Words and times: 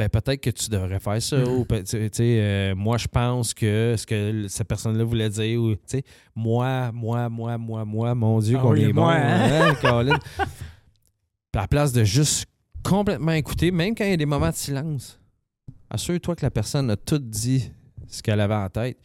ben 0.00 0.08
peut-être 0.08 0.40
que 0.40 0.48
tu 0.50 0.70
devrais 0.70 0.98
faire 0.98 1.20
ça. 1.20 1.44
ou 1.44 1.66
euh, 1.70 2.74
moi, 2.74 2.96
je 2.96 3.06
pense 3.06 3.52
que 3.52 3.94
ce 3.98 4.06
que 4.06 4.46
cette 4.48 4.66
personne-là 4.66 5.04
voulait 5.04 5.28
dire, 5.28 5.60
ou 5.60 5.74
moi, 6.34 6.90
moi, 6.90 7.28
moi, 7.28 7.58
moi, 7.58 7.84
moi, 7.84 8.14
mon 8.14 8.38
Dieu, 8.38 8.56
Ah 8.58 8.62
qu'on 8.62 8.72
oui, 8.72 8.84
est 8.84 8.92
bon. 8.94 9.02
moi, 9.02 9.12
hein? 9.14 9.68
hein? 9.68 9.74
Puis 9.78 9.86
à 11.54 11.60
la 11.60 11.68
place 11.68 11.92
de 11.92 12.02
juste 12.04 12.46
complètement 12.82 13.32
écouter, 13.32 13.70
même 13.70 13.94
quand 13.94 14.04
il 14.04 14.10
y 14.10 14.14
a 14.14 14.16
des 14.16 14.24
moments 14.24 14.48
de 14.48 14.54
silence, 14.54 15.20
assure-toi 15.90 16.34
que 16.34 16.46
la 16.46 16.50
personne 16.50 16.90
a 16.90 16.96
tout 16.96 17.18
dit 17.18 17.70
ce 18.08 18.22
qu'elle 18.22 18.40
avait 18.40 18.54
en 18.54 18.70
tête. 18.70 18.96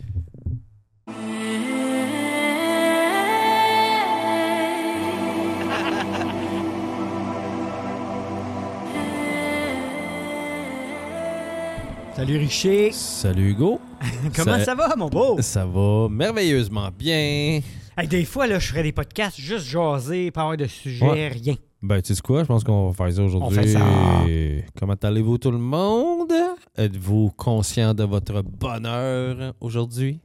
Salut 12.16 12.38
Richer. 12.38 12.92
Salut 12.92 13.50
Hugo. 13.52 13.80
Comment 14.36 14.58
Ça- 14.58 14.66
ça 14.66 14.76
va, 14.76 14.96
mon 14.96 15.10
beau? 15.10 15.42
Ça 15.42 15.66
va 15.66 16.08
merveilleusement 16.10 16.90
bien. 16.98 17.60
Hey, 17.98 18.08
des 18.08 18.26
fois, 18.26 18.48
là, 18.48 18.60
je 18.60 18.68
ferais 18.68 18.84
des 18.84 18.92
podcasts 18.92 19.40
juste 19.40 19.66
jaser, 19.68 20.32
pas 20.32 20.42
avoir 20.42 20.58
de 20.58 20.66
sujet, 20.68 21.06
Ouais. 21.06 21.28
rien. 21.30 21.56
Ben, 21.82 22.02
tu 22.02 22.16
sais 22.16 22.22
quoi? 22.22 22.42
Je 22.44 22.48
pense 22.48 22.64
qu'on 22.64 22.90
va 22.90 22.94
faire 22.94 23.14
ça 23.16 23.24
aujourd'hui. 23.24 23.58
On 23.60 23.62
fait 23.62 23.68
ça. 23.68 24.72
Comment 24.80 24.96
allez-vous 25.02 25.38
tout 25.38 25.52
le 25.52 25.58
monde? 25.60 26.32
Êtes-vous 26.78 27.32
conscient 27.38 27.94
de 27.94 28.04
votre 28.04 28.42
bonheur 28.42 29.54
aujourd'hui? 29.60 30.20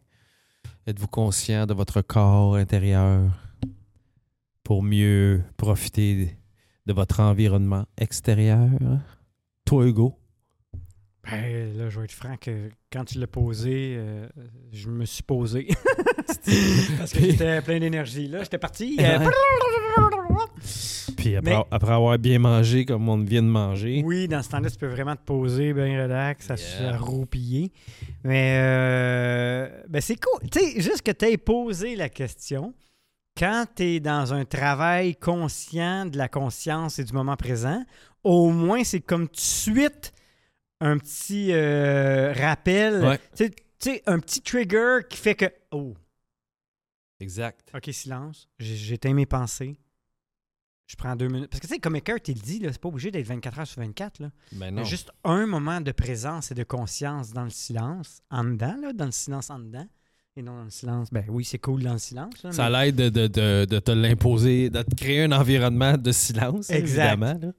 Êtes-vous 0.86 1.08
conscient 1.08 1.66
de 1.66 1.74
votre 1.74 2.00
corps 2.02 2.54
intérieur 2.56 3.22
pour 4.64 4.82
mieux 4.82 5.42
profiter 5.56 6.36
de 6.86 6.92
votre 6.92 7.20
environnement 7.20 7.84
extérieur? 7.98 8.68
Toi, 9.64 9.86
Hugo? 9.86 10.16
Ben, 11.24 11.76
là, 11.76 11.90
je 11.90 11.98
vais 11.98 12.04
être 12.06 12.12
franc 12.12 12.36
que 12.40 12.70
quand 12.90 13.04
tu 13.04 13.18
l'as 13.18 13.26
posé, 13.26 13.94
euh, 13.98 14.26
je 14.72 14.88
me 14.88 15.04
suis 15.04 15.22
posé. 15.22 15.68
Parce 16.98 17.12
que 17.12 17.20
j'étais 17.20 17.60
plein 17.60 17.78
d'énergie. 17.78 18.26
Là, 18.26 18.42
j'étais 18.42 18.56
parti. 18.58 18.96
euh, 19.00 19.18
Puis 21.16 21.36
après, 21.36 21.50
Mais- 21.56 21.64
après 21.70 21.92
avoir 21.92 22.18
bien 22.18 22.38
mangé 22.38 22.84
comme 22.84 23.08
on 23.08 23.18
vient 23.18 23.42
de 23.42 23.48
manger. 23.48 24.02
Oui, 24.04 24.28
dans 24.28 24.42
ce 24.42 24.48
temps-là, 24.50 24.70
tu 24.70 24.76
peux 24.78 24.86
vraiment 24.86 25.14
te 25.16 25.22
poser, 25.24 25.72
bien 25.74 26.02
relax, 26.02 26.50
à 26.50 26.56
se 26.56 26.82
Yeah. 26.82 26.96
roupiller. 26.96 27.72
Mais 28.24 28.56
euh, 28.62 29.68
ben 29.88 30.00
c'est 30.00 30.16
cool. 30.16 30.48
Tu 30.50 30.58
sais, 30.60 30.80
juste 30.80 31.02
que 31.02 31.10
tu 31.12 31.26
aies 31.26 31.36
posé 31.36 31.96
la 31.96 32.08
question, 32.08 32.72
quand 33.36 33.66
tu 33.76 33.82
es 33.82 34.00
dans 34.00 34.32
un 34.32 34.44
travail 34.44 35.16
conscient 35.16 36.06
de 36.06 36.16
la 36.16 36.28
conscience 36.28 36.98
et 36.98 37.04
du 37.04 37.12
moment 37.12 37.36
présent, 37.36 37.84
au 38.24 38.50
moins 38.50 38.84
c'est 38.84 39.00
comme 39.00 39.28
tout 39.28 39.34
de 39.34 39.40
suite 39.40 40.12
un 40.80 40.98
petit 40.98 41.52
euh, 41.52 42.32
rappel. 42.32 43.04
Ouais. 43.04 43.20
Tu 43.36 43.50
sais- 43.78 44.02
un 44.06 44.18
petit 44.18 44.40
trigger 44.42 44.98
qui 45.08 45.16
fait 45.18 45.34
que. 45.34 45.46
Oh, 45.70 45.94
Exact. 47.20 47.70
OK, 47.74 47.90
silence. 47.92 48.48
J'éteins 48.58 49.14
mes 49.14 49.26
pensées. 49.26 49.78
Je 50.86 50.96
prends 50.96 51.14
deux 51.14 51.28
minutes. 51.28 51.50
Parce 51.50 51.60
que, 51.60 51.66
tu 51.66 51.74
sais, 51.74 51.78
comme 51.78 51.94
Eckert, 51.96 52.18
il 52.26 52.40
dit, 52.40 52.60
c'est 52.64 52.80
pas 52.80 52.88
obligé 52.88 53.10
d'être 53.10 53.26
24 53.26 53.60
heures 53.60 53.66
sur 53.66 53.80
24. 53.80 54.18
Là. 54.20 54.30
Ben 54.52 54.66
Il 54.66 54.72
y 54.72 54.72
non. 54.76 54.82
a 54.82 54.84
juste 54.84 55.12
un 55.22 55.46
moment 55.46 55.80
de 55.80 55.92
présence 55.92 56.50
et 56.50 56.54
de 56.54 56.64
conscience 56.64 57.30
dans 57.30 57.44
le 57.44 57.50
silence, 57.50 58.22
en 58.30 58.42
dedans, 58.44 58.76
là, 58.80 58.92
dans 58.92 59.04
le 59.04 59.12
silence 59.12 59.50
en 59.50 59.60
dedans, 59.60 59.86
et 60.36 60.42
non 60.42 60.56
dans 60.56 60.64
le 60.64 60.70
silence. 60.70 61.08
Ben 61.12 61.24
oui, 61.28 61.44
c'est 61.44 61.58
cool 61.58 61.82
dans 61.82 61.92
le 61.92 61.98
silence. 61.98 62.42
là, 62.42 62.52
Ça 62.52 62.70
mais- 62.70 62.86
l'aide 62.86 62.96
de, 62.96 63.08
de, 63.08 63.26
de, 63.26 63.64
de 63.68 63.78
te 63.78 63.90
l'imposer, 63.90 64.70
de 64.70 64.82
te 64.82 64.94
créer 64.94 65.24
un 65.24 65.32
environnement 65.32 65.96
de 65.98 66.12
silence, 66.12 66.70
Exact. 66.70 67.12
évidemment. 67.14 67.38
là. 67.40 67.52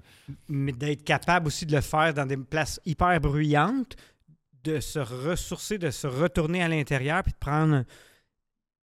mais 0.47 0.71
d'être 0.71 1.03
capable 1.03 1.47
aussi 1.47 1.65
de 1.65 1.75
le 1.75 1.81
faire 1.81 2.13
dans 2.13 2.25
des 2.25 2.37
places 2.37 2.79
hyper 2.85 3.19
bruyantes, 3.19 3.95
de 4.63 4.79
se 4.79 4.99
ressourcer, 4.99 5.77
de 5.77 5.89
se 5.91 6.07
retourner 6.07 6.63
à 6.63 6.67
l'intérieur, 6.67 7.23
puis 7.23 7.33
de 7.33 7.37
prendre. 7.37 7.83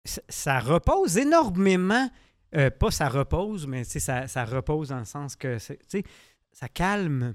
Ça, 0.04 0.20
ça 0.28 0.60
repose 0.60 1.16
énormément. 1.18 2.08
euh, 2.56 2.70
pas 2.70 2.90
ça 2.90 3.08
repose, 3.10 3.66
mais 3.66 3.84
ça, 3.84 4.26
ça 4.26 4.44
repose 4.46 4.88
dans 4.88 4.98
le 4.98 5.04
sens 5.04 5.36
que 5.36 5.58
c'est- 5.58 5.76
tu 5.80 5.98
sais, 5.98 6.04
ça 6.50 6.66
calme. 6.68 7.34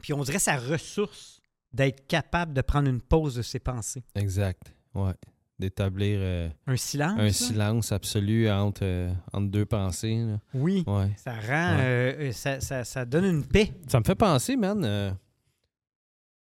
Puis 0.00 0.12
on 0.12 0.22
dirait 0.24 0.40
ça 0.40 0.56
ressource 0.56 1.40
d'être 1.72 2.06
capable 2.08 2.52
de 2.52 2.60
prendre 2.60 2.88
une 2.88 3.00
pause 3.00 3.36
de 3.36 3.42
ses 3.42 3.60
pensées. 3.60 4.02
Exact. 4.16 4.62
Ouais. 4.94 5.12
D'établir 5.58 6.18
euh, 6.20 6.48
Un 6.66 6.76
silence. 6.76 7.18
un 7.18 7.24
là? 7.24 7.32
silence 7.32 7.92
absolu 7.92 8.50
entre, 8.50 8.80
euh, 8.84 9.10
entre 9.32 9.48
deux 9.48 9.64
pensées. 9.64 10.16
là. 10.18 10.38
Oui. 10.52 10.84
Ouais. 10.86 11.10
Ça 11.16 11.32
rend. 11.32 11.76
Ouais. 11.78 11.82
euh, 11.84 12.32
ça, 12.32 12.60
ça- 12.60 12.84
ça 12.84 13.04
donne 13.06 13.24
une 13.24 13.44
paix. 13.46 13.72
Ça 13.88 13.98
me 13.98 14.04
fait 14.04 14.14
penser, 14.14 14.54
man. 14.56 15.16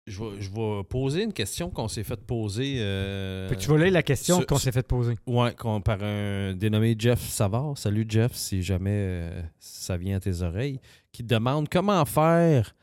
je, 0.09 0.21
vais, 0.23 0.41
je 0.41 0.51
vais 0.51 0.83
poser 0.85 1.23
une 1.23 1.33
question 1.33 1.71
qu'on 1.71 1.87
s'est 1.89 2.03
fait 2.05 2.21
poser. 2.21 2.77
euh, 2.81 3.49
Fait 3.49 3.55
que 3.57 3.61
tu 3.61 3.69
vas 3.71 3.79
lire 3.79 3.93
la 3.93 4.03
question 4.03 4.41
qu'on 4.43 4.59
s'est 4.59 4.73
fait 4.73 4.87
poser? 4.87 5.15
Ouais, 5.27 5.55
qu'on- 5.55 5.81
par 5.81 6.03
un 6.03 6.55
dénommé 6.55 6.97
Jeff 6.99 7.21
Savard. 7.21 7.79
Salut 7.79 8.07
Jeff, 8.09 8.33
si 8.35 8.63
jamais 8.63 8.91
euh, 8.93 9.43
ça 9.61 9.97
vient 9.97 10.17
à 10.17 10.21
tes 10.21 10.43
oreilles. 10.43 10.81
Qui 11.13 11.23
te 11.23 11.33
demande 11.35 11.69
comment 11.69 12.05
faire 12.05 12.75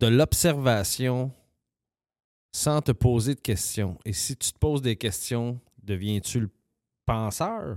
de 0.00 0.06
l'observation 0.08 1.32
sans 2.56 2.80
te 2.80 2.90
poser 2.90 3.34
de 3.34 3.40
questions. 3.40 3.98
Et 4.06 4.14
si 4.14 4.34
tu 4.34 4.50
te 4.50 4.58
poses 4.58 4.80
des 4.80 4.96
questions, 4.96 5.60
deviens-tu 5.82 6.40
le 6.40 6.50
penseur? 7.04 7.76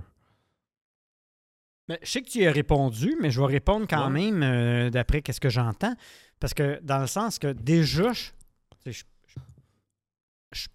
Mais 1.86 1.98
je 2.02 2.10
sais 2.10 2.22
que 2.22 2.30
tu 2.30 2.38
y 2.38 2.46
as 2.46 2.52
répondu, 2.52 3.14
mais 3.20 3.30
je 3.30 3.40
vais 3.40 3.46
répondre 3.46 3.86
quand 3.86 4.10
Ouais. 4.10 4.30
même 4.30 4.42
euh, 4.42 4.88
d'après 4.88 5.20
qu'est-ce 5.20 5.40
que 5.40 5.50
j'entends. 5.50 5.94
Parce 6.38 6.54
que 6.54 6.80
dans 6.82 6.98
le 6.98 7.06
sens 7.06 7.38
que 7.38 7.48
déjà, 7.52 8.12
je, 8.86 9.02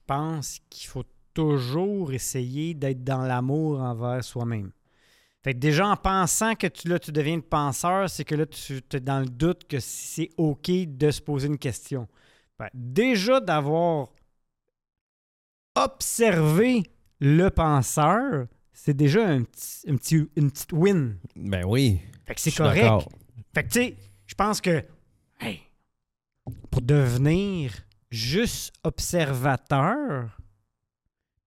pense 0.06 0.60
qu'il 0.70 0.88
faut 0.88 1.06
toujours 1.34 2.14
essayer 2.14 2.76
d'être 2.76 3.04
dans 3.04 3.24
l'amour 3.24 3.82
envers 3.82 4.24
soi-même. 4.24 4.72
Fait 5.44 5.56
que 5.56 5.60
déjà 5.60 5.88
en 5.88 5.98
pensant 5.98 6.54
que 6.54 6.68
tu, 6.68 6.90
là, 6.90 7.00
tu 7.00 7.12
deviens 7.12 7.38
le 7.38 7.42
penseur, 7.42 8.08
c'est 8.08 8.24
que 8.24 8.36
là, 8.36 8.46
tu 8.46 8.84
es 8.94 9.00
dans 9.00 9.20
le 9.20 9.30
doute 9.30 9.68
que 9.68 9.80
c'est 9.80 10.30
OK 10.38 10.70
de 10.70 11.10
se 11.10 11.22
poser 11.22 11.48
une 11.48 11.58
question. 11.58 12.08
Déjà 12.74 13.40
d'avoir 13.40 14.10
observé 15.76 16.84
le 17.20 17.50
penseur, 17.50 18.48
c'est 18.74 18.94
déjà 18.94 19.28
un 19.28 19.44
petit, 19.44 19.90
un 19.90 19.96
petit- 19.98 20.30
une 20.36 20.52
petite 20.52 20.74
win. 20.74 21.18
Ben 21.36 21.66
oui. 21.66 22.00
Fait 22.26 22.36
que 22.36 22.42
c'est 22.42 22.52
correct. 22.56 23.08
Fait 23.54 23.64
que 23.64 23.68
tu 23.70 23.80
sais, 23.80 23.96
je 24.26 24.36
pense 24.36 24.62
que 24.62 24.84
hey, 25.40 25.62
pour 26.72 26.82
devenir 26.82 27.74
juste 28.10 28.74
observateur, 28.84 30.38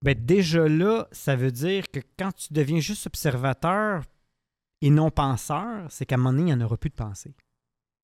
ben 0.01 0.15
déjà 0.17 0.67
là, 0.67 1.07
ça 1.11 1.35
veut 1.35 1.51
dire 1.51 1.89
que 1.91 1.99
quand 2.17 2.31
tu 2.33 2.53
deviens 2.53 2.79
juste 2.79 3.05
observateur 3.07 4.03
et 4.81 4.89
non 4.89 5.11
penseur, 5.11 5.87
c'est 5.91 6.05
qu'à 6.05 6.15
un 6.15 6.19
moment 6.19 6.31
donné, 6.31 6.51
il 6.51 6.55
n'y 6.55 6.61
en 6.63 6.65
aura 6.65 6.77
plus 6.77 6.89
de 6.89 6.95
pensée. 6.95 7.35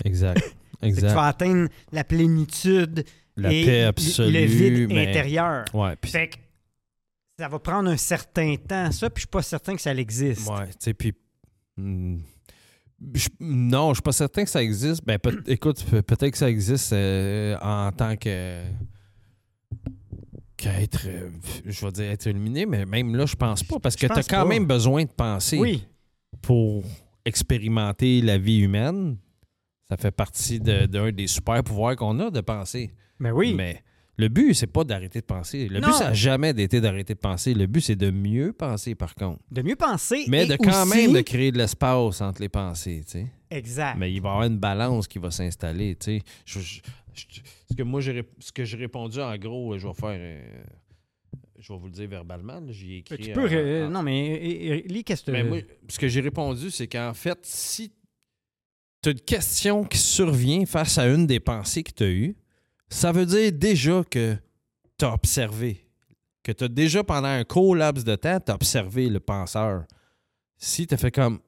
Exact. 0.04 0.42
Que 0.92 1.00
tu 1.00 1.06
vas 1.06 1.28
atteindre 1.28 1.70
la 1.92 2.04
plénitude 2.04 3.04
La 3.38 3.52
et 3.52 3.66
paix 3.66 3.82
le- 3.82 3.88
absolue. 3.88 4.32
le 4.34 4.46
vide 4.46 4.88
mais- 4.94 5.10
intérieur. 5.10 5.66
Ouais, 5.74 5.96
Fait 6.06 6.28
que 6.30 6.36
ça 7.40 7.48
va 7.50 7.60
prendre 7.60 7.90
un 7.90 7.98
certain 7.98 8.56
temps, 8.56 8.92
ça, 8.92 9.10
puis 9.10 9.22
je 9.22 9.26
suis 9.26 9.32
pas 9.32 9.42
certain 9.42 9.76
que 9.76 9.82
ça 9.82 9.94
existe. 9.94 10.48
Ouais, 10.50 10.68
tu 10.68 10.76
sais, 10.80 10.94
puis. 10.94 11.14
hmm, 11.78 12.18
je- 13.14 13.28
non, 13.42 13.90
je 13.90 13.96
suis 13.96 14.02
pas 14.04 14.12
certain 14.14 14.44
que 14.46 14.50
ça 14.50 14.64
existe. 14.64 15.04
Ben, 15.06 15.20
peut- 15.20 15.44
écoute, 15.48 15.84
pe- 15.84 16.02
peut-être 16.02 16.32
que 16.32 16.38
ça 16.38 16.50
existe 16.50 16.94
euh, 16.94 17.58
en 17.62 17.92
tant 17.92 18.16
que. 18.16 18.62
qu'être. 20.58 21.06
euh, 21.08 21.30
je 21.66 21.86
vais 21.86 21.92
dire 21.92 22.06
être 22.12 22.26
illuminé, 22.28 22.66
mais 22.66 22.86
même 22.86 23.16
là, 23.16 23.26
je 23.26 23.36
pense 23.36 23.64
pas. 23.64 23.80
Parce 23.80 23.96
que 23.96 24.08
tu 24.08 24.14
as 24.14 24.24
quand 24.24 24.44
pas. 24.44 24.46
même 24.46 24.66
besoin 24.66 25.04
de 25.04 25.10
penser 25.10 25.58
Oui, 25.58 25.84
pour 26.42 26.84
expérimenter 27.26 28.22
la 28.22 28.38
vie 28.38 28.60
humaine. 28.60 29.18
Ça 29.90 29.98
fait 29.98 30.12
partie 30.12 30.60
de- 30.60 30.86
d'un 30.88 31.12
des 31.12 31.28
super 31.28 31.64
pouvoirs 31.64 31.96
qu'on 31.96 32.20
a 32.20 32.30
de 32.32 32.42
penser. 32.42 32.92
mais 33.20 33.32
oui. 33.32 33.54
Mais 33.54 33.84
le 34.18 34.30
but, 34.30 34.54
c'est 34.54 34.68
pas 34.68 34.84
d'arrêter 34.84 35.20
de 35.22 35.26
penser. 35.26 35.68
Le 35.68 35.80
Non. 35.80 35.88
but, 35.90 35.94
ça 35.94 36.06
n'a 36.06 36.14
jamais 36.14 36.50
été 36.52 36.80
d'arrêter 36.82 37.14
de 37.14 37.20
penser. 37.20 37.54
Le 37.54 37.68
but, 37.68 37.82
c'est 37.82 37.96
de 37.96 38.10
mieux 38.12 38.52
penser, 38.54 38.96
par 38.96 39.14
contre. 39.14 39.42
De 39.52 39.62
mieux 39.62 39.76
penser. 39.76 40.24
Mais 40.28 40.46
et 40.46 40.48
de 40.48 40.56
quand 40.56 40.84
aussi- 40.84 40.96
même 40.98 41.14
de 41.14 41.22
créer 41.22 41.52
de 41.52 41.58
l'espace 41.58 42.22
entre 42.22 42.42
les 42.42 42.50
pensées, 42.50 43.02
tu 43.06 43.12
sais. 43.12 43.28
Exact. 43.52 43.96
Mais 43.98 44.12
il 44.12 44.22
va 44.22 44.30
y 44.30 44.32
avoir 44.32 44.48
une 44.48 44.58
balance 44.58 45.08
qui 45.08 45.20
va 45.20 45.30
s'installer, 45.32 45.96
tu 45.96 46.18
sais. 46.18 46.22
Je- 46.46 46.60
je- 46.60 46.82
je- 47.14 47.42
ce 47.70 47.76
que 47.76 47.84
moi, 47.84 48.02
ce 48.02 48.52
que 48.52 48.64
j'ai 48.66 48.78
répondu, 48.78 49.20
en 49.22 49.38
gros, 49.38 49.78
je 49.78 49.88
vais 49.88 49.94
faire... 49.94 50.10
euh, 50.18 50.64
je 51.60 51.72
vais 51.74 51.80
vous 51.80 51.86
le 51.86 51.92
dire 51.92 52.10
verbalement, 52.10 52.60
ai 52.70 52.98
écrit... 52.98 53.18
Tu 53.18 53.32
peux. 53.34 53.48
en- 53.48 53.88
en- 53.88 53.90
non, 53.92 54.02
mais 54.04 54.84
lis 54.88 55.04
qu'est-ce 55.04 55.24
que 55.24 55.32
Mais 55.32 55.44
moi, 55.44 55.60
ce 55.88 56.00
que 56.00 56.08
j'ai 56.08 56.22
répondu, 56.22 56.70
c'est 56.72 56.88
qu'en 56.88 57.14
fait, 57.14 57.38
si 57.44 57.92
tu 59.06 59.10
as 59.10 59.12
une 59.12 59.22
question 59.22 59.84
qui 59.84 60.00
survient 60.00 60.66
face 60.66 60.98
à 60.98 61.08
une 61.08 61.28
des 61.28 61.40
pensées 61.40 61.84
que 61.84 61.92
tu 61.92 62.04
as 62.04 62.10
eues, 62.10 62.36
ça 62.90 63.12
veut 63.12 63.28
dire 63.28 63.52
déjà 63.52 64.04
que 64.10 64.36
tu 64.98 65.06
as 65.06 65.14
observé. 65.14 65.86
Que 66.42 66.52
tu 66.52 66.64
as 66.64 66.68
déjà, 66.68 67.04
pendant 67.04 67.28
un 67.28 67.44
court 67.44 67.76
laps 67.76 68.04
de 68.04 68.16
temps, 68.16 68.40
tu 68.44 68.52
as 68.52 68.56
observé 68.56 69.08
le 69.10 69.20
penseur. 69.20 69.84
Si 70.58 70.88
tu 70.88 70.98
fait 70.98 71.12
comme. 71.12 71.40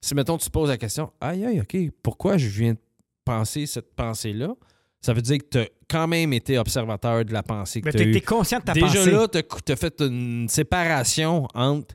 Si, 0.00 0.14
mettons, 0.16 0.38
tu 0.38 0.46
te 0.46 0.50
poses 0.50 0.70
la 0.70 0.76
question, 0.76 1.12
aïe, 1.20 1.44
aïe, 1.44 1.60
OK, 1.60 1.76
pourquoi 2.02 2.36
je 2.36 2.48
viens 2.48 2.72
de 2.72 2.78
penser 3.24 3.66
cette 3.66 3.94
pensée-là? 3.94 4.54
Ça 5.00 5.12
veut 5.12 5.22
dire 5.22 5.38
que 5.38 5.48
tu 5.50 5.58
as 5.58 5.68
quand 5.88 6.08
même 6.08 6.32
été 6.32 6.58
observateur 6.58 7.24
de 7.24 7.32
la 7.32 7.44
pensée 7.44 7.80
que 7.80 7.90
tu 7.90 7.96
as 7.96 8.12
t'es 8.12 8.20
conscient 8.20 8.58
de 8.58 8.64
ta 8.64 8.72
Déjà 8.72 8.86
pensée. 8.86 9.10
là, 9.12 9.28
tu 9.28 9.72
as, 9.72 9.76
fait 9.76 10.00
une 10.00 10.48
séparation 10.48 11.46
entre 11.54 11.94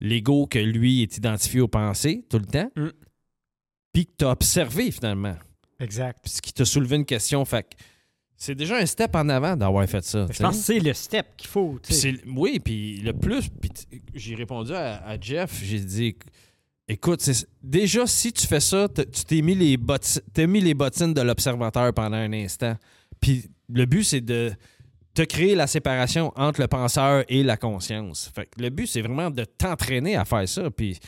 l'ego 0.00 0.46
que 0.46 0.58
lui 0.58 1.02
est 1.02 1.16
identifié 1.16 1.62
aux 1.62 1.68
pensées 1.68 2.26
tout 2.28 2.38
le 2.38 2.44
temps, 2.44 2.70
Mm. 2.76 2.88
Puis 3.92 4.06
que 4.06 4.12
tu 4.18 4.24
as 4.24 4.30
observé 4.30 4.90
finalement. 4.90 5.36
Exact. 5.80 6.18
Puis 6.22 6.32
ce 6.32 6.42
qui 6.42 6.52
t'a 6.52 6.64
soulevé 6.64 6.96
une 6.96 7.04
question. 7.04 7.44
Fait 7.44 7.62
que 7.62 7.76
c'est 8.36 8.54
déjà 8.54 8.76
un 8.76 8.86
step 8.86 9.14
en 9.16 9.28
avant 9.28 9.56
d'avoir 9.56 9.86
fait 9.88 10.04
ça. 10.04 10.26
Je 10.32 10.38
pense 10.42 10.56
que 10.58 10.62
c'est 10.62 10.78
le 10.80 10.92
step 10.94 11.26
qu'il 11.36 11.48
faut. 11.48 11.78
oui, 12.36 12.60
puis 12.60 12.98
le 12.98 13.12
plus, 13.12 13.48
puis 13.48 13.70
j'ai 14.14 14.34
répondu 14.34 14.72
à, 14.72 15.04
à 15.04 15.18
Jeff, 15.20 15.60
j'ai 15.62 15.80
dit, 15.80 16.16
écoute, 16.86 17.28
déjà, 17.62 18.06
si 18.06 18.32
tu 18.32 18.46
fais 18.46 18.60
ça, 18.60 18.88
tu 18.88 19.24
t'es 19.24 19.42
mis, 19.42 19.54
les 19.54 19.76
botti- 19.76 20.46
mis 20.46 20.60
les 20.60 20.74
bottines 20.74 21.14
de 21.14 21.20
l'observateur 21.20 21.92
pendant 21.92 22.16
un 22.16 22.32
instant. 22.32 22.76
Puis 23.20 23.50
le 23.68 23.84
but, 23.86 24.04
c'est 24.04 24.20
de 24.20 24.52
te 25.14 25.22
créer 25.22 25.56
la 25.56 25.66
séparation 25.66 26.32
entre 26.36 26.60
le 26.60 26.68
penseur 26.68 27.24
et 27.28 27.42
la 27.42 27.56
conscience. 27.56 28.30
Fait 28.34 28.46
que 28.46 28.62
le 28.62 28.70
but, 28.70 28.86
c'est 28.86 29.02
vraiment 29.02 29.30
de 29.30 29.42
t'entraîner 29.44 30.14
à 30.14 30.24
faire 30.24 30.48
ça. 30.48 30.70
Puis 30.70 30.98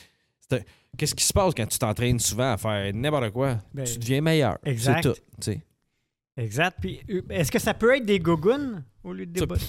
qu'est-ce 0.96 1.14
qui 1.14 1.24
se 1.24 1.32
passe 1.32 1.54
quand 1.56 1.66
tu 1.66 1.78
t'entraînes 1.78 2.18
souvent 2.18 2.52
à 2.52 2.56
faire 2.56 2.92
n'importe 2.94 3.30
quoi? 3.30 3.58
Ben, 3.74 3.84
tu 3.84 3.98
deviens 3.98 4.20
meilleur. 4.20 4.58
exact. 4.64 5.08
C'est 5.40 5.52
tout. 5.54 5.60
Exact. 6.36 6.78
Puis, 6.80 7.00
euh, 7.10 7.20
est-ce 7.30 7.50
que 7.52 7.58
ça 7.58 7.74
peut 7.74 7.96
être 7.96 8.06
des 8.06 8.18
gougounes 8.18 8.82
au 9.04 9.12
lieu 9.12 9.26
de 9.26 9.32
des 9.40 9.44
bottes? 9.46 9.60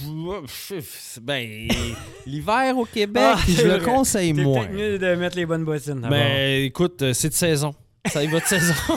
Ben, 1.20 1.68
l'hiver 2.26 2.78
au 2.78 2.84
Québec, 2.86 3.22
Ah, 3.36 3.38
je 3.46 3.52
c'est 3.52 3.64
le 3.64 3.74
vrai. 3.78 3.82
conseille 3.82 4.32
C'est 4.34 4.42
moins. 4.42 4.60
peut-être 4.60 4.72
mieux 4.74 4.98
de 4.98 5.14
mettre 5.16 5.36
les 5.36 5.44
bonnes 5.46 5.64
bottines. 5.64 6.06
Ben, 6.08 6.62
écoute, 6.64 7.02
euh, 7.02 7.12
c'est 7.12 7.28
de 7.28 7.34
saison. 7.34 7.74
Ça 8.06 8.24
y 8.24 8.26
va 8.28 8.40
de 8.40 8.44
saison. 8.46 8.74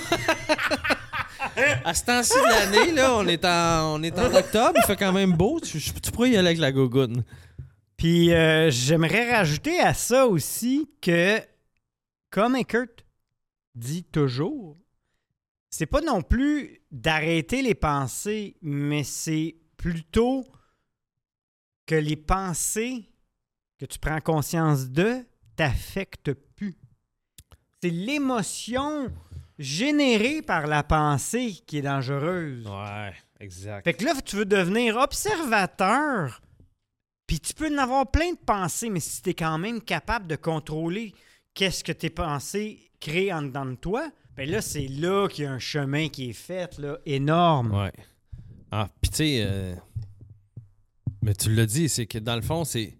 à 1.83 1.93
ce 1.93 2.03
temps-ci 2.05 2.33
de 2.33 2.49
l'année, 2.75 2.91
là, 2.93 3.15
on 3.17 3.27
est, 3.27 3.43
en, 3.45 3.95
on 3.99 4.03
est 4.03 4.17
en 4.17 4.33
octobre, 4.33 4.73
il 4.77 4.83
fait 4.85 4.95
quand 4.95 5.13
même 5.13 5.33
beau. 5.33 5.59
Tu, 5.59 5.79
tu 5.79 6.11
pourrais 6.11 6.29
y 6.31 6.37
aller 6.37 6.47
avec 6.49 6.59
la 6.59 6.71
gogoune. 6.71 7.23
Puis 7.97 8.33
euh, 8.33 8.69
j'aimerais 8.71 9.31
rajouter 9.35 9.79
à 9.79 9.93
ça 9.93 10.27
aussi 10.27 10.89
que, 11.01 11.39
comme 12.35 12.57
Eckert 12.57 13.05
dit 13.75 14.03
toujours, 14.03 14.77
c'est 15.69 15.85
pas 15.85 16.01
non 16.01 16.21
plus 16.21 16.81
d'arrêter 16.91 17.61
les 17.61 17.75
pensées, 17.75 18.57
mais 18.61 19.05
c'est 19.05 19.55
plutôt 19.77 20.45
que 21.85 21.95
les 21.95 22.17
pensées 22.17 23.09
que 23.79 23.85
tu 23.85 23.99
prends 23.99 24.19
conscience 24.19 24.89
de 24.89 25.25
t'affectent 25.55 26.33
plus. 26.33 26.77
C'est 27.81 27.89
l'émotion 27.89 29.09
générée 29.57 30.41
par 30.41 30.67
la 30.67 30.83
pensée 30.83 31.63
qui 31.65 31.77
est 31.77 31.83
dangereuse. 31.83 32.67
Ouais, 32.67 33.13
exact. 33.39 33.85
Fait 33.85 33.93
que 33.93 34.03
là, 34.03 34.13
tu 34.21 34.35
veux 34.35 34.45
devenir 34.45 34.97
observateur, 34.97 36.41
puis 37.27 37.39
tu 37.39 37.53
peux 37.53 37.73
en 37.73 37.77
avoir 37.77 38.11
plein 38.11 38.33
de 38.33 38.39
pensées, 38.45 38.89
mais 38.89 38.99
si 38.99 39.21
tu 39.21 39.29
es 39.29 39.33
quand 39.33 39.57
même 39.57 39.81
capable 39.81 40.27
de 40.27 40.35
contrôler 40.35 41.13
qu'est-ce 41.55 41.83
que 41.83 41.91
tes 41.91 42.11
pensées 42.11 42.91
créent 42.99 43.33
en 43.33 43.41
dedans 43.41 43.65
de 43.65 43.75
toi, 43.75 44.11
ben 44.35 44.49
là, 44.49 44.61
c'est 44.61 44.87
là 44.87 45.27
qu'il 45.27 45.45
y 45.45 45.47
a 45.47 45.51
un 45.51 45.59
chemin 45.59 46.09
qui 46.09 46.29
est 46.29 46.33
fait, 46.33 46.77
là, 46.77 46.97
énorme. 47.05 47.73
Ouais. 47.73 47.93
Ah, 48.71 48.89
puis 49.01 49.09
tu 49.09 49.17
sais, 49.17 49.43
euh, 49.47 49.73
mais 51.23 51.33
tu 51.33 51.53
l'as 51.55 51.65
dit, 51.65 51.89
c'est 51.89 52.05
que 52.05 52.19
dans 52.19 52.35
le 52.35 52.41
fond, 52.41 52.65
c'est, 52.65 52.97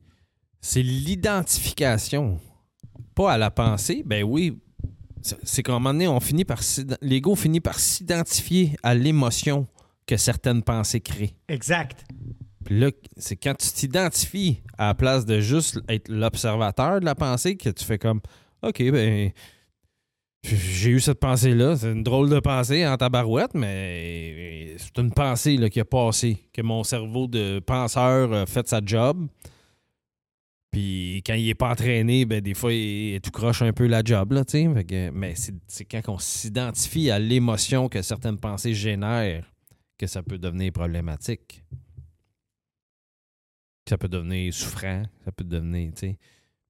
c'est 0.61 0.81
l'identification, 0.81 2.39
pas 3.13 3.33
à 3.33 3.37
la 3.37 3.51
pensée. 3.51 4.03
Ben 4.05 4.23
oui, 4.23 4.57
c'est, 5.43 5.61
qu'à 5.61 5.73
un 5.73 5.75
moment 5.75 5.93
donné, 5.93 6.07
on 6.07 6.19
finit 6.19 6.45
par, 6.45 6.61
l'ego 7.01 7.35
finit 7.35 7.59
par 7.59 7.79
s'identifier 7.79 8.75
à 8.83 8.93
l'émotion 8.93 9.67
que 10.07 10.17
certaines 10.17 10.63
pensées 10.63 11.01
créent. 11.01 11.35
Exact. 11.49 12.05
Puis 12.63 12.79
là, 12.79 12.91
c'est 13.17 13.35
quand 13.35 13.55
tu 13.55 13.69
t'identifies 13.71 14.61
à 14.77 14.87
la 14.87 14.93
place 14.95 15.25
de 15.25 15.39
juste 15.39 15.79
être 15.89 16.09
l'observateur 16.09 16.99
de 16.99 17.05
la 17.05 17.15
pensée 17.15 17.57
que 17.57 17.69
tu 17.69 17.83
fais 17.83 17.99
comme 17.99 18.21
OK, 18.61 18.91
ben 18.91 19.31
j'ai 20.45 20.91
eu 20.91 20.99
cette 20.99 21.19
pensée-là. 21.19 21.75
C'est 21.75 21.91
une 21.91 22.03
drôle 22.03 22.29
de 22.29 22.39
pensée 22.39 22.85
en 22.87 22.97
tabarouette, 22.97 23.53
mais 23.53 24.75
c'est 24.77 24.97
une 24.99 25.11
pensée 25.11 25.57
là, 25.57 25.69
qui 25.69 25.79
a 25.79 25.85
passé, 25.85 26.37
que 26.53 26.61
mon 26.61 26.83
cerveau 26.83 27.27
de 27.27 27.59
penseur 27.59 28.31
a 28.33 28.45
fait 28.45 28.67
sa 28.67 28.81
job. 28.83 29.27
Puis 30.71 31.23
quand 31.25 31.35
il 31.35 31.49
est 31.49 31.55
pas 31.55 31.71
entraîné, 31.71 32.25
ben 32.25 32.41
des 32.41 32.53
fois, 32.53 32.73
il, 32.73 33.19
tout 33.21 33.31
croche 33.31 33.61
un 33.61 33.71
peu 33.71 33.87
la 33.87 34.01
job, 34.03 34.33
là, 34.33 34.43
Mais 35.13 35.33
c'est 35.67 35.85
quand 35.85 36.01
on 36.09 36.19
s'identifie 36.19 37.09
à 37.09 37.17
l'émotion 37.17 37.87
que 37.87 38.01
certaines 38.01 38.37
pensées 38.37 38.73
génèrent 38.73 39.49
que 39.97 40.05
ça 40.05 40.21
peut 40.21 40.37
devenir 40.37 40.73
problématique. 40.73 41.63
Ça 43.87 43.97
peut 43.97 44.09
devenir 44.09 44.53
souffrant, 44.53 45.03
ça 45.23 45.31
peut 45.31 45.43
devenir, 45.43 45.93
tu 45.93 45.99
sais. 46.07 46.17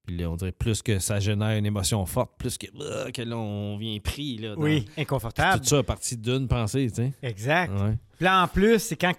Puis 0.06 0.16
là, 0.18 0.30
on 0.30 0.36
dirait 0.36 0.52
plus 0.52 0.82
que 0.82 0.98
ça 1.00 1.18
génère 1.18 1.58
une 1.58 1.66
émotion 1.66 2.06
forte, 2.06 2.32
plus 2.38 2.56
que, 2.56 2.66
ah, 2.80 3.10
que 3.10 3.22
là, 3.22 3.36
on 3.36 3.76
vient 3.76 3.98
pris, 3.98 4.38
là. 4.38 4.54
dans- 4.54 4.62
Oui, 4.62 4.82
Puis 4.92 5.02
inconfortable. 5.02 5.60
Tout 5.62 5.66
ça 5.68 5.78
à 5.78 5.82
partir 5.82 6.16
d'une 6.18 6.46
pensée, 6.46 6.86
tu 6.88 6.94
sais. 6.96 7.12
Exact. 7.22 7.72
Ouais. 7.72 7.96
Puis 8.16 8.24
là, 8.24 8.42
en 8.44 8.48
plus, 8.48 8.78
c'est 8.78 8.96
quand, 8.96 9.12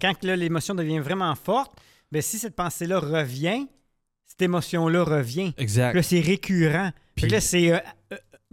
quand 0.00 0.24
l'émotion 0.24 0.74
devient 0.74 0.98
vraiment 0.98 1.34
forte, 1.36 1.72
ben 2.10 2.20
si 2.20 2.38
cette 2.38 2.56
pensée-là 2.56 2.98
revient, 2.98 3.66
cette 4.26 4.42
émotion-là 4.42 5.04
revient. 5.04 5.52
Puis 5.52 5.62
Exact. 5.62 5.94
là, 5.94 6.02
c'est 6.02 6.20
récurrent. 6.20 6.90
Puis 7.14 7.26
Puis- 7.26 7.32
là, 7.32 7.40
c'est... 7.40 7.72
euh, 7.72 7.78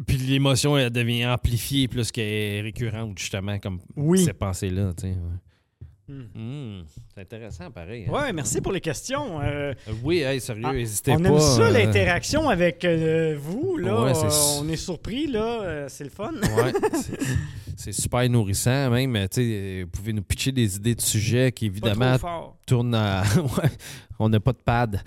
Puis 0.05 0.17
l'émotion, 0.17 0.77
elle 0.77 0.89
devient 0.91 1.25
amplifiée 1.25 1.87
plus 1.87 2.11
qu'elle 2.11 2.25
est 2.29 2.61
récurrente, 2.61 3.17
justement, 3.17 3.57
comme 3.59 3.79
Oui. 3.97 4.23
ces 4.23 4.33
pensées-là, 4.33 4.93
tu 4.95 5.01
sais. 5.03 5.07
ouais. 5.09 5.15
Hmm. 6.09 6.23
Hmm, 6.33 6.83
c'est 7.13 7.21
intéressant, 7.21 7.69
pareil. 7.69 8.05
hein. 8.07 8.11
Ouais, 8.11 8.33
merci 8.33 8.59
pour 8.61 8.71
les 8.71 8.81
questions. 8.81 9.39
Euh, 9.41 9.73
Euh, 9.87 9.93
Oui, 10.03 10.21
hey, 10.21 10.41
sérieux, 10.41 10.63
Ah, 10.65 10.73
n'hésitez 10.73 11.11
on 11.13 11.19
pas. 11.19 11.29
aime 11.29 11.39
ça, 11.39 11.61
euh, 11.61 11.69
l'interaction 11.69 12.49
avec 12.49 12.83
euh, 12.83 13.37
vous. 13.39 13.77
Là. 13.77 14.01
Ouais, 14.05 14.11
on 14.59 14.67
est 14.69 14.75
surpris, 14.75 15.27
là. 15.27 15.87
c'est 15.87 16.03
le 16.03 16.09
fun. 16.09 16.31
Ouais, 16.33 16.73
c'est- 17.81 17.91
super 17.91 18.29
nourrissant, 18.29 18.89
même. 18.89 19.13
tu 19.13 19.27
sais, 19.31 19.41
euh, 19.41 19.81
Vous 19.85 19.89
pouvez 19.91 20.13
nous 20.13 20.21
pitcher 20.21 20.51
des 20.51 20.75
idées 20.75 20.95
de 20.95 21.01
sujets 21.01 21.51
qui, 21.51 21.69
Pas 21.69 21.73
évidemment, 21.89 22.17
trop 22.17 22.27
fort. 22.27 22.57
tournent 22.65 22.95
à. 22.95 23.23
On 24.21 24.27
n'a 24.27 24.39
pas 24.41 24.51
de 24.51 24.57
pad. 24.57 25.01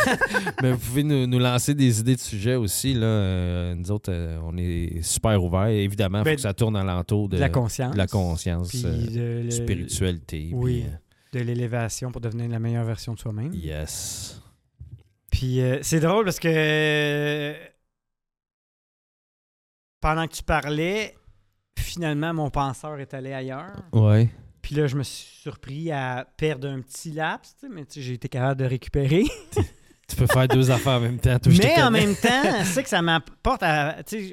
Mais 0.62 0.72
vous 0.72 0.78
pouvez 0.78 1.02
nous, 1.02 1.26
nous 1.26 1.38
lancer 1.38 1.74
des 1.74 2.00
idées 2.00 2.14
de 2.16 2.20
sujets 2.20 2.54
aussi. 2.54 2.94
Là. 2.94 3.04
Euh, 3.06 3.74
nous 3.74 3.90
autres, 3.90 4.10
euh, 4.10 4.38
on 4.42 4.56
est 4.56 5.02
super 5.02 5.42
ouverts. 5.44 5.66
Évidemment, 5.66 6.20
il 6.20 6.24
Ben, 6.24 6.30
faut 6.30 6.36
que 6.36 6.40
ça 6.42 6.54
tourne 6.54 6.74
alentour 6.76 7.28
de, 7.28 7.36
De 7.36 7.40
la 7.40 7.50
conscience. 7.50 7.92
de 7.92 7.98
la 7.98 8.06
conscience, 8.06 8.70
Puis 8.70 8.82
euh, 8.86 9.40
de, 9.42 9.44
le- 9.44 9.50
spiritualité. 9.50 10.48
Oui. 10.54 10.80
puis, 10.80 10.90
euh, 11.38 11.40
de 11.40 11.44
l'élévation 11.44 12.10
pour 12.10 12.22
devenir 12.22 12.48
la 12.48 12.58
meilleure 12.58 12.84
version 12.86 13.12
de 13.12 13.18
soi-même. 13.18 13.52
yes. 13.52 14.40
Puis 15.30 15.60
euh, 15.60 15.80
c'est 15.82 16.00
drôle 16.00 16.24
parce 16.24 16.38
que 16.40 16.48
euh, 16.48 17.54
pendant 20.00 20.26
que 20.26 20.34
tu 20.34 20.42
parlais, 20.42 21.14
finalement, 21.82 22.34
mon 22.34 22.50
penseur 22.50 22.98
est 23.00 23.14
allé 23.14 23.32
ailleurs. 23.32 23.76
Ouais. 23.92 24.28
Puis 24.62 24.74
là, 24.74 24.86
je 24.86 24.96
me 24.96 25.02
suis 25.02 25.26
surpris 25.42 25.92
à 25.92 26.26
perdre 26.36 26.68
un 26.68 26.80
petit 26.80 27.12
laps, 27.12 27.54
mais 27.70 27.84
j'ai 27.94 28.14
été 28.14 28.28
capable 28.28 28.60
de 28.60 28.66
récupérer. 28.66 29.24
Tu 30.06 30.16
peux 30.16 30.26
faire 30.26 30.46
deux 30.48 30.70
affaires 30.70 30.98
en 30.98 31.00
même 31.00 31.18
temps. 31.18 31.38
toi, 31.38 31.50
mais 31.58 31.82
en 31.82 31.90
même 31.90 32.14
temps, 32.14 32.42
c'est 32.64 32.82
que 32.82 32.88
ça 32.90 33.00
m'apporte 33.00 33.62
à. 33.62 33.96
Euh, 34.12 34.32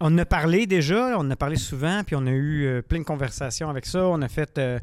on 0.00 0.06
en 0.06 0.18
a 0.18 0.26
parlé 0.26 0.66
déjà, 0.66 1.16
on 1.16 1.20
en 1.20 1.30
a 1.30 1.36
parlé 1.36 1.56
souvent, 1.56 2.02
puis 2.04 2.16
on 2.16 2.26
a 2.26 2.30
eu 2.30 2.66
euh, 2.66 2.82
plein 2.82 2.98
de 2.98 3.04
conversations 3.04 3.70
avec 3.70 3.86
ça. 3.86 4.06
On 4.06 4.20
a 4.22 4.28
fait. 4.28 4.58
euh, 4.58 4.78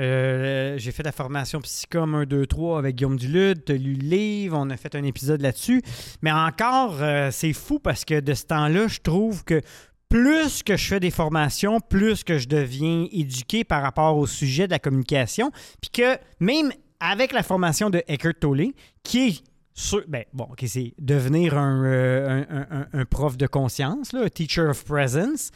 euh, 0.00 0.78
j'ai 0.78 0.92
fait 0.92 1.02
la 1.02 1.12
formation 1.12 1.60
Psychom 1.60 2.14
1, 2.14 2.24
2, 2.24 2.46
3 2.46 2.78
avec 2.78 2.96
Guillaume 2.96 3.16
Dulude, 3.16 3.64
tu 3.64 3.72
as 3.72 3.76
lu 3.76 3.94
le 3.94 4.08
livre, 4.08 4.56
on 4.58 4.70
a 4.70 4.76
fait 4.76 4.94
un 4.94 5.02
épisode 5.04 5.40
là-dessus. 5.40 5.82
Mais 6.22 6.30
encore, 6.32 7.00
c'est 7.32 7.52
fou 7.52 7.80
parce 7.80 8.04
que 8.04 8.20
de 8.20 8.34
ce 8.34 8.44
temps-là, 8.46 8.86
je 8.86 9.00
trouve 9.00 9.44
que 9.44 9.60
plus 10.08 10.62
que 10.62 10.76
je 10.76 10.86
fais 10.86 11.00
des 11.00 11.10
formations, 11.10 11.80
plus 11.80 12.24
que 12.24 12.38
je 12.38 12.48
deviens 12.48 13.06
éduqué 13.12 13.64
par 13.64 13.82
rapport 13.82 14.16
au 14.16 14.26
sujet 14.26 14.66
de 14.66 14.72
la 14.72 14.78
communication, 14.78 15.50
puis 15.80 15.90
que 15.90 16.18
même 16.40 16.72
avec 17.00 17.32
la 17.32 17.42
formation 17.42 17.90
de 17.90 18.02
Eckhart 18.08 18.34
Tolle, 18.40 18.72
qui 19.02 19.28
est 19.28 19.42
sur- 19.74 20.04
ben, 20.08 20.24
bon, 20.32 20.44
ok, 20.50 20.64
c'est 20.66 20.92
devenir 20.98 21.56
un, 21.56 21.84
euh, 21.84 22.44
un- 22.70 22.86
un- 22.92 23.04
prof 23.04 23.36
de 23.36 23.46
conscience, 23.46 24.12
là, 24.12 24.22
un 24.24 24.28
teacher 24.28 24.62
of 24.62 24.84
presence. 24.84 25.50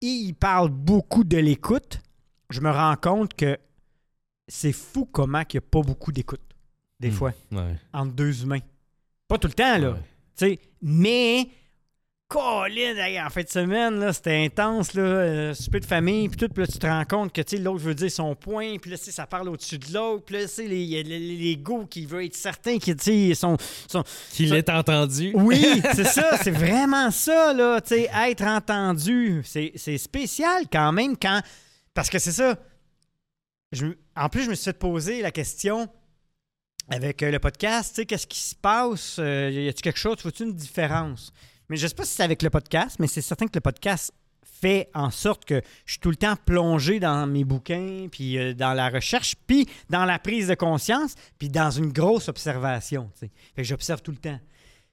Il 0.00 0.32
parle 0.34 0.70
beaucoup 0.70 1.24
de 1.24 1.36
l'écoute. 1.36 2.00
Je 2.48 2.60
me 2.60 2.70
rends 2.70 2.96
compte 2.96 3.34
que 3.34 3.58
c'est 4.48 4.72
fou 4.72 5.04
comment 5.06 5.40
il 5.42 5.54
n'y 5.54 5.58
a 5.58 5.60
pas 5.60 5.82
beaucoup 5.82 6.10
d'écoute, 6.10 6.40
des 6.98 7.10
Hmm. 7.10 7.14
fois, 7.14 7.32
Ouais. 7.52 7.76
entre 7.92 8.12
deux 8.14 8.42
humains. 8.42 8.58
Pas 9.28 9.38
tout 9.38 9.46
le 9.46 9.52
temps, 9.54 9.78
là. 9.78 9.90
Ouais. 9.92 9.98
Tu 10.36 10.46
sais, 10.46 10.58
mais 10.82 11.48
Colin, 12.30 12.94
en 13.26 13.28
fin 13.28 13.42
de 13.42 13.48
semaine, 13.48 13.98
là, 13.98 14.12
c'était 14.12 14.44
intense, 14.44 14.94
là, 14.94 15.02
euh, 15.02 15.52
souper 15.54 15.80
de 15.80 15.84
famille, 15.84 16.28
puis 16.28 16.36
tout, 16.38 16.48
puis 16.48 16.62
là, 16.62 16.68
tu 16.68 16.78
te 16.78 16.86
rends 16.86 17.04
compte 17.04 17.32
que, 17.32 17.40
tu 17.42 17.56
sais, 17.56 17.62
l'autre 17.62 17.80
veut 17.82 17.94
dire 17.94 18.08
son 18.10 18.36
point, 18.36 18.76
puis 18.78 18.88
là, 18.92 18.96
tu 18.96 19.04
sais, 19.04 19.10
ça 19.10 19.26
parle 19.26 19.48
au-dessus 19.48 19.78
de 19.78 19.92
l'autre, 19.92 20.24
puis 20.24 20.36
là, 20.36 20.42
tu 20.42 20.48
sais, 20.48 20.66
les- 20.68 21.00
a 21.00 21.02
les- 21.02 21.18
les- 21.18 21.36
l'ego 21.36 21.86
qui 21.86 22.06
veut 22.06 22.24
être 22.24 22.36
certain 22.36 22.78
sais, 23.02 23.34
sont, 23.34 23.56
sont... 23.88 24.04
Qu'il 24.32 24.54
est 24.54 24.70
entendu. 24.70 25.32
Oui, 25.34 25.60
c'est 25.94 26.04
ça, 26.04 26.38
c'est 26.40 26.52
vraiment 26.52 27.10
ça, 27.10 27.52
là, 27.52 27.80
tu 27.80 27.88
sais, 27.96 28.10
être 28.28 28.44
entendu, 28.44 29.42
c'est 29.74 29.98
spécial 29.98 30.66
quand 30.72 30.92
même 30.92 31.16
quand... 31.16 31.40
Parce 31.94 32.08
que 32.08 32.20
c'est 32.20 32.30
ça, 32.32 32.56
je 33.72 33.86
en 34.14 34.28
plus, 34.28 34.44
je 34.44 34.50
me 34.50 34.54
suis 34.54 34.66
fait 34.66 34.78
poser 34.78 35.20
la 35.20 35.32
question 35.32 35.88
avec 36.88 37.22
euh, 37.24 37.30
le 37.32 37.40
podcast, 37.40 37.90
tu 37.90 38.02
sais, 38.02 38.06
qu'est-ce 38.06 38.26
qui 38.28 38.38
se 38.40 38.54
passe? 38.54 39.16
Euh, 39.18 39.50
y 39.52 39.68
a-t-il 39.68 39.82
quelque 39.82 39.98
chose? 39.98 40.16
Faut-tu 40.20 40.44
une 40.44 40.54
différence? 40.54 41.32
Mais 41.70 41.76
je 41.76 41.86
sais 41.86 41.94
pas 41.94 42.04
si 42.04 42.14
c'est 42.14 42.24
avec 42.24 42.42
le 42.42 42.50
podcast, 42.50 42.96
mais 42.98 43.06
c'est 43.06 43.20
certain 43.22 43.46
que 43.46 43.52
le 43.54 43.60
podcast 43.60 44.12
fait 44.42 44.90
en 44.92 45.10
sorte 45.10 45.44
que 45.44 45.62
je 45.86 45.92
suis 45.92 46.00
tout 46.00 46.10
le 46.10 46.16
temps 46.16 46.34
plongé 46.44 46.98
dans 46.98 47.26
mes 47.28 47.44
bouquins, 47.44 48.08
puis 48.10 48.38
euh, 48.38 48.54
dans 48.54 48.74
la 48.74 48.88
recherche, 48.90 49.36
puis 49.46 49.66
dans 49.88 50.04
la 50.04 50.18
prise 50.18 50.48
de 50.48 50.54
conscience, 50.54 51.14
puis 51.38 51.48
dans 51.48 51.70
une 51.70 51.92
grosse 51.92 52.28
observation. 52.28 53.08
Fait 53.14 53.30
que 53.56 53.62
j'observe 53.62 54.02
tout 54.02 54.10
le 54.10 54.16
temps. 54.16 54.38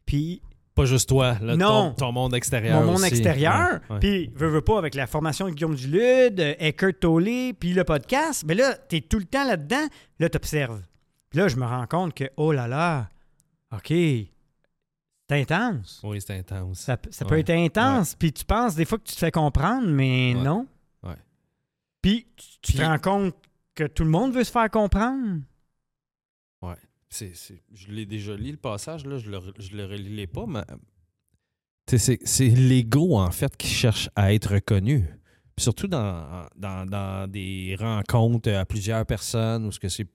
Puis 0.06 0.40
Pas 0.76 0.86
juste 0.86 1.10
toi, 1.10 1.36
là, 1.42 1.58
Non. 1.58 1.90
Ton, 1.90 2.06
ton 2.06 2.12
monde 2.12 2.36
extérieur. 2.36 2.80
mon 2.80 2.86
monde 2.86 2.96
aussi. 2.98 3.08
extérieur, 3.08 3.80
puis 4.00 4.32
veux, 4.36 4.48
veux 4.48 4.62
pas 4.62 4.78
avec 4.78 4.94
la 4.94 5.08
formation 5.08 5.48
de 5.48 5.54
Guillaume 5.54 5.76
Dulude, 5.76 6.40
euh, 6.40 6.54
Eckhart 6.60 6.94
Tolle, 7.00 7.54
puis 7.60 7.74
le 7.74 7.84
podcast, 7.86 8.44
mais 8.48 8.54
là, 8.54 8.78
tu 8.88 8.98
es 8.98 9.02
tout 9.02 9.18
le 9.18 9.26
temps 9.26 9.46
là-dedans, 9.46 9.88
là, 10.20 10.30
tu 10.30 10.38
observes. 10.38 10.84
Puis 11.32 11.40
là, 11.40 11.48
je 11.48 11.56
me 11.56 11.66
rends 11.66 11.88
compte 11.88 12.14
que, 12.14 12.26
oh 12.38 12.52
là 12.52 12.68
là, 12.68 13.10
OK, 13.76 13.92
c'est 15.30 15.42
intense. 15.42 16.02
Oui, 16.04 16.22
c'est 16.22 16.38
intense. 16.38 16.80
Ça, 16.80 16.98
ça 17.12 17.26
peut 17.26 17.36
Ouais. 17.36 17.42
être 17.42 17.50
intense, 17.52 18.16
puis 18.16 18.32
tu 18.32 18.46
penses 18.46 18.76
des 18.76 18.86
fois 18.86 18.98
que 18.98 19.04
tu 19.04 19.14
te 19.14 19.20
fais 19.20 19.32
comprendre, 19.32 19.88
mais 19.88 20.34
Ouais. 20.36 20.42
non. 20.44 20.68
Ouais. 21.04 21.16
Puis 22.02 22.28
tu, 22.36 22.48
tu 22.62 22.74
te 22.74 22.82
rends 22.82 23.00
compte 23.00 23.36
que 23.76 23.84
tout 23.86 24.04
le 24.04 24.10
monde 24.10 24.34
veut 24.34 24.44
se 24.44 24.52
faire 24.52 24.70
comprendre. 24.70 25.42
C'est- 27.10 27.34
c'est- 27.36 27.64
je 27.74 27.88
l'ai 27.88 28.06
déjà 28.06 28.36
lu, 28.36 28.52
le 28.52 28.58
passage, 28.58 29.06
là, 29.06 29.18
je 29.18 29.32
le, 29.32 29.40
je 29.60 29.78
le 29.78 29.86
relis 29.86 30.28
pas, 30.28 30.46
mais 30.46 30.60
c'est 31.88 32.20
c'est 32.28 32.50
l'ego, 32.50 33.18
en 33.18 33.32
fait, 33.32 33.56
qui 33.56 33.70
cherche 33.70 34.10
à 34.14 34.34
être 34.34 34.56
reconnu. 34.56 35.06
Surtout 35.58 35.88
dans, 35.88 36.46
dans, 36.58 36.86
dans 36.86 37.32
des 37.32 37.78
rencontres 37.80 38.52
à 38.52 38.66
plusieurs 38.66 39.06
personnes 39.06 39.66
où 39.66 39.72
ce 39.72 39.80
que 39.80 39.88
c'est 39.88 40.06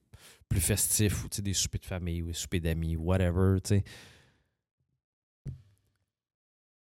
plus 0.50 0.60
festif, 0.60 1.24
ou 1.24 1.28
des 1.40 1.54
soupers 1.54 1.80
de 1.80 1.86
famille, 1.86 2.20
ou 2.22 2.26
des 2.26 2.34
soupers 2.34 2.60
d'amis, 2.60 2.94
whatever, 2.96 3.58
tu 3.64 3.68
sais. 3.76 3.84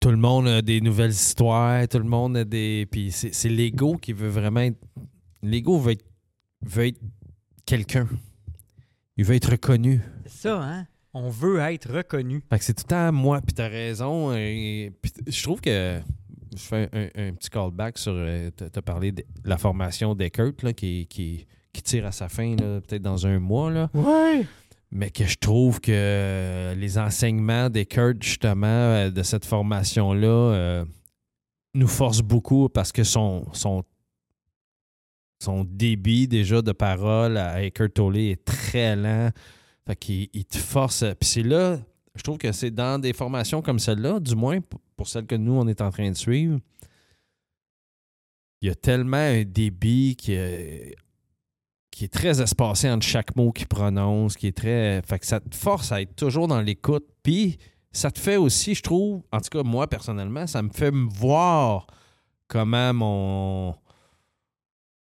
Tout 0.04 0.10
le 0.12 0.18
monde 0.18 0.48
a 0.50 0.62
des 0.62 0.82
nouvelles 0.82 1.12
histoires, 1.12 1.88
tout 1.88 1.98
le 1.98 2.04
monde 2.04 2.36
a 2.36 2.44
des... 2.44 2.86
Puis 2.92 3.10
c'est 3.12 3.34
c'est 3.34 3.48
l'ego 3.48 3.96
qui 3.96 4.12
veut 4.12 4.28
vraiment 4.28 4.60
être... 4.60 4.78
L'ego 5.42 5.80
veut 5.80 5.94
être, 5.94 6.04
veut 6.62 6.88
être 6.88 7.00
quelqu'un. 7.66 8.08
Il 9.16 9.24
veut 9.24 9.36
être 9.36 9.52
reconnu. 9.52 10.02
C'est 10.26 10.42
ça, 10.50 10.62
hein? 10.62 10.88
On 11.14 11.30
veut 11.30 11.60
être 11.60 11.90
reconnu. 11.90 12.44
Fait 12.50 12.60
que 12.60 12.66
c'est 12.66 12.74
tout 12.74 12.84
le 12.86 12.90
temps 12.90 13.12
moi, 13.14 13.40
puis 13.42 13.54
t'as 13.54 13.70
raison. 13.70 14.34
et- 14.34 14.92
puis 15.02 15.12
t- 15.12 15.32
je 15.32 15.44
trouve 15.44 15.62
que 15.62 16.00
je 16.54 16.62
fais 16.62 16.90
un, 16.92 17.28
un 17.30 17.34
petit 17.34 17.50
callback 17.50 17.98
sur. 17.98 18.14
euh, 18.14 18.50
t'as 18.52 18.82
parlé 18.82 19.12
de 19.14 19.24
la 19.46 19.58
formation 19.58 20.16
d'Eckert, 20.16 20.52
là, 20.64 20.74
qui, 20.74 21.08
qui, 21.08 21.46
qui 21.72 21.82
tire 21.82 22.06
à 22.08 22.12
sa 22.12 22.28
fin, 22.30 22.56
là, 22.58 22.82
peut-être 22.82 23.02
dans 23.04 23.26
un 23.28 23.40
mois, 23.40 23.72
là. 23.72 23.90
Ouais. 23.94 24.46
Mais 24.96 25.10
que 25.10 25.26
je 25.26 25.38
trouve 25.38 25.82
que 25.82 26.74
les 26.78 26.98
enseignements 27.00 27.68
d'Eckert, 27.70 28.14
justement, 28.22 28.68
euh, 28.68 29.10
de 29.10 29.24
cette 29.24 29.44
formation-là, 29.46 30.28
euh, 30.28 30.86
nous 31.74 31.88
forcent 31.88 32.22
beaucoup 32.22 32.70
parce 32.70 32.92
que 32.92 33.04
son, 33.04 33.46
son, 33.54 33.84
son 35.42 35.64
débit 35.64 36.28
déjà 36.28 36.62
de 36.62 36.72
parole 36.72 37.38
à 37.38 37.64
Eckhart 37.64 37.90
Tolle 37.94 38.18
est 38.18 38.46
très 38.46 38.96
lent. 38.96 39.32
Fait 39.88 39.96
qu'il 39.96 40.30
il 40.32 40.46
te 40.46 40.58
force. 40.58 41.04
Puis 41.20 41.28
c'est 41.28 41.44
là, 41.44 41.80
je 42.16 42.22
trouve 42.22 42.38
que 42.38 42.52
c'est 42.52 42.70
dans 42.72 43.00
des 43.02 43.14
formations 43.14 43.64
comme 43.64 43.80
celle-là, 43.80 44.20
du 44.20 44.36
moins 44.36 44.60
pour- 44.62 45.08
celle 45.08 45.26
que 45.26 45.36
nous, 45.36 45.54
on 45.54 45.68
est 45.68 45.82
en 45.82 45.90
train 45.90 46.10
de 46.10 46.16
suivre, 46.16 46.60
il 48.62 48.68
y 48.70 48.72
a 48.72 48.76
tellement 48.76 49.18
un 49.18 49.44
débit 49.44 50.16
qui 50.16 50.34
qui 51.94 52.06
est 52.06 52.14
très 52.14 52.42
espacé 52.42 52.90
entre 52.90 53.06
chaque 53.06 53.36
mot 53.36 53.52
qu'il 53.52 53.68
prononce, 53.68 54.36
qui 54.36 54.48
est 54.48 54.58
très. 54.58 55.02
Fait 55.04 55.20
que 55.20 55.28
ça 55.28 55.40
te 55.40 55.56
force 55.56 55.92
à 55.92 56.02
être 56.02 56.16
toujours 56.16 56.48
dans 56.48 56.60
l'écoute. 56.60 57.06
Puis 57.22 57.60
ça 57.92 58.10
te 58.10 58.20
fait 58.20 58.38
aussi, 58.38 58.74
je 58.74 58.82
trouve, 58.82 59.22
en 59.32 59.40
tout 59.40 59.50
cas, 59.50 59.64
moi 59.64 59.88
personnellement, 59.88 60.48
ça 60.48 60.64
me 60.64 60.70
fait 60.70 60.92
me 60.92 61.08
voir 61.08 61.88
comment 62.48 62.94
mon. 62.94 63.76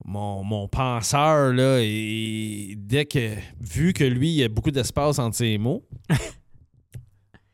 Mon, 0.04 0.44
mon 0.44 0.68
penseur, 0.68 1.52
là, 1.52 1.80
et 1.82 2.74
dès 2.78 3.04
que, 3.04 3.34
vu 3.60 3.92
que 3.92 4.04
lui, 4.04 4.28
il 4.30 4.36
y 4.36 4.44
a 4.44 4.48
beaucoup 4.48 4.70
d'espace 4.70 5.18
entre 5.18 5.36
ses 5.36 5.58
mots, 5.58 5.84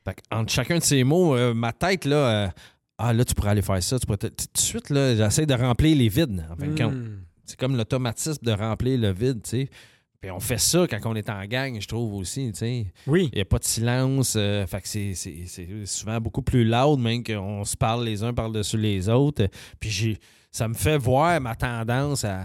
fait 0.05 0.23
entre 0.31 0.53
chacun 0.53 0.79
de 0.79 0.83
ses 0.83 1.05
mots, 1.05 1.35
euh, 1.35 1.55
ma 1.55 1.73
tête, 1.73 2.05
là, 2.05 2.17
euh, 2.17 2.49
ah, 2.99 3.13
là, 3.15 3.25
tu 3.25 3.35
pourrais 3.35 3.51
aller 3.51 3.63
faire 3.63 3.83
ça. 3.83 3.99
Tu 3.99 4.07
pourrais 4.07 4.19
tout 4.19 4.29
de 4.29 4.61
suite, 4.61 4.91
là, 4.91 5.17
j'essaie 5.17 5.47
de 5.47 5.55
remplir 5.55 5.97
les 5.97 6.09
vides, 6.09 6.45
en 6.49 6.55
fin 6.55 6.69
de 6.69 6.79
compte. 6.79 6.95
C'est 7.47 7.59
comme 7.59 7.77
l'automatisme 7.77 8.45
de 8.45 8.53
remplir 8.53 8.99
le 8.99 9.13
vide, 9.13 9.43
tu 9.43 9.51
sais. 9.51 9.69
Puis 10.21 10.31
on 10.31 10.41
fait 10.41 10.57
ça 10.59 10.87
quand 10.89 10.99
on 11.05 11.15
est 11.15 11.29
en 11.29 11.45
gang, 11.45 11.79
je 11.79 11.87
trouve 11.87 12.15
aussi, 12.15 12.51
tu 12.53 12.59
sais. 12.59 12.87
Oui. 13.07 13.29
Il 13.33 13.37
n'y 13.37 13.43
a 13.43 13.45
pas 13.45 13.59
de 13.59 13.65
silence. 13.65 14.35
euh, 14.37 14.67
fait 14.67 14.81
que 14.81 14.89
c'est- 14.89 15.15
c'est 15.15 15.45
c'est 15.47 15.69
souvent 15.87 16.19
beaucoup 16.21 16.41
plus 16.43 16.65
loud, 16.65 16.99
même 16.99 17.23
qu'on 17.23 17.63
se 17.65 17.77
parle 17.77 18.05
les 18.05 18.23
uns 18.23 18.33
par-dessus 18.33 18.79
les 18.79 19.09
autres. 19.11 19.47
Puis 19.79 19.91
j'ai 19.91 20.19
ça 20.51 20.67
me 20.69 20.75
fait 20.75 20.97
voir 20.97 21.39
ma 21.41 21.55
tendance 21.57 22.25
à, 22.25 22.45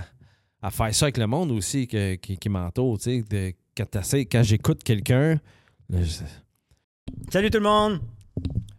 à 0.62 0.72
faire 0.72 0.94
ça 0.94 1.06
avec 1.06 1.18
le 1.18 1.27
monde 1.27 1.51
aussi 1.51 1.88
que- 1.88 2.15
qui, 2.15 2.38
qui 2.38 2.50
m'entoure, 2.50 2.98
tu 2.98 3.03
sais. 3.03 3.24
de- 3.29 3.53
Quand, 4.29 4.44
j'écoute 4.44 4.84
quelqu'un, 4.84 5.39
là, 5.89 6.03
je- 6.03 6.24
Salut 7.32 7.50
tout 7.50 7.60
le 7.60 7.63
monde! 7.63 8.01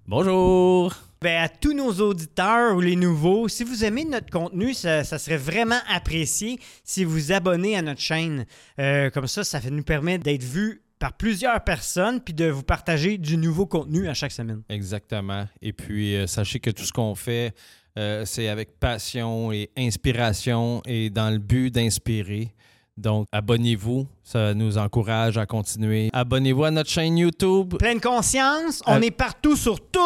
bonjour! 0.07 0.95
À 1.23 1.51
tous 1.51 1.75
nos 1.75 1.93
auditeurs 2.01 2.75
ou 2.75 2.81
les 2.81 2.97
nouveaux, 2.97 3.47
si 3.47 3.63
vous 3.63 3.85
aimez 3.85 4.07
notre 4.07 4.31
contenu, 4.31 4.73
ça, 4.73 5.05
serait 5.05 5.37
vraiment 5.37 5.79
apprécié 5.87 6.59
si 6.83 7.05
vous 7.05 7.31
abonnez 7.31 7.77
à 7.77 7.83
notre 7.83 8.01
chaîne. 8.01 8.47
Euh, 8.79 9.11
comme 9.11 9.27
ça, 9.27 9.45
ça 9.45 9.61
nous 9.71 9.83
permet 9.83 10.17
d'être 10.17 10.43
vus 10.43 10.81
par 10.99 11.13
plusieurs 11.13 11.63
personnes 11.63 12.23
puis 12.23 12.33
de 12.33 12.47
vous 12.47 12.63
partager 12.63 13.19
du 13.19 13.37
nouveau 13.37 13.67
contenu 13.67 14.09
à 14.09 14.15
chaque 14.15 14.33
semaine. 14.33 14.63
Exactement. 14.71 15.47
Et 15.61 15.75
puis, 15.75 16.17
euh, 16.17 16.27
sachez 16.27 16.59
que 16.59 16.71
tout 16.71 16.85
ce 16.85 16.93
qu'on 16.93 17.15
fait, 17.15 17.55
euh, 17.99 18.25
c'est 18.25 18.49
avec 18.49 18.81
passion 18.81 19.53
et 19.53 19.69
inspiration 19.77 20.81
et 20.87 21.11
dans 21.11 21.29
le 21.29 21.39
but 21.39 21.71
d'inspirer. 21.71 22.55
Donc, 23.01 23.27
abonnez-vous. 23.33 24.07
Ça 24.23 24.53
nous 24.53 24.77
encourage 24.77 25.39
à 25.39 25.47
continuer. 25.47 26.11
Abonnez-vous 26.13 26.65
à 26.65 26.71
notre 26.71 26.91
chaîne 26.91 27.17
YouTube. 27.17 27.77
Pleine 27.79 28.01
conscience, 28.01 28.83
on 28.87 29.01
est 29.01 29.11
partout 29.11 29.57
sur 29.57 29.81
tout! 29.81 30.01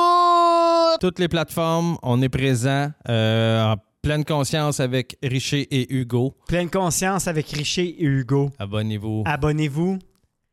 Toutes 1.01 1.19
les 1.19 1.29
plateformes, 1.29 1.99
on 2.03 2.23
est 2.23 2.29
présent 2.29 2.91
euh, 3.09 3.73
en 3.73 3.77
pleine 4.01 4.25
conscience 4.25 4.79
avec 4.79 5.17
Richer 5.23 5.63
et 5.71 5.93
Hugo. 5.93 6.37
Pleine 6.47 6.71
conscience 6.71 7.27
avec 7.27 7.49
Richer 7.49 7.97
et 8.01 8.05
Hugo. 8.05 8.51
Abonnez-vous. 8.59 9.25
Abonnez-vous. 9.27 9.99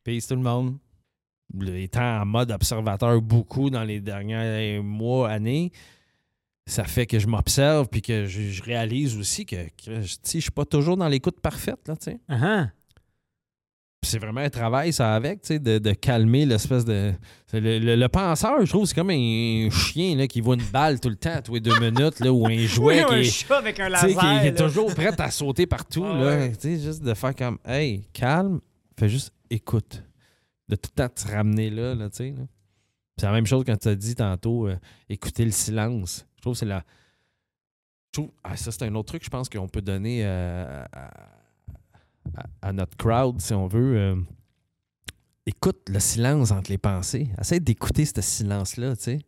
Peace 0.03 0.27
tout 0.27 0.35
le 0.35 0.41
monde. 0.41 0.77
Étant 1.75 2.21
en 2.21 2.25
mode 2.25 2.49
observateur 2.49 3.21
beaucoup 3.21 3.69
dans 3.69 3.83
les 3.83 3.99
derniers 3.99 4.79
mois, 4.79 5.29
années, 5.29 5.71
ça 6.71 6.85
fait 6.85 7.05
que 7.05 7.19
je 7.19 7.27
m'observe 7.27 7.87
puis 7.89 8.01
que 8.01 8.25
je, 8.25 8.41
je 8.43 8.63
réalise 8.63 9.17
aussi 9.17 9.45
que, 9.45 9.55
que 9.55 10.01
je 10.01 10.15
ne 10.35 10.39
suis 10.41 10.51
pas 10.51 10.65
toujours 10.65 10.95
dans 10.97 11.07
l'écoute 11.09 11.39
parfaite. 11.41 11.79
Là. 11.87 11.95
Uh-huh. 11.95 12.69
Puis 14.01 14.09
c'est 14.09 14.17
vraiment 14.19 14.41
un 14.41 14.49
travail, 14.49 14.93
ça, 14.93 15.13
avec, 15.13 15.47
de, 15.47 15.77
de 15.77 15.91
calmer 15.91 16.45
l'espèce 16.45 16.85
de. 16.85 17.13
Le, 17.53 17.77
le- 17.77 17.95
le 17.95 18.07
penseur, 18.09 18.65
je 18.65 18.69
trouve, 18.71 18.85
c'est 18.87 18.95
comme 18.95 19.11
un 19.11 19.69
chien 19.69 20.15
là, 20.15 20.25
qui 20.27 20.41
voit 20.41 20.55
une 20.55 20.63
balle 20.63 20.99
tout 20.99 21.09
le 21.09 21.15
temps, 21.17 21.39
tous 21.43 21.53
les 21.55 21.59
deux 21.59 21.77
minutes, 21.79 22.19
là, 22.19 22.31
ou 22.33 22.47
un 22.47 22.57
jouet 22.65 23.03
Oui, 23.03 23.05
qui 23.07 23.13
un 23.13 23.17
est. 23.17 23.23
chat 23.25 23.57
avec 23.57 23.79
un 23.79 23.89
laser. 23.89 24.07
qui, 24.09 24.15
qui 24.41 24.47
est 24.47 24.57
toujours 24.57 24.95
prêt 24.95 25.11
à 25.19 25.29
sauter 25.29 25.67
partout. 25.67 26.03
Ah 26.05 26.17
là. 26.17 26.25
ouais. 26.37 26.53
Juste 26.63 27.03
de 27.03 27.13
faire 27.13 27.35
comme, 27.35 27.59
hey, 27.65 28.01
calme, 28.13 28.59
fais 28.97 29.09
juste 29.09 29.33
écoute. 29.49 30.03
De 30.69 30.75
tout 30.77 30.89
le 30.95 31.03
temps 31.03 31.09
te 31.13 31.27
ramener 31.31 31.69
là, 31.69 31.93
là 31.93 32.09
tu 32.09 32.15
sais. 32.17 32.29
là. 32.31 32.45
C'est 33.21 33.27
la 33.27 33.33
même 33.33 33.45
chose 33.45 33.63
quand 33.63 33.77
tu 33.77 33.87
as 33.87 33.93
dit 33.93 34.15
tantôt, 34.15 34.67
euh, 34.67 34.75
écouter 35.07 35.45
le 35.45 35.51
silence. 35.51 36.25
Je 36.37 36.41
trouve 36.41 36.53
que 36.53 36.59
c'est 36.59 36.65
la. 36.65 36.83
Je 38.07 38.19
trouve, 38.19 38.31
ah, 38.43 38.57
ça, 38.57 38.71
c'est 38.71 38.83
un 38.83 38.95
autre 38.95 39.09
truc, 39.09 39.23
je 39.23 39.29
pense, 39.29 39.47
qu'on 39.47 39.67
peut 39.67 39.83
donner 39.83 40.25
euh, 40.25 40.83
à, 42.63 42.73
notre 42.73 42.97
crowd, 42.97 43.39
si 43.39 43.53
on 43.53 43.67
veut. 43.67 43.95
euh, 43.95 44.15
écoute 45.45 45.87
le 45.87 45.99
silence 45.99 46.49
entre 46.49 46.71
les 46.71 46.79
pensées. 46.79 47.29
Essaye 47.39 47.61
d'écouter 47.61 48.05
ce 48.05 48.19
silence-là, 48.21 48.95
tu 48.95 49.03
sais. 49.03 49.19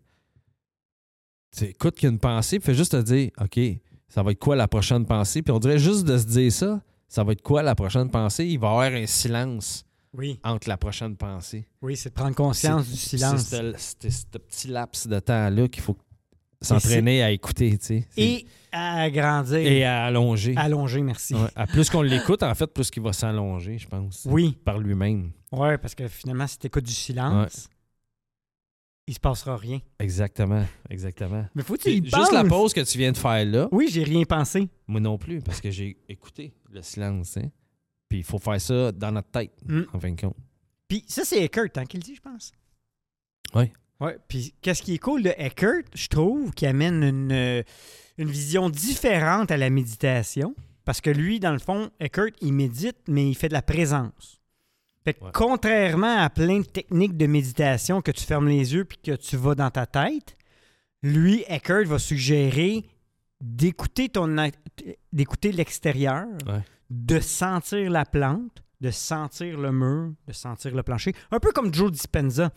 Tu 1.55 1.65
écoutes 1.65 1.93
qu'il 1.93 2.07
y 2.07 2.09
a 2.09 2.13
une 2.13 2.19
pensée, 2.19 2.57
puis 2.57 2.65
fais 2.65 2.73
juste 2.73 2.93
te 2.93 3.01
dire, 3.03 3.29
OK, 3.39 3.59
ça 4.07 4.23
va 4.23 4.31
être 4.31 4.39
quoi 4.39 4.55
la 4.55 4.67
prochaine 4.67 5.05
pensée? 5.05 5.43
Puis 5.43 5.51
on 5.51 5.59
dirait 5.59 5.77
juste 5.77 6.05
de 6.05 6.17
se 6.17 6.25
dire 6.25 6.51
ça, 6.51 6.81
ça 7.07 7.23
va 7.23 7.33
être 7.33 7.43
quoi 7.43 7.61
la 7.61 7.75
prochaine 7.75 8.09
pensée? 8.09 8.47
Il 8.47 8.57
va 8.57 8.69
y 8.69 8.71
avoir 8.71 8.91
un 9.03 9.05
silence 9.05 9.85
Oui, 10.15 10.39
entre 10.43 10.69
la 10.69 10.77
prochaine 10.77 11.15
pensée. 11.15 11.65
oui, 11.81 11.97
c'est 11.97 12.09
de 12.09 12.13
prendre 12.13 12.35
conscience 12.35 12.87
du 12.87 12.95
silence. 12.95 13.47
ce, 13.49 13.73
c'est 13.99 14.09
ce 14.11 14.25
petit 14.37 14.67
laps 14.67 15.07
de 15.07 15.19
temps-là 15.19 15.67
qu'il 15.67 15.81
faut 15.81 15.97
s'entraîner 16.61 17.23
à 17.23 17.31
écouter, 17.31 17.77
tu 17.77 17.85
sais. 17.85 18.07
Et 18.15 18.45
à 18.71 19.01
agrandir. 19.01 19.57
et 19.57 19.83
à 19.83 20.05
allonger. 20.05 20.53
Allonger, 20.55 21.01
merci. 21.01 21.33
Ouais. 21.35 21.49
À 21.55 21.67
plus 21.67 21.89
qu'on 21.89 22.01
l'écoute, 22.03 22.41
en 22.43 22.53
fait, 22.55 22.67
plus 22.67 22.89
qu'il 22.91 23.03
va 23.03 23.11
s'allonger, 23.11 23.77
je 23.79 23.87
pense. 23.87 24.25
Oui, 24.29 24.57
Par 24.63 24.79
lui-même. 24.79 25.31
ouais, 25.51 25.77
parce 25.77 25.93
que 25.95 26.07
finalement, 26.07 26.47
si 26.47 26.57
tu 26.59 26.67
écoutes 26.67 26.85
du 26.85 26.93
silence, 26.93 27.67
il 29.07 29.13
se 29.15 29.19
passera 29.19 29.57
rien. 29.57 29.79
Exactement. 29.99 30.63
Exactement. 30.89 31.45
Mais 31.55 31.63
faut 31.63 31.73
que 31.75 31.81
tu 31.81 31.89
y 31.89 32.03
Juste 32.05 32.31
la 32.31 32.45
pause 32.45 32.73
que 32.73 32.79
tu 32.81 32.97
viens 32.97 33.11
de 33.11 33.17
faire 33.17 33.45
là, 33.45 33.67
Oui, 33.71 33.89
j'ai 33.91 34.03
rien 34.03 34.23
pensé. 34.23 34.69
moi 34.87 35.01
non 35.01 35.17
plus, 35.17 35.41
parce 35.41 35.59
que 35.59 35.69
j'ai 35.71 35.97
écouté 36.07 36.53
le 36.71 36.81
silence. 36.81 37.35
Hein. 37.37 37.49
Puis 38.13 38.19
il 38.19 38.23
faut 38.23 38.37
faire 38.37 38.61
ça 38.61 38.91
dans 38.91 39.11
notre 39.11 39.31
tête, 39.31 39.53
Mm. 39.65 39.81
en 39.91 39.99
fin 39.99 40.11
de 40.11 40.21
compte. 40.21 40.35
Puis 40.87 41.03
ça, 41.07 41.23
c'est 41.25 41.41
Eckert 41.43 41.69
hein, 41.77 41.85
qui 41.85 41.97
le 41.97 42.03
dit, 42.03 42.13
je 42.13 42.21
pense. 42.21 42.51
Oui. 43.55 43.71
Ouais. 43.99 44.19
Puis 44.27 44.53
qu'est-ce 44.61 44.83
qui 44.83 44.93
est 44.93 44.97
cool 44.99 45.23
de 45.23 45.33
Eckert, 45.35 45.81
je 45.95 46.07
trouve, 46.09 46.51
qui 46.51 46.67
amène 46.67 47.01
une, 47.01 47.31
euh, 47.31 47.63
une 48.19 48.29
vision 48.29 48.69
différente 48.69 49.49
à 49.49 49.57
la 49.57 49.71
méditation. 49.71 50.53
Parce 50.85 51.01
que 51.01 51.09
lui, 51.09 51.39
dans 51.39 51.53
le 51.53 51.57
fond, 51.57 51.89
Eckert, 51.99 52.27
il 52.41 52.53
médite, 52.53 52.97
mais 53.07 53.27
il 53.27 53.33
fait 53.33 53.47
de 53.47 53.53
la 53.53 53.63
présence. 53.63 54.39
Fait 55.03 55.15
que 55.15 55.23
Ouais. 55.23 55.31
contrairement 55.33 56.19
à 56.19 56.29
plein 56.29 56.59
de 56.59 56.65
techniques 56.65 57.17
de 57.17 57.25
méditation 57.25 58.03
que 58.03 58.11
tu 58.11 58.23
fermes 58.23 58.47
les 58.47 58.75
yeux 58.75 58.85
puis 58.85 58.99
que 59.03 59.15
tu 59.15 59.37
vas 59.37 59.55
dans 59.55 59.71
ta 59.71 59.87
tête, 59.87 60.37
lui, 61.01 61.43
Eckert 61.47 61.87
va 61.87 61.97
suggérer 61.97 62.85
d'écouter 63.41 64.07
ton 64.09 64.35
d'écouter 65.11 65.51
l'extérieur, 65.51 66.27
Ouais. 66.45 66.61
De 66.93 67.19
sentir 67.19 67.89
la 67.89 68.05
plante, 68.05 68.63
de 68.79 68.91
sentir 68.91 69.57
le 69.57 69.71
mur, 69.71 70.13
de 70.27 70.33
sentir 70.33 70.75
le 70.75 70.83
plancher. 70.83 71.13
Un 71.31 71.39
peu 71.39 71.51
comme 71.51 71.73
Joe 71.73 71.91
Dispenza. 71.91 72.51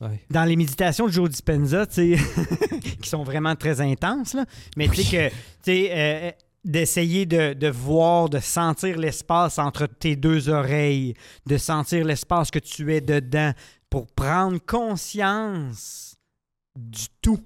Ouais. 0.00 0.24
Dans 0.28 0.44
les 0.44 0.56
méditations 0.56 1.06
de 1.06 1.12
Joe 1.12 1.30
Dispenza, 1.30 1.86
qui 1.86 3.08
sont 3.08 3.22
vraiment 3.22 3.54
très 3.54 3.80
intenses, 3.80 4.34
là, 4.34 4.44
mais 4.76 4.88
tu 4.88 5.02
sais 5.02 5.30
que, 5.30 5.36
sais, 5.62 5.88
euh, 5.90 6.30
d'essayer 6.64 7.24
de, 7.24 7.54
de 7.54 7.68
voir, 7.68 8.28
de 8.28 8.40
sentir 8.40 8.98
l'espace 8.98 9.58
entre 9.58 9.86
tes 9.86 10.16
deux 10.16 10.48
oreilles, 10.48 11.14
de 11.46 11.56
sentir 11.56 12.04
l'espace 12.04 12.50
que 12.50 12.58
tu 12.58 12.92
es 12.92 13.00
dedans 13.00 13.52
pour 13.88 14.06
prendre 14.08 14.58
conscience 14.58 16.16
du 16.74 17.06
tout. 17.22 17.40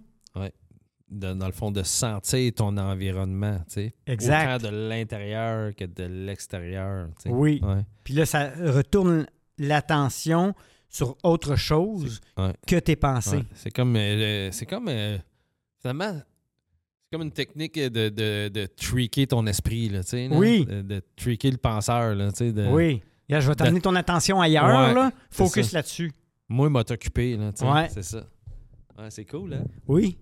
De- 1.10 1.32
dans 1.34 1.46
le 1.46 1.52
fond, 1.52 1.70
de 1.72 1.82
sentir 1.82 2.52
ton 2.54 2.76
environnement, 2.76 3.58
tu 3.66 3.72
sais. 3.74 3.94
Exact. 4.06 4.56
Autant 4.56 4.70
de 4.70 4.88
l'intérieur 4.88 5.74
que 5.74 5.84
de 5.84 6.04
l'extérieur, 6.04 7.08
tu 7.16 7.22
sais. 7.24 7.30
Oui. 7.30 7.60
Ouais. 7.64 7.84
Puis 8.04 8.14
là, 8.14 8.24
ça 8.26 8.50
retourne 8.58 9.26
l'attention 9.58 10.54
sur 10.88 11.16
autre 11.22 11.56
chose 11.56 12.20
Ouais. 12.36 12.52
que 12.66 12.76
tes 12.76 12.96
pensées. 12.96 13.38
Ouais. 13.38 13.44
C'est 13.54 13.70
comme, 13.70 13.96
euh, 13.96 14.50
c'est 14.52 14.66
comme, 14.66 14.88
euh, 14.88 15.18
finalement, 15.80 16.12
c'est 16.14 17.10
comme 17.16 17.22
une 17.22 17.32
technique 17.32 17.74
de, 17.78 18.08
de, 18.08 18.48
de 18.48 18.66
tricker 18.66 19.26
ton 19.26 19.46
esprit, 19.46 19.88
là, 19.88 20.02
tu 20.04 20.10
sais. 20.10 20.28
là. 20.28 20.36
Oui. 20.36 20.64
De, 20.64 20.82
de 20.82 21.02
tricker 21.16 21.50
le 21.50 21.56
penseur, 21.58 22.14
là, 22.14 22.30
tu 22.32 22.52
sais. 22.52 22.68
Oui. 22.68 23.02
Là, 23.28 23.40
je 23.40 23.48
vais 23.48 23.54
t'amener 23.54 23.80
ton 23.80 23.94
attention 23.96 24.40
ailleurs, 24.40 24.94
là. 24.94 25.10
Focus 25.30 25.72
là-dessus. 25.72 26.12
Moi, 26.48 26.68
il 26.68 26.70
m'a 26.72 26.80
occupé, 26.88 27.36
là, 27.36 27.52
tu 27.52 27.64
sais. 27.64 27.88
C'est 27.94 28.02
ça. 28.02 28.24
Ouais, 28.98 29.10
c'est 29.10 29.24
cool, 29.24 29.54
hein? 29.54 29.64
Oui. 29.88 30.18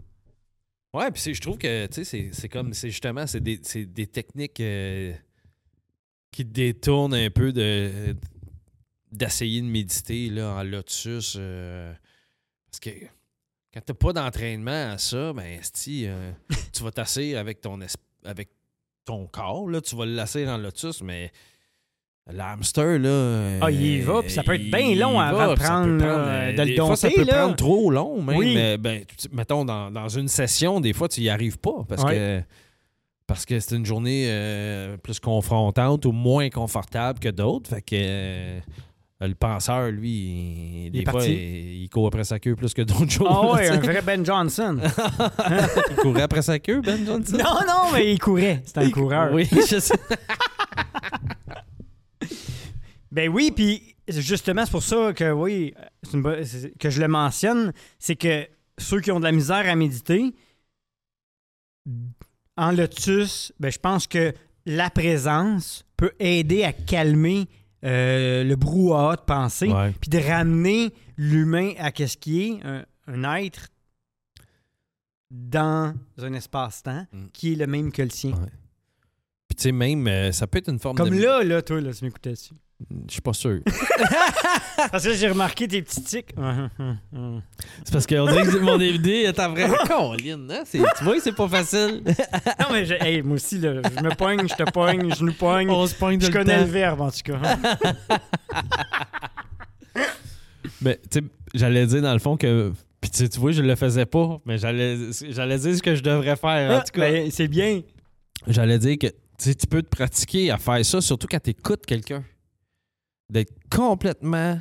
Ouais, 0.94 1.10
puis 1.10 1.34
je 1.34 1.40
trouve 1.40 1.58
que, 1.58 1.86
tu 1.86 2.04
sais, 2.04 2.30
c'est- 2.32 2.48
comme, 2.48 2.72
c'est 2.72 2.90
justement, 2.90 3.26
c'est 3.26 3.40
des, 3.40 3.58
des 3.58 4.06
techniques 4.06 4.60
euh, 4.60 5.12
qui 6.30 6.44
te 6.46 6.50
détournent 6.52 7.14
un 7.14 7.30
peu 7.30 7.52
de 7.52 8.14
d'essayer 9.10 9.62
de 9.62 9.66
méditer, 9.66 10.28
là, 10.28 10.52
en 10.56 10.62
lotus. 10.62 11.36
euh, 11.38 11.94
parce 12.70 12.80
que 12.80 12.90
quand 13.72 13.80
t'as 13.80 13.94
pas 13.94 14.12
d'entraînement 14.12 14.92
à 14.92 14.98
ça, 14.98 15.32
ben, 15.32 15.46
esti, 15.60 16.04
euh, 16.06 16.30
tu 16.74 16.82
vas 16.82 16.90
t'asseoir 16.90 17.38
avec 17.40 17.60
ton, 17.62 17.78
avec 18.24 18.50
ton 19.06 19.26
corps, 19.26 19.68
là, 19.70 19.80
tu 19.80 19.96
vas 19.96 20.04
le 20.04 20.14
lasser 20.14 20.46
en 20.46 20.58
lotus, 20.58 21.00
mais 21.02 21.32
l'hamster, 22.32 22.98
là... 22.98 23.58
Ah, 23.62 23.70
il 23.70 23.80
y 23.82 24.00
va, 24.00 24.20
puis 24.22 24.30
ça 24.30 24.42
peut 24.42 24.54
être 24.54 24.70
bien 24.70 24.94
long 24.96 25.14
il 25.20 25.24
avant 25.24 25.38
va, 25.46 25.54
de 25.54 25.60
prendre, 25.60 25.98
euh, 26.02 26.52
de 26.52 26.58
le 26.62 26.64
des 26.66 26.76
fois, 26.76 26.96
ça 26.96 27.08
peut 27.10 27.24
là. 27.24 27.34
prendre 27.38 27.56
trop 27.56 27.90
long, 27.90 28.20
même. 28.22 28.36
Oui. 28.36 28.54
mais, 28.54 28.76
ben, 28.78 29.02
mettons, 29.32 29.64
dans, 29.64 29.90
dans 29.90 30.08
une 30.08 30.28
session, 30.28 30.80
des 30.80 30.92
fois, 30.92 31.08
tu 31.08 31.20
y 31.22 31.30
arrives 31.30 31.58
pas 31.58 31.84
parce 31.88 32.04
que 32.04 32.40
parce 33.26 33.44
que 33.44 33.60
c'est 33.60 33.76
une 33.76 33.84
journée 33.84 34.24
euh, 34.28 34.96
plus 34.96 35.20
confrontante 35.20 36.06
ou 36.06 36.12
moins 36.12 36.48
confortable 36.48 37.18
que 37.18 37.28
d'autres. 37.28 37.68
Fait 37.68 37.82
que 37.82 37.94
euh, 37.94 38.58
le 39.20 39.34
penseur, 39.34 39.90
lui, 39.90 40.86
il- 40.86 40.90
des 40.92 41.04
fois, 41.04 41.22
il, 41.26 41.82
il 41.82 41.88
court 41.90 42.06
après 42.06 42.24
sa 42.24 42.38
queue 42.38 42.54
plus 42.56 42.72
que 42.72 42.80
d'autres 42.80 43.10
jours. 43.10 43.28
Ah 43.28 43.46
là, 43.46 43.52
ouais, 43.52 43.66
tu 43.68 43.72
un 43.76 43.92
vrai 43.92 44.00
Ben 44.00 44.24
Johnson. 44.24 44.78
il 45.90 45.96
courait 45.96 46.22
après 46.22 46.40
sa 46.40 46.58
queue, 46.58 46.80
Ben 46.80 47.04
Johnson? 47.04 47.36
non, 47.36 47.60
non, 47.66 47.92
mais 47.92 48.10
il 48.12 48.18
courait. 48.18 48.62
C'était 48.64 48.80
un 48.80 48.84
Il- 48.84 48.92
coureur. 48.92 49.30
Oui, 49.34 49.46
je 49.52 49.78
sais. 49.78 49.94
Ben 53.10 53.28
oui, 53.30 53.50
puis 53.54 53.96
justement, 54.08 54.64
c'est 54.66 54.70
pour 54.70 54.82
ça 54.82 55.12
que 55.14 55.32
oui, 55.32 55.74
bonne- 56.12 56.44
que 56.78 56.90
je 56.90 57.00
le 57.00 57.08
mentionne, 57.08 57.72
c'est 57.98 58.16
que 58.16 58.46
ceux 58.76 59.00
qui 59.00 59.10
ont 59.10 59.18
de 59.18 59.24
la 59.24 59.32
misère 59.32 59.66
à 59.68 59.74
méditer, 59.76 60.34
en 62.56 62.72
lotus, 62.72 63.52
ben 63.60 63.70
je 63.72 63.78
pense 63.78 64.06
que 64.06 64.34
la 64.66 64.90
présence 64.90 65.84
peut 65.96 66.12
aider 66.18 66.64
à 66.64 66.72
calmer 66.72 67.48
euh, 67.84 68.44
le 68.44 68.56
brouhaha 68.56 69.16
de 69.16 69.22
pensée, 69.22 69.68
puis 70.00 70.10
de 70.10 70.18
ramener 70.18 70.92
l'humain 71.16 71.72
à 71.78 71.92
qu'est-ce 71.92 72.16
qui 72.18 72.42
est 72.42 72.60
un, 72.66 72.84
un 73.06 73.34
être 73.36 73.68
dans 75.30 75.94
un 76.18 76.32
espace-temps 76.32 77.06
Mm. 77.12 77.26
qui 77.32 77.52
est 77.52 77.56
le 77.56 77.66
même 77.66 77.92
que 77.92 78.02
le 78.02 78.10
sien. 78.10 78.32
Ouais. 78.32 78.48
Puis 79.48 79.56
tu 79.56 79.62
sais, 79.62 79.72
même, 79.72 80.06
euh, 80.06 80.30
ça 80.32 80.46
peut 80.46 80.58
être 80.58 80.68
une 80.70 80.78
forme 80.78 80.96
Comme 80.96 81.10
de... 81.10 81.22
là, 81.22 81.42
là, 81.42 81.62
toi, 81.62 81.80
là, 81.80 81.92
tu 81.92 82.04
m'écoutais 82.04 82.30
dessus. 82.32 82.52
Je 83.08 83.12
suis 83.14 83.20
pas 83.20 83.32
sûr. 83.32 83.58
Parce 84.92 85.02
que 85.02 85.12
j'ai 85.14 85.28
remarqué 85.28 85.66
tes 85.66 85.82
petits 85.82 86.00
tics. 86.02 86.32
C'est 87.84 87.92
parce 87.92 88.06
qu'on 88.06 88.26
dirait 88.26 88.44
que 88.44 88.58
mon 88.58 88.78
DVD 88.78 89.10
est 89.24 89.40
en 89.40 89.50
vrai. 89.50 89.68
Colline, 89.88 90.48
hein? 90.52 90.62
C'est- 90.64 90.78
Tu 90.96 91.02
vois, 91.04 91.18
c'est 91.20 91.34
pas 91.34 91.48
facile. 91.48 92.02
Non, 92.60 92.66
mais 92.70 92.84
je- 92.84 92.94
hey, 92.94 93.20
moi 93.22 93.34
aussi, 93.34 93.58
là, 93.58 93.72
je 93.82 94.00
me 94.04 94.14
pogne, 94.14 94.46
je 94.48 94.54
te 94.54 94.70
pogne, 94.70 95.12
je 95.12 95.24
nous 95.24 95.32
pogne. 95.32 95.68
On 95.70 95.84
se 95.88 95.94
pogne 95.96 96.18
de 96.20 96.26
Je 96.26 96.30
connais 96.30 96.54
temps. 96.58 96.64
le 96.64 96.70
verbe, 96.70 97.00
en 97.00 97.10
tout 97.10 97.22
cas. 97.24 97.40
Mais 100.80 101.00
tu 101.10 101.18
sais, 101.18 101.24
j'allais 101.54 101.86
dire 101.86 102.02
dans 102.02 102.12
le 102.12 102.18
fond 102.20 102.36
que. 102.36 102.72
Puis 103.00 103.10
tu 103.10 103.18
sais, 103.18 103.28
tu 103.28 103.40
vois, 103.40 103.52
je 103.52 103.62
le 103.62 103.74
faisais 103.76 104.06
pas, 104.06 104.40
mais 104.44 104.58
j'allais 104.58 104.96
j'allais 105.30 105.58
dire 105.58 105.76
ce 105.76 105.82
que 105.82 105.94
je 105.94 106.02
devrais 106.02 106.36
faire. 106.36 106.70
En 106.78 106.80
tout 106.84 106.92
cas, 106.92 107.10
Ben, 107.10 107.30
c'est 107.30 107.48
bien. 107.48 107.82
j'allais 108.46 108.78
dire 108.78 108.96
que 108.98 109.06
tu 109.38 109.66
peux 109.68 109.82
te 109.82 109.88
pratiquer 109.88 110.50
à 110.50 110.58
faire 110.58 110.84
ça, 110.84 111.00
surtout 111.00 111.26
quand 111.30 111.40
tu 111.40 111.50
écoutes 111.50 111.86
quelqu'un. 111.86 112.24
D'être 113.30 113.52
complètement 113.70 114.58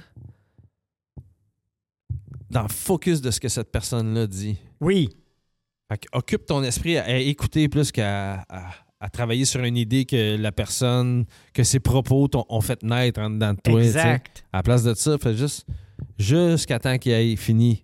dans 2.49 2.63
le 2.63 2.69
focus 2.69 3.21
de 3.21 3.31
ce 3.31 3.39
que 3.39 3.49
cette 3.49 3.71
personne-là 3.71 4.27
dit. 4.27 4.57
Oui. 4.79 5.09
Fait 5.89 5.97
que 5.97 6.07
occupe 6.13 6.45
ton 6.45 6.63
esprit 6.63 6.97
à, 6.97 7.05
à 7.05 7.15
écouter 7.15 7.69
plus 7.69 7.91
qu'à 7.91 8.41
à, 8.49 8.71
à 8.99 9.09
travailler 9.09 9.45
sur 9.45 9.63
une 9.63 9.77
idée 9.77 10.05
que 10.05 10.35
la 10.37 10.51
personne, 10.51 11.25
que 11.53 11.63
ses 11.63 11.79
propos 11.79 12.27
t'ont- 12.27 12.45
ont 12.49 12.61
fait 12.61 12.81
naître 12.83 13.19
en 13.21 13.29
dedans 13.29 13.53
de 13.53 13.59
toi. 13.61 13.81
exact. 13.83 14.45
À 14.51 14.57
la 14.57 14.63
place 14.63 14.83
de 14.83 14.93
ça, 14.93 15.17
fais 15.17 15.35
juste 15.35 15.65
jusqu'à 16.17 16.79
temps 16.79 16.97
qu'il 16.97 17.11
ait 17.13 17.35
fini 17.35 17.83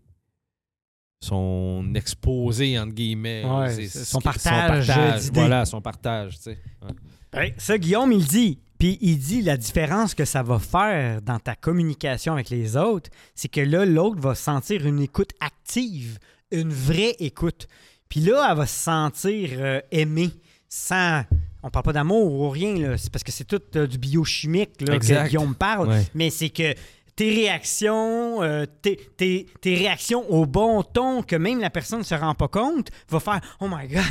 son 1.23 1.93
exposé, 1.95 2.77
entre 2.77 2.93
guillemets. 2.93 3.43
Ouais, 3.45 3.69
C'est- 3.87 4.03
son 4.05 4.19
qui- 4.19 4.23
partage 4.25 4.87
d'idées. 5.21 5.39
Voilà, 5.39 5.65
son 5.65 5.81
partage. 5.81 6.35
tu 6.37 6.43
sais. 6.43 6.57
Ouais. 6.81 6.91
Ben, 7.31 7.51
ça, 7.57 7.77
Guillaume, 7.77 8.11
il 8.11 8.25
dit. 8.25 8.59
Puis 8.77 8.97
il 9.01 9.17
dit 9.17 9.41
la 9.41 9.55
différence 9.55 10.13
que 10.13 10.25
ça 10.25 10.43
va 10.43 10.59
faire 10.59 11.21
dans 11.21 11.39
ta 11.39 11.55
communication 11.55 12.33
avec 12.33 12.49
les 12.49 12.75
autres, 12.75 13.09
c'est 13.33 13.47
que 13.47 13.61
là, 13.61 13.85
l'autre 13.85 14.19
va 14.19 14.35
sentir 14.35 14.85
une 14.85 14.99
écoute 14.99 15.31
active, 15.39 16.19
une 16.51 16.71
vraie 16.73 17.15
écoute. 17.19 17.67
Puis 18.09 18.19
là, 18.19 18.45
elle 18.51 18.57
va 18.57 18.65
se 18.65 18.77
sentir 18.77 19.49
euh, 19.53 19.79
aimée 19.91 20.31
sans. 20.67 21.23
On 21.63 21.69
parle 21.69 21.85
pas 21.85 21.93
d'amour 21.93 22.33
ou 22.33 22.49
rien, 22.49 22.75
là. 22.75 22.97
C'est 22.97 23.09
parce 23.09 23.23
que 23.23 23.31
c'est 23.31 23.45
tout 23.45 23.61
euh, 23.77 23.87
du 23.87 23.97
biochimique 23.97 24.81
là, 24.81 24.99
que. 24.99 25.27
Guillaume 25.29 25.55
parle. 25.55 25.87
Ouais. 25.87 26.05
Mais 26.13 26.29
c'est 26.29 26.49
que 26.49 26.73
tes 27.15 27.29
réactions, 27.33 28.41
euh, 28.43 28.65
tes, 28.81 28.97
tes- 29.17 29.45
tes 29.61 29.75
réactions 29.75 30.29
au 30.31 30.45
bon 30.45 30.83
ton, 30.83 31.21
que 31.23 31.35
même 31.35 31.59
la 31.59 31.69
personne 31.69 31.99
ne 31.99 32.03
se 32.03 32.15
rend 32.15 32.33
pas 32.35 32.47
compte, 32.47 32.89
va 33.09 33.19
faire 33.19 33.41
Oh 33.59 33.67
my 33.69 33.87
God! 33.87 34.03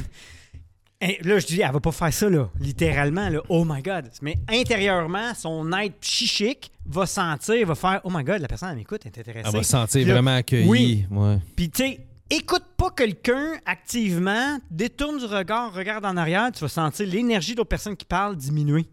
Là, 1.25 1.41
je 1.41 1.47
dis, 1.49 1.61
elle 1.61 1.73
va 1.73 1.81
pas 1.81 1.91
faire 1.91 2.12
ça, 2.15 2.31
là, 2.31 2.49
littéralement, 2.61 3.29
là, 3.29 3.41
oh 3.49 3.65
my 3.67 3.83
God. 3.83 4.09
Mais 4.23 4.37
intérieurement, 4.49 5.35
son 5.35 5.73
être 5.73 5.99
psychique 5.99 6.71
va 6.87 7.07
sentir, 7.07 7.67
va 7.67 7.75
faire, 7.75 8.01
oh 8.05 8.11
my 8.12 8.23
God, 8.23 8.41
la 8.41 8.47
personne, 8.47 8.69
elle 8.71 8.77
m'écoute, 8.77 9.01
elle 9.05 9.11
est 9.11 9.19
intéressée. 9.19 9.49
Elle 9.49 9.53
va 9.57 9.62
se 9.65 9.71
sentir 9.71 10.07
Là, 10.07 10.12
vraiment 10.15 10.37
accueillie. 10.37 10.69
oui. 10.69 11.07
Ouais. 11.11 11.38
Puis, 11.57 11.71
tu 11.71 11.83
sais, 11.83 12.07
écoute 12.31 12.62
pas 12.77 12.91
quelqu'un 12.91 13.55
activement, 13.67 14.61
détourne 14.71 15.19
du 15.19 15.25
regard, 15.25 15.75
regarde 15.75 16.05
en 16.05 16.17
arrière, 16.17 16.53
tu 16.53 16.61
vas 16.61 16.69
sentir 16.69 17.05
l'énergie 17.09 17.55
de 17.55 17.57
l'autre 17.57 17.71
personne 17.71 17.97
qui 17.97 18.05
parle 18.07 18.37
diminuer. 18.37 18.87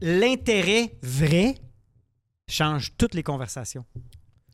L'intérêt 0.00 0.92
vrai 1.02 1.56
change 2.48 2.92
toutes 2.96 3.14
les 3.14 3.22
conversations. 3.22 3.84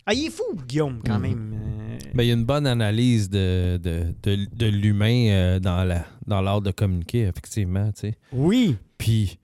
Ah, 0.06 0.14
il 0.14 0.26
est 0.26 0.30
fou, 0.30 0.44
Guillaume, 0.66 1.00
quand 1.04 1.18
Mhm. 1.18 1.22
même. 1.22 1.52
Euh, 1.54 1.98
Ben, 2.14 2.22
il 2.24 2.26
y 2.28 2.30
a 2.30 2.34
une 2.34 2.44
bonne 2.44 2.66
analyse 2.66 3.28
de, 3.28 3.78
de, 3.82 4.14
de- 4.22 4.46
de 4.52 4.66
l'humain 4.66 5.28
euh, 5.30 5.58
dans 5.60 5.84
la 5.84 6.06
dans 6.26 6.40
l'art 6.40 6.60
de 6.62 6.70
communiquer, 6.70 7.22
effectivement. 7.22 7.90
tu 7.92 8.00
sais. 8.00 8.18
Oui. 8.32 8.76
Puis, 8.98 9.38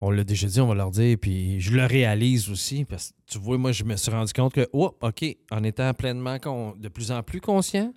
on 0.00 0.10
l'a 0.10 0.24
déjà 0.24 0.46
dit, 0.48 0.60
on 0.60 0.66
va 0.66 0.74
leur 0.74 0.90
dire, 0.90 1.16
puis 1.20 1.60
je 1.60 1.72
le 1.74 1.84
réalise 1.86 2.50
aussi, 2.50 2.84
parce 2.84 3.10
que 3.12 3.16
tu 3.26 3.38
vois, 3.38 3.56
moi, 3.58 3.72
je 3.72 3.84
me 3.84 3.96
suis 3.96 4.10
rendu 4.10 4.32
compte 4.32 4.52
que, 4.54 4.68
oh, 4.72 4.96
OK, 5.00 5.24
en 5.50 5.62
étant 5.64 5.92
pleinement, 5.94 6.38
con- 6.38 6.74
de 6.76 6.88
plus 6.88 7.10
en 7.12 7.22
plus 7.22 7.40
conscient, 7.40 7.94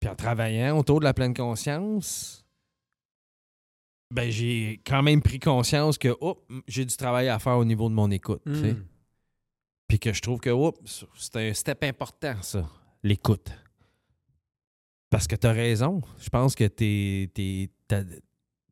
puis 0.00 0.08
en 0.10 0.14
travaillant 0.16 0.78
autour 0.78 0.98
de 1.00 1.04
la 1.04 1.14
pleine 1.14 1.34
conscience, 1.34 2.41
ben, 4.12 4.30
j'ai 4.30 4.80
quand 4.86 5.02
même 5.02 5.22
pris 5.22 5.40
conscience 5.40 5.96
que, 5.96 6.14
oh, 6.20 6.44
j'ai 6.68 6.84
du 6.84 6.96
travail 6.96 7.28
à 7.28 7.38
faire 7.38 7.56
au 7.56 7.64
niveau 7.64 7.88
de 7.88 7.94
mon 7.94 8.10
écoute. 8.10 8.42
tu 8.46 8.54
sais. 8.54 8.72
Mm. 8.74 8.84
Puis 9.88 9.98
que 9.98 10.12
je 10.12 10.20
trouve 10.20 10.38
que 10.38 10.50
oh, 10.50 10.74
c'est 10.84 11.36
un 11.36 11.54
step 11.54 11.82
important, 11.84 12.34
ça, 12.42 12.68
l'écoute. 13.02 13.50
Parce 15.08 15.26
que 15.26 15.34
tu 15.34 15.46
as 15.46 15.52
raison. 15.52 16.02
Je 16.18 16.28
pense 16.28 16.54
que 16.54 16.64
tes, 16.64 17.30
tes, 17.34 17.70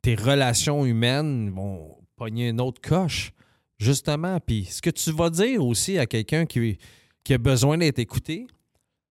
tes 0.02 0.14
relations 0.14 0.84
humaines 0.84 1.50
vont 1.50 1.96
pogner 2.16 2.50
une 2.50 2.60
autre 2.60 2.80
coche, 2.80 3.32
justement. 3.78 4.40
Puis 4.40 4.66
ce 4.66 4.82
que 4.82 4.90
tu 4.90 5.10
vas 5.10 5.30
dire 5.30 5.64
aussi 5.64 5.98
à 5.98 6.06
quelqu'un 6.06 6.44
qui, 6.44 6.78
qui 7.24 7.34
a 7.34 7.38
besoin 7.38 7.78
d'être 7.78 7.98
écouté, 7.98 8.46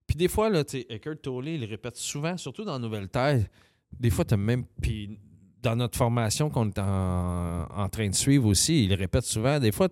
puis 0.06 0.16
des 0.16 0.28
fois, 0.28 0.48
là, 0.48 0.64
tu 0.64 0.78
Eckhart 0.88 1.18
Tolle, 1.22 1.48
il 1.48 1.64
répète 1.64 1.96
souvent, 1.96 2.36
surtout 2.36 2.64
dans 2.64 2.78
Nouvelle 2.78 3.08
Terre, 3.08 3.46
des 3.92 4.10
fois, 4.10 4.24
tu 4.24 4.34
as 4.34 4.36
même. 4.36 4.64
Puis 4.80 5.18
dans 5.62 5.76
notre 5.76 5.96
formation 5.96 6.50
qu'on 6.50 6.68
est 6.68 6.78
en, 6.78 7.64
en 7.64 7.88
train 7.88 8.08
de 8.08 8.14
suivre 8.14 8.46
aussi, 8.46 8.84
il 8.84 8.94
répète 8.94 9.24
souvent, 9.24 9.58
des 9.58 9.72
fois, 9.72 9.88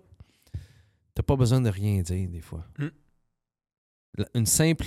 T'as 1.19 1.23
pas 1.23 1.35
besoin 1.35 1.59
de 1.59 1.67
rien 1.69 2.01
dire 2.01 2.29
des 2.29 2.39
fois. 2.39 2.63
Mm. 2.77 2.87
Une 4.35 4.45
simple 4.45 4.85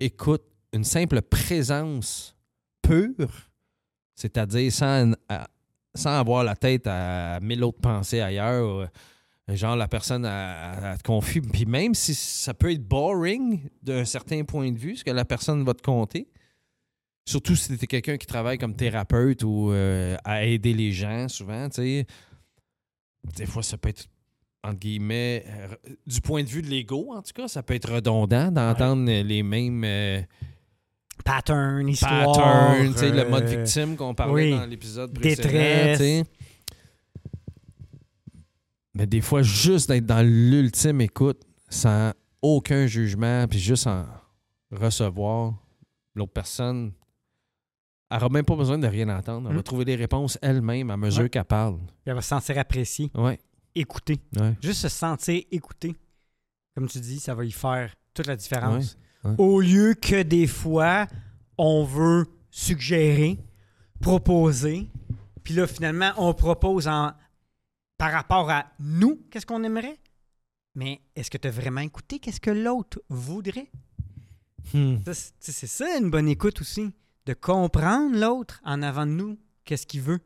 écoute, 0.00 0.42
une 0.72 0.82
simple 0.82 1.22
présence 1.22 2.36
pure, 2.82 3.30
c'est-à-dire 4.16 4.72
sans, 4.72 5.12
sans 5.94 6.18
avoir 6.18 6.42
la 6.42 6.56
tête 6.56 6.88
à 6.88 7.38
mille 7.38 7.62
autres 7.62 7.78
pensées 7.78 8.20
ailleurs, 8.20 8.90
euh, 9.48 9.54
genre 9.54 9.76
la 9.76 9.86
personne 9.86 10.24
à, 10.24 10.90
à 10.90 10.96
te 10.96 11.04
confie, 11.04 11.40
puis 11.40 11.66
même 11.66 11.94
si 11.94 12.16
ça 12.16 12.52
peut 12.52 12.72
être 12.72 12.82
boring 12.82 13.68
d'un 13.80 14.04
certain 14.04 14.42
point 14.42 14.72
de 14.72 14.78
vue, 14.78 14.96
ce 14.96 15.04
que 15.04 15.12
la 15.12 15.24
personne 15.24 15.62
va 15.62 15.74
te 15.74 15.82
compter, 15.82 16.26
surtout 17.30 17.56
si 17.56 17.76
tu 17.76 17.84
es 17.84 17.86
quelqu'un 17.86 18.16
qui 18.16 18.26
travaille 18.26 18.58
comme 18.58 18.74
thérapeute 18.74 19.42
ou 19.42 19.70
euh, 19.70 20.16
à 20.24 20.44
aider 20.44 20.74
les 20.74 20.92
gens 20.92 21.28
souvent, 21.28 21.68
tu 21.68 21.82
sais, 21.82 22.06
des 23.36 23.46
fois 23.46 23.62
ça 23.62 23.78
peut 23.78 23.88
être 23.88 24.06
entre 24.62 24.78
guillemets, 24.78 25.44
euh, 25.46 25.68
du 26.06 26.20
point 26.20 26.42
de 26.42 26.48
vue 26.48 26.62
de 26.62 26.68
l'ego, 26.68 27.14
en 27.14 27.22
tout 27.22 27.32
cas, 27.34 27.48
ça 27.48 27.62
peut 27.62 27.74
être 27.74 27.94
redondant 27.94 28.50
d'entendre 28.50 29.10
euh, 29.10 29.22
les 29.22 29.42
mêmes 29.42 29.82
euh, 29.84 30.20
Pattern, 31.24 31.88
histoire. 31.88 32.76
tu 32.76 32.92
sais, 32.98 33.10
le 33.10 33.28
mode 33.28 33.44
euh, 33.44 33.62
victime 33.62 33.96
qu'on 33.96 34.14
parlait 34.14 34.52
oui. 34.52 34.58
dans 34.58 34.66
l'épisode 34.66 35.14
précédent. 35.14 36.24
Mais 38.94 39.06
des 39.06 39.20
fois, 39.20 39.42
juste 39.42 39.88
d'être 39.88 40.04
dans 40.04 40.26
l'ultime 40.26 41.00
écoute, 41.00 41.40
sans 41.68 42.12
aucun 42.42 42.86
jugement, 42.86 43.46
puis 43.48 43.58
juste 43.58 43.86
en 43.86 44.04
recevoir 44.70 45.54
l'autre 46.14 46.32
personne, 46.32 46.92
elle 48.10 48.16
n'aura 48.18 48.28
même 48.28 48.44
pas 48.44 48.56
besoin 48.56 48.78
de 48.78 48.86
rien 48.86 49.08
entendre. 49.08 49.48
Elle 49.48 49.54
va 49.54 49.60
Mm. 49.60 49.64
trouver 49.64 49.84
des 49.84 49.94
réponses 49.96 50.38
elle-même 50.42 50.90
à 50.90 50.96
mesure 50.96 51.22
Ouais. 51.22 51.30
qu'elle 51.30 51.44
parle. 51.44 51.78
Elle 52.04 52.14
va 52.14 52.22
se 52.22 52.28
sentir 52.28 52.58
appréciée, 52.58 53.10
Ouais, 53.14 53.38
écoutée. 53.74 54.18
ouais. 54.38 54.54
Juste 54.62 54.80
se 54.82 54.88
sentir 54.88 55.42
écouté. 55.50 55.94
Comme 56.74 56.88
tu 56.88 57.00
dis, 57.00 57.20
ça 57.20 57.34
va 57.34 57.44
y 57.44 57.50
faire 57.52 57.94
toute 58.14 58.26
la 58.26 58.36
différence. 58.36 58.96
Au 59.38 59.60
lieu 59.60 59.94
que 59.94 60.22
des 60.22 60.46
fois, 60.46 61.06
on 61.58 61.84
veut 61.84 62.26
suggérer, 62.50 63.38
proposer, 64.00 64.88
puis 65.44 65.54
là, 65.54 65.66
finalement, 65.66 66.12
on 66.16 66.32
propose 66.34 66.88
en, 66.88 67.12
par 67.98 68.12
rapport 68.12 68.50
à 68.50 68.66
nous, 68.78 69.20
qu'est-ce 69.30 69.44
qu'on 69.46 69.62
aimerait? 69.62 69.98
Mais 70.74 71.00
est-ce 71.16 71.30
que 71.30 71.36
tu 71.38 71.48
as 71.48 71.50
vraiment 71.50 71.80
écouté 71.82 72.18
qu'est-ce 72.18 72.40
que 72.40 72.50
l'autre 72.50 73.02
voudrait? 73.08 73.70
Hmm. 74.72 74.96
C'est 75.40 75.66
ça 75.66 75.98
une 75.98 76.10
bonne 76.10 76.28
écoute 76.28 76.60
aussi, 76.60 76.90
de 77.30 77.34
comprendre 77.34 78.18
l'autre 78.18 78.60
en 78.64 78.82
avant 78.82 79.06
de 79.06 79.12
nous, 79.12 79.38
qu'est-ce 79.64 79.86
qu'il 79.86 80.00
veut. 80.00 80.18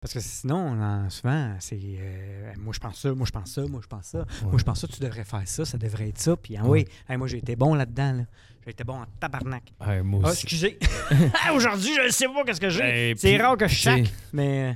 Parce 0.00 0.12
que 0.12 0.20
sinon, 0.20 0.56
on- 0.56 1.10
souvent, 1.10 1.56
c'est 1.60 1.80
euh, 1.82 2.52
moi 2.58 2.72
je 2.74 2.78
pense 2.78 3.00
ça, 3.00 3.12
moi 3.14 3.26
je 3.26 3.32
pense 3.32 3.50
ça, 3.50 3.62
moi 3.66 3.80
je 3.82 3.86
pense 3.88 4.04
ça, 4.06 4.26
moi 4.42 4.58
je 4.58 4.62
pense 4.62 4.80
ça, 4.80 4.86
tu 4.86 5.00
devrais 5.00 5.24
faire 5.24 5.42
ça, 5.48 5.64
ça 5.64 5.78
devrait 5.78 6.10
être 6.10 6.18
ça. 6.20 6.36
Puis 6.36 6.56
ah 6.58 6.62
oui, 6.64 6.84
hey, 7.08 7.16
moi 7.16 7.26
j'ai 7.26 7.38
été 7.38 7.56
bon 7.56 7.74
là-dedans. 7.74 8.12
Là. 8.12 8.22
J'ai 8.64 8.70
été 8.72 8.84
bon 8.84 9.00
en 9.00 9.06
tabarnak. 9.18 9.72
Ouais, 9.86 10.02
moi 10.02 10.20
Ah, 10.26 10.30
excusez. 10.32 10.78
Aujourd'hui, 11.54 11.94
je 11.96 12.02
ne 12.06 12.10
sais 12.10 12.26
pas 12.26 12.44
qu'est-ce 12.44 12.60
que 12.60 12.68
j'ai. 12.68 13.14
C'est 13.16 13.36
rare 13.38 13.56
que 13.56 13.66
je 13.66 13.74
chaque, 13.74 14.12
mais 14.32 14.72
euh, 14.72 14.74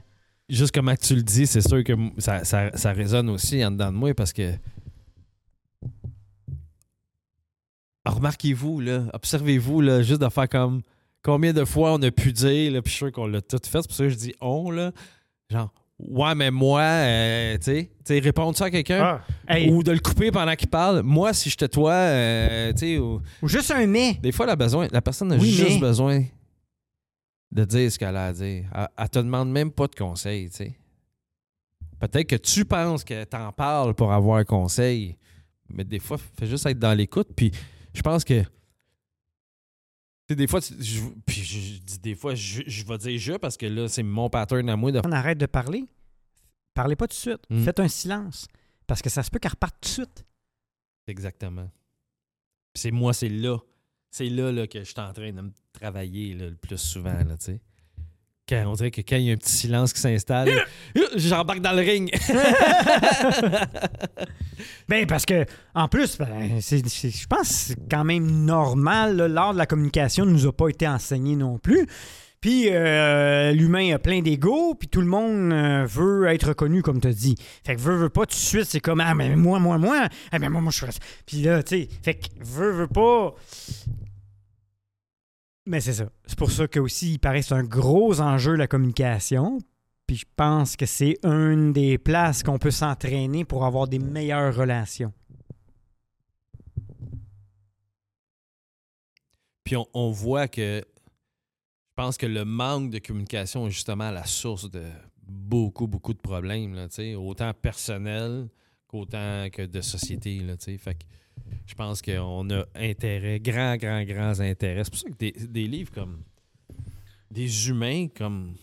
juste 0.49 0.75
comme 0.75 0.93
tu 0.97 1.15
le 1.15 1.23
dis, 1.23 1.47
c'est 1.47 1.61
sûr 1.67 1.85
que 1.85 1.93
ça, 2.19 2.45
ça, 2.45 2.75
ça 2.77 2.93
résonne 2.93 3.29
aussi 3.29 3.63
en 3.65 3.71
dedans 3.71 3.93
de 3.93 3.97
moi 3.99 4.15
parce 4.15 4.33
que. 4.33 4.53
Remarquez-vous, 8.09 8.81
là, 8.81 9.05
observez-vous, 9.12 9.83
juste 10.03 10.21
de 10.23 10.29
faire 10.29 10.49
comme 10.49 10.83
combien 11.23 11.53
de 11.53 11.64
fois 11.64 11.92
on 11.94 12.03
a 12.03 12.11
pu 12.11 12.33
dire, 12.33 12.73
là, 12.73 12.83
puis 12.83 12.90
je 12.90 12.97
suis 12.97 13.05
sûr 13.07 13.12
qu'on 13.12 13.27
l'a 13.27 13.40
tout 13.42 13.59
fait, 13.62 13.83
c'est 13.83 13.87
pour 13.88 13.97
ça 13.97 14.05
que 14.05 14.11
je 14.11 14.14
dis 14.16 14.35
on, 14.40 14.71
là. 14.71 14.92
Genre, 15.51 15.73
ouais, 15.99 16.35
mais 16.35 16.51
moi, 16.51 16.81
euh, 16.83 17.59
tu 17.59 17.88
sais, 18.05 18.18
répondre 18.21 18.57
ça 18.57 18.66
à 18.66 18.71
quelqu'un? 18.71 19.21
hey, 19.49 19.71
Ou 19.71 19.83
de 19.83 19.92
le 19.92 19.99
couper 19.99 20.31
pendant 20.31 20.55
qu'il 20.55 20.68
parle? 20.68 21.03
Moi, 21.03 21.33
si 21.33 21.51
j'étais 21.51 21.68
toi, 21.68 21.92
euh, 21.92 22.73
tu 22.73 22.79
sais, 22.79 22.99
ou- 22.99 23.21
ou 23.42 23.49
juste 23.49 23.71
un 23.71 23.87
mais. 23.87 24.14
des 24.14 24.33
fois, 24.33 24.47
la, 24.47 24.57
besoin, 24.57 24.88
la 24.90 25.03
personne 25.03 25.33
a 25.33 25.37
Oui, 25.37 25.51
juste 25.51 25.75
mais- 25.75 25.81
besoin 25.81 26.25
de 27.51 27.64
dire 27.64 27.90
ce 27.90 27.99
qu'elle 27.99 28.16
a 28.16 28.27
à 28.27 28.33
dire. 28.33 28.64
Elle, 28.75 28.88
elle 28.97 29.09
te 29.09 29.18
demande 29.18 29.51
même 29.51 29.71
pas 29.71 29.87
de 29.87 29.94
conseil, 29.94 30.51
tu 30.51 30.57
sais. 30.57 30.75
Peut-être 31.99 32.29
que 32.29 32.37
tu 32.37 32.64
penses 32.64 33.03
que 33.05 33.25
t'en 33.25 33.51
parles 33.53 33.94
pour 33.94 34.12
avoir 34.12 34.37
un 34.38 34.44
conseil, 34.44 35.16
mais 35.68 35.83
des 35.85 35.99
fois, 35.99 36.16
fais 36.38 36.47
juste 36.47 36.64
être 36.66 36.79
dans 36.79 36.94
l'écoute. 36.97 37.29
Puis 37.35 37.51
je 37.94 38.03
pense 38.03 38.24
que. 38.24 38.40
tu 38.42 38.48
sais, 40.29 40.37
des 40.37 40.46
fois, 40.46 40.61
tu- 40.61 40.74
je, 40.83 41.01
puis 41.27 41.42
je, 41.42 41.59
je 41.59 41.79
dis 41.81 41.98
des 41.98 42.14
fois, 42.14 42.35
je, 42.35 42.62
je 42.66 42.85
vais 42.85 42.98
dire 42.98 43.18
je 43.18 43.33
parce 43.35 43.57
que 43.57 43.66
là, 43.66 43.88
c'est 43.88 44.03
mon 44.03 44.29
pattern 44.29 44.68
à 44.68 44.77
moi 44.77 44.92
de 44.92 45.01
On 45.05 45.12
arrête 45.12 45.38
de 45.38 45.46
parler. 45.46 45.85
Parlez 46.74 46.96
pas 46.96 47.07
tout 47.07 47.14
de 47.14 47.20
suite. 47.20 47.40
Mm. 47.51 47.64
Faites 47.64 47.81
un 47.81 47.88
silence. 47.88 48.46
Parce 48.87 49.03
que 49.03 49.11
ça 49.11 49.22
se 49.22 49.31
peut 49.31 49.38
qu'elle 49.38 49.51
reparte 49.53 49.77
tout 49.81 49.88
de 49.88 49.92
suite. 49.94 50.24
Exactement. 51.07 51.70
Puis 52.72 52.83
c'est 52.83 52.90
moi, 52.90 53.12
c'est 53.12 53.29
là. 53.29 53.59
C'est 54.11 54.29
là, 54.29 54.53
là 54.53 54.66
que 54.66 54.79
je 54.79 54.85
suis 54.85 55.01
en 55.01 55.12
train 55.12 55.33
de 55.33 55.40
me 55.42 55.53
travailler 55.72 56.35
là, 56.35 56.48
le 56.48 56.57
plus 56.57 56.79
souvent, 56.79 57.12
là, 57.12 57.37
tu 57.37 57.44
sais. 57.46 57.61
Quand, 58.49 58.65
on 58.67 58.73
dirait 58.75 58.91
que 58.91 59.03
quand 59.03 59.17
il 59.17 59.25
y 59.25 59.31
a 59.31 59.35
un 59.35 59.37
petit 59.37 59.53
silence 59.53 59.93
qui 59.93 60.01
s'installe, 60.01 60.51
j'embarque 61.17 61.61
dans 61.61 61.73
le 61.73 61.83
ring. 61.83 62.11
Ben, 64.89 65.07
parce 65.07 65.27
que, 65.27 65.45
en 65.75 65.87
plus, 65.87 66.17
ben, 66.19 66.61
je 66.61 67.27
pense 67.27 67.49
c'est 67.49 67.89
quand 67.91 68.05
même 68.05 68.45
normal. 68.45 69.17
L'art 69.17 69.53
de 69.53 69.59
la 69.59 69.67
communication 69.67 70.25
ne 70.25 70.33
nous 70.33 70.47
a 70.47 70.53
pas 70.53 70.69
été 70.69 70.89
enseigné 70.89 71.37
non 71.37 71.59
plus. 71.59 71.87
Puis, 72.41 72.69
euh, 72.71 73.53
l'humain 73.53 73.95
a 73.95 73.99
plein 73.99 74.23
d'ego, 74.23 74.75
puis 74.75 74.89
tout 74.89 75.01
le 75.01 75.09
monde 75.09 75.53
euh, 75.53 75.85
veut 75.87 76.27
être 76.29 76.49
reconnu, 76.49 76.83
comme 76.83 77.01
tu 77.01 77.11
dit. 77.11 77.35
Fait 77.67 77.75
que 77.75 77.81
veut, 77.81 77.97
veut 77.97 78.11
pas, 78.11 78.27
tout 78.27 78.37
de 78.37 78.41
suite, 78.41 78.67
c'est 78.67 78.81
comme, 78.81 79.01
ah, 79.01 79.15
mais 79.15 79.35
moi, 79.35 79.59
moi, 79.59 79.77
moi, 79.77 80.09
ah, 80.31 80.39
mais 80.39 80.49
moi, 80.49 80.61
moi, 80.61 80.71
je 80.71 80.85
suis. 80.85 80.99
Puis 81.27 81.43
là, 81.43 81.63
tu 81.65 81.83
sais, 81.83 81.89
fait 82.03 82.15
que 82.15 82.29
veut, 82.41 82.71
veut 82.71 82.87
pas. 82.87 83.35
Mais 85.69 85.83
c'est 85.83 85.93
ça. 85.93 86.09
C'est 86.25 86.39
pour 86.39 86.51
ça 86.51 86.67
que 86.67 86.81
aussi, 86.81 87.13
il 87.13 87.19
paraît 87.19 87.43
c'est 87.43 87.53
un 87.53 87.63
gros 87.63 88.23
enjeu, 88.23 88.55
la 88.55 88.67
communication. 88.67 89.59
Puis 90.07 90.17
je 90.17 90.25
pense 90.35 90.77
que 90.77 90.87
c'est 90.87 91.19
une 91.23 91.75
des 91.75 91.99
places 91.99 92.43
qu'on 92.43 92.59
peut 92.59 92.71
s'entraîner 92.71 93.45
pour 93.45 93.67
avoir 93.67 93.87
des 93.87 93.99
meilleures 93.99 94.57
relations. 94.57 95.13
Puis 99.63 99.77
on, 99.77 99.87
on 99.93 100.11
voit 100.11 100.49
que 100.49 100.83
je 100.83 101.95
pense 101.95 102.17
que 102.17 102.25
le 102.25 102.47
manque 102.47 102.89
de 102.89 102.99
communication 102.99 103.67
est 103.67 103.71
justement 103.71 104.11
la 104.11 104.25
source 104.25 104.71
de 104.71 104.85
beaucoup, 105.21 105.87
beaucoup 105.87 106.15
de 106.15 106.21
problèmes, 106.21 106.75
là, 106.75 106.87
autant 107.19 107.53
personnels 107.53 108.49
qu'autant 108.87 109.49
que 109.53 109.67
de 109.67 109.83
société. 109.83 110.39
Là, 110.39 110.55
fait 110.57 110.95
que 110.95 111.05
je 111.66 111.74
pense 111.74 112.03
qu'on 112.03 112.48
a 112.51 112.64
intérêt, 112.74 113.40
grand, 113.40 113.77
grand, 113.77 114.03
grands 114.05 114.40
intérêts. 114.40 114.85
C'est 114.85 114.90
pour 114.90 114.98
ça 115.01 115.09
que 115.11 115.16
des, 115.16 115.33
des 115.33 115.66
livres 115.66 115.92
comme 115.92 116.22
des 117.31 117.68
humains 117.68 118.09
comme 118.09 118.55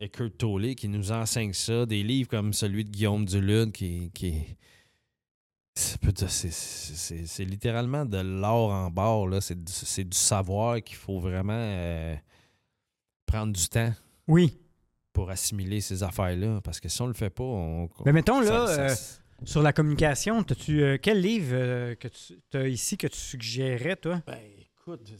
Eckhart 0.00 0.30
Tolle 0.38 0.74
qui 0.74 0.88
nous 0.88 1.10
enseignent 1.12 1.52
ça, 1.52 1.84
des 1.86 2.02
livres 2.02 2.28
comme 2.28 2.52
celui 2.52 2.84
de 2.84 2.90
Guillaume 2.90 3.24
Duluth 3.24 3.72
qui, 3.72 4.10
qui 4.14 4.34
c'est 5.76 7.44
littéralement 7.44 8.04
de 8.04 8.18
l'or 8.18 8.70
en 8.70 8.90
barre. 8.90 9.26
là. 9.26 9.40
C'est 9.40 9.62
du, 9.62 9.72
c'est 9.72 10.04
du 10.04 10.16
savoir 10.16 10.82
qu'il 10.82 10.96
faut 10.96 11.18
vraiment 11.18 11.52
euh, 11.56 12.14
prendre 13.26 13.52
du 13.52 13.68
temps 13.68 13.92
Oui. 14.28 14.56
pour 15.12 15.30
assimiler 15.30 15.80
ces 15.80 16.02
affaires-là. 16.02 16.60
Parce 16.62 16.80
que 16.80 16.88
si 16.88 17.00
on 17.02 17.06
le 17.06 17.14
fait 17.14 17.30
pas, 17.30 17.42
on. 17.44 17.88
Mais 18.04 18.12
mettons, 18.12 18.40
là, 18.40 18.66
ça- 18.66 18.80
euh, 18.80 18.94
sur 19.44 19.62
la 19.62 19.72
communication, 19.72 20.40
as-tu 20.40 20.82
euh, 20.82 20.98
quel 21.00 21.20
livre 21.20 21.52
euh, 21.52 21.94
que 21.94 22.08
tu 22.08 22.56
as 22.56 22.68
ici 22.68 22.96
que 22.96 23.06
tu 23.06 23.18
suggérais, 23.18 23.96
toi? 23.96 24.22
Ben, 24.26 24.38
écoute, 24.58 25.12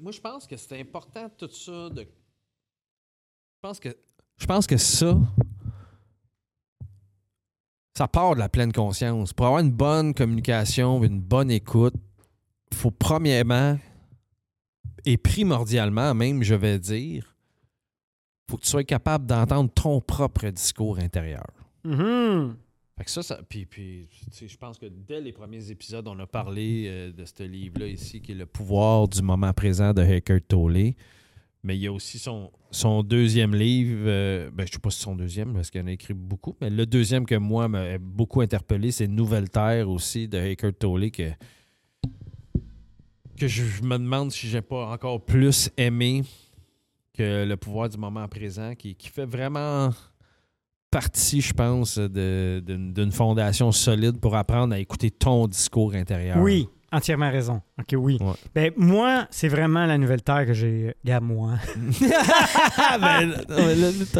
moi, 0.00 0.12
je 0.12 0.20
pense 0.20 0.46
que 0.46 0.56
c'est 0.56 0.80
important 0.80 1.28
tout 1.36 1.50
ça 1.50 1.90
de. 1.90 2.02
Je 2.02 3.60
pense 3.60 3.80
que. 3.80 3.88
Je 4.36 4.46
pense 4.46 4.66
que 4.66 4.76
ça. 4.76 5.18
Ça 7.96 8.08
part 8.08 8.34
de 8.34 8.40
la 8.40 8.48
pleine 8.48 8.72
conscience. 8.72 9.32
Pour 9.32 9.46
avoir 9.46 9.60
une 9.60 9.72
bonne 9.72 10.14
communication, 10.14 11.02
une 11.02 11.20
bonne 11.20 11.50
écoute, 11.50 11.94
il 12.70 12.76
faut 12.76 12.90
premièrement 12.90 13.78
et 15.04 15.16
primordialement, 15.16 16.14
même, 16.14 16.42
je 16.42 16.54
vais 16.54 16.78
dire, 16.78 17.34
faut 18.48 18.56
que 18.56 18.62
tu 18.62 18.68
sois 18.68 18.84
capable 18.84 19.26
d'entendre 19.26 19.70
ton 19.70 20.00
propre 20.00 20.48
discours 20.48 20.98
intérieur. 20.98 21.46
Mhm. 21.84 22.56
Ça, 23.06 23.40
puis, 23.48 23.66
je 24.40 24.56
pense 24.56 24.78
que 24.78 24.86
dès 24.86 25.20
les 25.20 25.32
premiers 25.32 25.70
épisodes, 25.70 26.06
on 26.06 26.18
a 26.18 26.26
parlé 26.26 26.84
euh, 26.86 27.12
de 27.12 27.24
ce 27.24 27.42
livre-là 27.42 27.86
ici, 27.86 28.20
qui 28.20 28.32
est 28.32 28.34
Le 28.34 28.46
pouvoir 28.46 29.08
du 29.08 29.22
moment 29.22 29.52
présent 29.52 29.92
de 29.92 30.02
Eckhart 30.02 30.40
Tolle. 30.46 30.94
Mais 31.62 31.76
il 31.76 31.80
y 31.80 31.86
a 31.86 31.92
aussi 31.92 32.18
son, 32.18 33.02
deuxième 33.02 33.54
livre, 33.54 34.04
euh, 34.06 34.50
ben, 34.50 34.64
je 34.64 34.70
ne 34.70 34.74
sais 34.74 34.78
pas 34.78 34.90
si 34.90 34.98
c'est 34.98 35.04
son 35.04 35.14
deuxième, 35.14 35.52
parce 35.52 35.70
qu'il 35.70 35.80
en 35.82 35.86
a 35.86 35.92
écrit 35.92 36.14
beaucoup, 36.14 36.56
mais 36.60 36.70
le 36.70 36.86
deuxième 36.86 37.26
que 37.26 37.34
moi 37.34 37.68
m'a 37.68 37.98
beaucoup 37.98 38.40
interpellé, 38.40 38.90
c'est 38.90 39.08
Nouvelle 39.08 39.50
Terre 39.50 39.90
aussi 39.90 40.26
de 40.26 40.38
Eckhart 40.38 40.72
Tolle, 40.78 41.10
que, 41.10 41.30
que 43.38 43.46
je, 43.46 43.82
me 43.82 43.98
demande 43.98 44.32
si 44.32 44.48
j'ai 44.48 44.62
pas 44.62 44.86
encore 44.86 45.22
plus 45.22 45.70
aimé 45.76 46.24
que 47.12 47.44
Le 47.44 47.56
pouvoir 47.56 47.90
du 47.90 47.98
moment 47.98 48.26
présent, 48.28 48.74
qui 48.74 48.96
fait 49.12 49.26
vraiment 49.26 49.90
partie, 50.90 51.40
je 51.40 51.52
pense, 51.52 51.98
de- 51.98 52.62
d'une 52.66 53.12
fondation 53.12 53.72
solide 53.72 54.18
pour 54.20 54.36
apprendre 54.36 54.74
à 54.74 54.78
écouter 54.78 55.10
ton 55.10 55.46
discours 55.46 55.94
intérieur. 55.94 56.36
Oui, 56.38 56.68
entièrement 56.92 57.30
raison. 57.30 57.60
OK, 57.78 57.94
oui. 57.96 58.18
Ouais. 58.20 58.32
Ben, 58.54 58.72
moi, 58.76 59.26
c'est 59.30 59.46
vraiment 59.48 59.86
la 59.86 59.96
nouvelle 59.98 60.22
terre 60.22 60.44
que 60.46 60.52
j'ai. 60.52 60.94
Regarde, 61.04 61.24
moi. 61.24 61.52
Ben, 63.00 63.32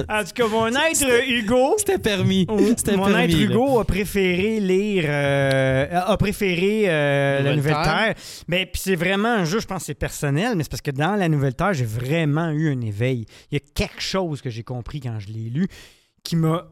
En 0.08 0.24
tout 0.24 0.30
cas, 0.34 0.46
mon 0.48 0.68
être 0.68 1.28
Hugo. 1.28 1.74
C'était 1.78 1.98
permis. 1.98 2.46
C'était 2.76 2.96
Mon 2.96 3.06
permis, 3.06 3.24
être 3.24 3.32
là. 3.32 3.38
Hugo 3.44 3.78
a 3.80 3.84
préféré 3.84 4.60
lire, 4.60 5.04
euh, 5.08 5.86
a 5.92 6.16
préféré 6.16 6.84
euh, 6.86 7.42
La 7.42 7.56
Nouvelle 7.56 7.74
Terre. 7.74 7.84
Terre. 7.84 8.14
Mais 8.48 8.66
puis 8.66 8.80
c'est 8.84 8.94
vraiment 8.96 9.28
un 9.28 9.44
jeu, 9.44 9.60
je 9.60 9.66
pense 9.66 9.80
que 9.80 9.86
c'est 9.86 9.94
personnel, 9.94 10.54
mais 10.56 10.62
c'est 10.62 10.70
parce 10.70 10.82
que 10.82 10.90
dans 10.92 11.16
La 11.16 11.28
Nouvelle 11.28 11.54
Terre, 11.54 11.72
j'ai 11.74 11.84
vraiment 11.84 12.50
eu 12.50 12.70
un 12.72 12.80
éveil. 12.80 13.26
Il 13.50 13.54
y 13.54 13.56
a 13.56 13.64
quelque 13.74 14.00
chose 14.00 14.40
que 14.40 14.50
j'ai 14.50 14.62
compris 14.62 15.00
quand 15.00 15.18
je 15.18 15.28
l'ai 15.28 15.50
lu 15.50 15.66
qui 16.22 16.36
m'a 16.36 16.66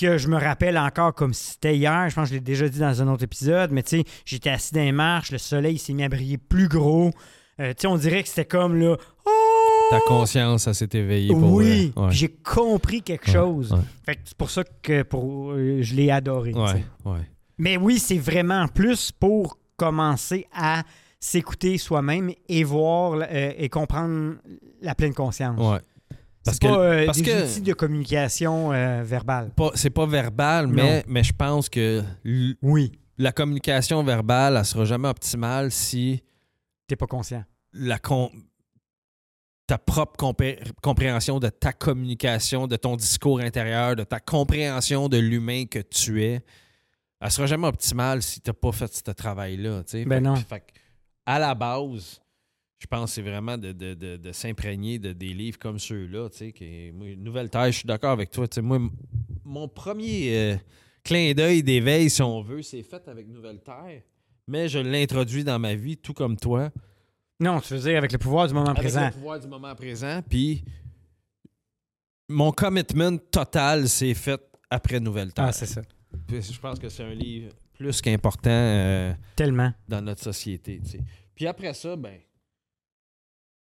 que 0.00 0.16
je 0.16 0.28
me 0.28 0.38
rappelle 0.38 0.78
encore 0.78 1.12
comme 1.14 1.34
si 1.34 1.52
c'était 1.52 1.76
hier. 1.76 2.08
Je 2.08 2.14
pense 2.14 2.24
que 2.24 2.30
je 2.30 2.34
l'ai 2.34 2.40
déjà 2.44 2.68
dit 2.68 2.78
dans 2.80 3.02
un 3.02 3.08
autre 3.08 3.22
épisode, 3.24 3.70
mais 3.70 3.82
tu 3.82 3.98
sais, 3.98 4.04
j'étais 4.24 4.48
assis 4.50 4.72
dans 4.72 4.80
les 4.80 4.92
marches, 4.92 5.30
le 5.30 5.38
soleil 5.38 5.76
s'est 5.78 5.92
mis 5.92 6.02
à 6.04 6.08
briller 6.08 6.38
plus 6.38 6.68
gros. 6.68 7.10
Euh, 7.60 7.68
tu 7.74 7.82
sais, 7.82 7.86
on 7.86 7.96
dirait 7.98 8.22
que 8.22 8.28
c'était 8.30 8.46
comme 8.46 8.76
là. 8.76 8.96
Oh! 9.26 9.30
Ta 9.90 10.00
conscience, 10.00 10.62
ça 10.62 10.72
s'est 10.74 10.88
éveillé 10.94 11.28
pour 11.34 11.52
Oui. 11.52 11.92
Ouais. 11.96 12.06
j'ai 12.10 12.28
compris 12.28 13.02
quelque 13.02 13.26
Ouais, 13.26 13.32
chose. 13.34 13.72
ouais. 13.72 13.78
Fait 14.06 14.14
que 14.16 14.20
c'est 14.24 14.36
pour 14.36 14.50
ça 14.50 14.64
que 14.82 15.02
pour, 15.02 15.52
euh, 15.52 15.78
je 15.82 15.94
l'ai 15.94 16.10
adoré. 16.10 16.52
Mais 17.58 17.76
oui, 17.76 17.98
c'est 17.98 18.18
vraiment 18.18 18.66
plus 18.68 19.12
pour 19.12 19.58
commencer 19.76 20.46
à 20.54 20.82
s'écouter 21.20 21.78
soi-même 21.78 22.32
et 22.48 22.64
voir 22.64 23.20
euh, 23.30 23.52
et 23.56 23.68
comprendre 23.68 24.34
la 24.82 24.94
pleine 24.94 25.14
conscience. 25.14 25.60
Parce 26.44 26.58
c'est 26.60 26.62
que, 26.68 26.72
pas 26.74 26.78
euh, 26.80 27.06
parce 27.06 27.18
des 27.18 27.24
que 27.24 27.42
outils 27.44 27.60
de 27.62 27.72
communication 27.72 28.72
euh, 28.72 29.02
verbale. 29.02 29.50
c'est 29.74 29.90
pas 29.90 30.06
verbal, 30.06 30.66
mais, 30.66 31.04
mais 31.08 31.22
je 31.24 31.32
pense 31.32 31.68
que 31.68 32.02
Oui, 32.62 32.92
la 33.18 33.32
communication 33.32 34.02
verbale, 34.04 34.56
elle 34.58 34.64
sera 34.64 34.84
jamais 34.84 35.08
optimale 35.08 35.70
si 35.70 36.22
t'es 36.86 36.96
pas 36.96 37.06
conscient. 37.06 37.44
la 37.72 37.98
con- 37.98 38.30
ta 39.66 39.78
propre 39.78 40.16
compré- 40.18 40.58
compréhension 40.82 41.38
de 41.38 41.48
ta 41.48 41.72
communication, 41.72 42.66
de 42.66 42.76
ton 42.76 42.96
discours 42.96 43.40
intérieur, 43.40 43.96
de 43.96 44.04
ta 44.04 44.20
compréhension 44.20 45.08
de 45.08 45.16
l'humain 45.16 45.64
que 45.64 45.78
tu 45.78 46.22
es, 46.22 46.42
elle 47.20 47.30
sera 47.30 47.46
jamais 47.46 47.66
optimale 47.68 48.22
si 48.22 48.42
tu 48.42 48.50
n'as 48.50 48.54
pas 48.54 48.72
fait 48.72 48.92
ce 48.94 49.10
travail-là. 49.10 49.82
tu 49.84 49.92
sais. 49.92 50.04
Ben 50.04 50.22
non. 50.22 50.36
fait 50.36 50.62
à 51.24 51.38
la 51.38 51.54
base, 51.54 52.20
je 52.84 52.86
pense 52.86 53.10
que 53.10 53.14
c'est 53.14 53.22
vraiment 53.22 53.56
de, 53.56 53.72
de- 53.72 53.94
de- 53.94 54.16
de 54.18 54.32
s'imprégner 54.32 54.98
de 54.98 55.14
des 55.14 55.32
livres 55.32 55.58
comme 55.58 55.78
ceux-là. 55.78 56.28
Nouvelle 57.16 57.48
Terre, 57.48 57.66
je 57.72 57.78
suis 57.78 57.86
d'accord 57.86 58.10
avec 58.10 58.30
toi. 58.30 58.46
Moi, 58.62 58.78
mon 59.42 59.68
premier 59.68 60.36
euh, 60.36 60.56
clin 61.02 61.32
d'œil 61.32 61.62
d'éveil, 61.62 62.10
si 62.10 62.20
on 62.20 62.42
veut, 62.42 62.60
c'est 62.60 62.82
fait 62.82 63.08
avec 63.08 63.26
Nouvelle 63.26 63.60
Terre, 63.62 64.02
mais 64.46 64.68
je 64.68 64.78
l'introduis 64.78 65.44
dans 65.44 65.58
ma 65.58 65.74
vie, 65.74 65.96
tout 65.96 66.12
comme 66.12 66.36
toi. 66.36 66.70
Non, 67.40 67.58
tu 67.60 67.72
veux 67.72 67.80
dire 67.80 67.96
avec 67.96 68.12
le 68.12 68.18
pouvoir 68.18 68.48
du 68.48 68.52
moment 68.54 68.66
Avec 68.66 68.80
présent. 68.82 69.06
le 69.06 69.12
pouvoir 69.12 69.40
du 69.40 69.48
moment 69.48 69.74
présent. 69.74 70.20
Puis 70.28 70.62
mon 72.28 72.52
commitment 72.52 73.16
total 73.30 73.88
s'est 73.88 74.14
fait 74.14 74.40
après 74.68 75.00
Nouvelle 75.00 75.32
Terre. 75.32 75.46
Ah, 75.48 75.52
c'est 75.52 75.66
ça. 75.66 75.80
Puis 76.26 76.42
je 76.42 76.60
pense 76.60 76.78
que 76.78 76.88
c'est 76.90 77.02
un 77.04 77.14
livre 77.14 77.50
plus 77.72 78.00
qu'important 78.02 78.50
euh, 78.50 79.12
Tellement. 79.36 79.72
dans 79.88 80.00
notre 80.02 80.22
société. 80.22 80.80
Puis 81.34 81.46
après 81.46 81.72
ça, 81.74 81.96
ben, 81.96 82.18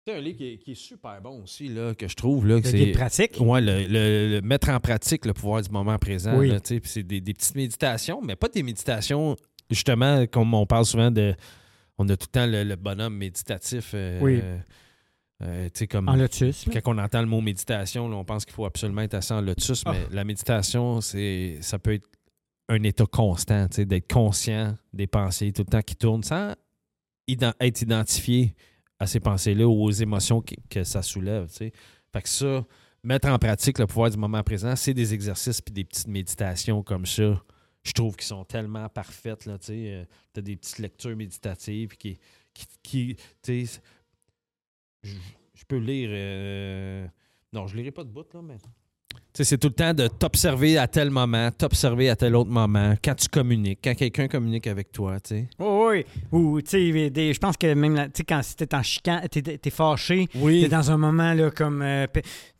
c'est 0.05 0.15
un 0.15 0.19
livre 0.19 0.37
qui 0.37 0.45
est, 0.53 0.57
qui 0.57 0.71
est 0.71 0.75
super 0.75 1.19
bon 1.21 1.43
aussi, 1.43 1.67
là, 1.67 1.95
que 1.95 2.07
je 2.07 2.15
trouve. 2.15 2.45
Là, 2.47 2.59
que 2.61 2.67
Le 2.67 2.71
c'est, 2.77 2.91
pratique. 2.91 3.37
Ouais, 3.39 3.59
le, 3.61 3.85
le- 3.87 4.35
le 4.35 4.41
mettre 4.41 4.69
en 4.69 4.79
pratique 4.79 5.25
le 5.25 5.33
pouvoir 5.33 5.61
du 5.63 5.69
moment 5.71 5.97
présent. 5.97 6.37
Oui. 6.37 6.51
c'est 6.83 7.03
des, 7.03 7.21
des 7.21 7.33
petites 7.33 7.55
méditations, 7.55 8.21
mais 8.21 8.35
pas 8.35 8.47
des 8.49 8.61
méditations, 8.63 9.35
justement, 9.69 10.25
comme 10.27 10.53
on 10.53 10.65
parle 10.65 10.85
souvent 10.85 11.09
de. 11.11 11.33
On 11.97 12.07
a 12.09 12.17
tout 12.17 12.27
le 12.27 12.31
temps 12.39 12.45
le, 12.45 12.63
le 12.63 12.75
bonhomme 12.75 13.15
méditatif. 13.15 13.91
euh, 13.93 14.19
Oui. 14.21 14.41
euh, 15.41 15.69
sais, 15.73 15.87
comme. 15.87 16.07
En 16.09 16.15
lotus. 16.15 16.65
Quand 16.71 16.93
on 16.93 16.97
entend 16.99 17.21
le 17.21 17.27
mot 17.27 17.41
méditation, 17.41 18.07
là, 18.07 18.15
on 18.17 18.25
pense 18.25 18.45
qu'il 18.45 18.53
faut 18.53 18.65
absolument 18.65 19.01
être 19.01 19.13
assis 19.15 19.33
en 19.33 19.41
lotus, 19.41 19.81
Ah. 19.85 19.93
mais 19.93 20.01
la 20.15 20.23
méditation, 20.23 21.01
c'est 21.01 21.57
ça 21.61 21.79
peut 21.79 21.93
être 21.93 22.07
un 22.69 22.83
état 22.83 23.05
constant, 23.05 23.67
d'être 23.75 24.11
conscient 24.11 24.75
des 24.93 25.07
pensées 25.07 25.51
tout 25.51 25.61
le 25.63 25.71
temps 25.71 25.81
qui 25.81 25.95
tournent 25.95 26.23
sans 26.23 26.53
ident- 27.27 27.53
être 27.59 27.81
identifié 27.81 28.55
à 28.99 29.07
ces 29.07 29.19
pensées-là 29.19 29.67
ou 29.67 29.83
aux 29.83 29.91
émotions 29.91 30.43
que, 30.69 30.83
ça 30.83 31.01
soulève. 31.01 31.47
Fait 31.49 31.71
que 32.21 32.29
ça, 32.29 32.65
mettre 33.03 33.27
en 33.27 33.37
pratique 33.37 33.79
le 33.79 33.87
pouvoir 33.87 34.09
du 34.09 34.17
moment 34.17 34.43
présent, 34.43 34.75
c'est 34.75 34.93
des 34.93 35.13
exercices 35.13 35.61
puis 35.61 35.73
des 35.73 35.83
petites 35.83 36.07
méditations 36.07 36.83
comme 36.83 37.05
ça. 37.05 37.41
Je 37.83 37.91
trouve 37.91 38.15
qu'ils 38.15 38.25
sont 38.25 38.45
tellement 38.45 38.89
parfaites. 38.89 39.47
Tu. 39.61 39.71
Euh, 39.71 40.05
t'as 40.33 40.41
des 40.41 40.55
petites 40.55 40.79
lectures 40.79 41.15
méditatives 41.15 41.95
qui, 41.97 42.17
qui, 42.81 43.15
je, 45.03 45.65
peux 45.67 45.77
lire. 45.77 46.09
euh, 46.11 47.07
non, 47.53 47.67
je 47.67 47.77
lirai 47.77 47.91
pas 47.91 48.03
de 48.03 48.09
bout, 48.09 48.33
là, 48.33 48.41
mais. 48.41 48.57
C'est 49.43 49.57
tout 49.57 49.67
le 49.67 49.73
temps 49.73 49.93
de 49.93 50.07
t'observer 50.07 50.77
à 50.77 50.87
tel 50.87 51.09
moment, 51.09 51.51
t'observer 51.51 52.09
à 52.09 52.15
tel 52.15 52.35
autre 52.35 52.49
moment, 52.49 52.95
quand 53.03 53.15
tu 53.15 53.27
communiques, 53.27 53.79
quand 53.83 53.93
quelqu'un 53.93 54.27
communique 54.29 54.65
avec 54.67 54.91
toi, 54.93 55.19
tu 55.19 55.29
sais. 55.35 55.47
Oh, 55.59 55.89
oui. 55.91 56.05
Ou, 56.31 56.61
tu 56.61 56.69
sais, 56.93 57.09
des- 57.09 57.33
je 57.33 57.39
pense 57.39 57.57
que 57.57 57.73
même, 57.73 57.95
tu 58.05 58.11
sais, 58.19 58.23
quand 58.23 58.41
t'es 58.57 58.73
en 58.73 58.81
chican, 58.81 59.21
t'es, 59.29 59.41
t'es 59.41 59.69
fâché, 59.69 60.27
Oui. 60.35 60.61
T'es 60.61 60.69
dans 60.69 60.89
un 60.89 60.97
moment 60.97 61.33
là, 61.33 61.51
comme 61.51 61.81
euh, 61.81 62.07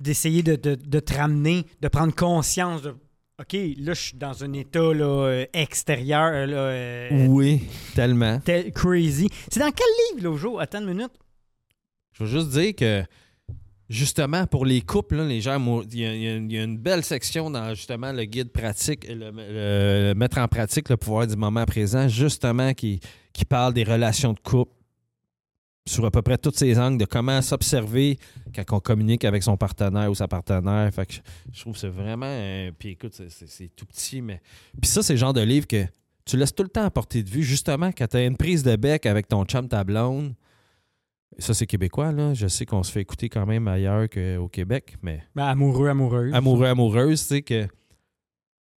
d'essayer 0.01 0.43
de, 0.43 0.55
de- 0.57 0.75
de 0.75 0.99
te 0.99 1.13
ramener, 1.13 1.63
de 1.81 1.88
prendre 1.88 2.13
conscience 2.13 2.81
de 2.81 2.93
OK, 3.38 3.51
là, 3.53 3.93
je 3.93 4.01
suis 4.01 4.17
dans 4.17 4.43
un 4.45 4.53
état 4.53 4.93
là, 4.93 5.05
euh, 5.05 5.45
extérieur, 5.53 6.31
euh, 6.33 6.45
là, 6.45 6.57
euh, 6.57 7.25
Oui, 7.27 7.63
tellement. 7.93 8.39
tel- 8.39 8.71
crazy. 8.71 9.29
C'est 9.51 9.59
dans 9.59 9.71
quel 9.71 9.88
livre, 10.17 10.29
là, 10.31 10.38
Jo? 10.38 10.59
Attends 10.59 10.79
une 10.81 10.88
minute. 10.93 11.11
Je 12.13 12.23
veux 12.23 12.29
juste 12.29 12.49
dire 12.49 12.73
que, 12.75 13.03
justement, 13.89 14.48
pour 14.48 14.65
les 14.65 14.82
couples, 14.82 15.21
les 15.24 15.41
gens, 15.41 15.60
il 15.91 16.00
y, 16.00 16.06
a- 16.06 16.36
une- 16.36 16.78
belle 16.78 17.04
section 17.04 17.50
dans, 17.50 17.74
justement, 17.74 18.12
le 18.12 18.26
guide 18.26 18.52
pratique, 18.52 19.08
mettre 20.15 20.38
en 20.38 20.48
pratique 20.48 20.89
le 20.89 20.98
pouvoir 20.98 21.28
du 21.28 21.36
moment 21.36 21.65
présent, 21.65 22.08
justement, 22.08 22.74
qui, 22.74 23.00
parle 23.50 23.74
des 23.74 23.84
relations 23.84 24.34
de 24.34 24.39
couple 24.39 24.71
sur 25.88 26.04
à 26.04 26.10
peu 26.10 26.24
près 26.24 26.38
tous 26.39 26.54
ces 26.56 26.80
angles, 26.80 26.98
de 26.98 27.06
comment 27.06 27.41
s'observer 27.43 28.17
quand 28.56 28.63
on 28.71 28.80
communique 28.80 29.24
avec 29.24 29.43
son 29.43 29.56
partenaire 29.56 30.10
ou 30.10 30.15
sa 30.15 30.28
partenaire. 30.28 30.89
Je, 31.52 31.62
trouve 31.62 31.74
que 31.74 31.80
c'est 31.80 31.89
vraiment... 31.89 32.26
euh, 32.26 32.71
puis 32.78 32.89
écoute, 32.89 33.13
c'est- 33.13 33.76
tout 33.76 33.86
petit, 33.86 34.19
mais... 34.21 34.41
Puis 34.82 34.89
ça, 34.89 35.04
c'est 35.04 35.13
le 35.13 35.19
genre 35.19 35.34
de 35.34 35.41
livre 35.41 35.67
que 35.67 35.86
tu 36.26 36.38
laisses 36.38 36.56
tout 36.56 36.63
le 36.63 36.69
temps 36.69 36.86
à 36.86 36.89
portée 36.89 37.21
de 37.21 37.30
vue, 37.30 37.43
justement, 37.43 37.91
quand 37.91 38.08
tu 38.08 38.17
as 38.17 38.26
une 38.26 38.36
prise 38.36 38.63
de 38.63 38.76
bec 38.76 39.06
avec 39.06 39.28
ton 39.28 39.45
chum, 39.45 39.67
ta 39.67 39.84
blonde, 39.84 40.34
ça, 41.38 41.53
c'est 41.53 41.65
québécois, 41.67 42.11
là. 42.11 42.33
Je 42.33 42.47
sais 42.47 42.65
qu'on 42.65 42.83
se 42.83 42.91
fait 42.91 43.01
écouter 43.01 43.29
quand 43.29 43.45
même 43.45 43.67
ailleurs 43.67 44.07
qu'au 44.09 44.47
Québec, 44.47 44.95
mais 45.01 45.23
Ben, 45.35 45.45
amoureux, 45.45 45.89
amoureuse. 45.89 46.33
amoureux, 46.33 46.67
amoureuse, 46.67 47.21
tu 47.21 47.27
sais, 47.27 47.41
que 47.41 47.67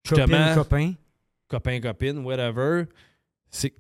justement- 0.08 0.54
copain. 0.56 0.94
copain, 1.48 1.80
copine, 1.82 2.20
whatever, 2.20 2.84
c'est 3.50 3.74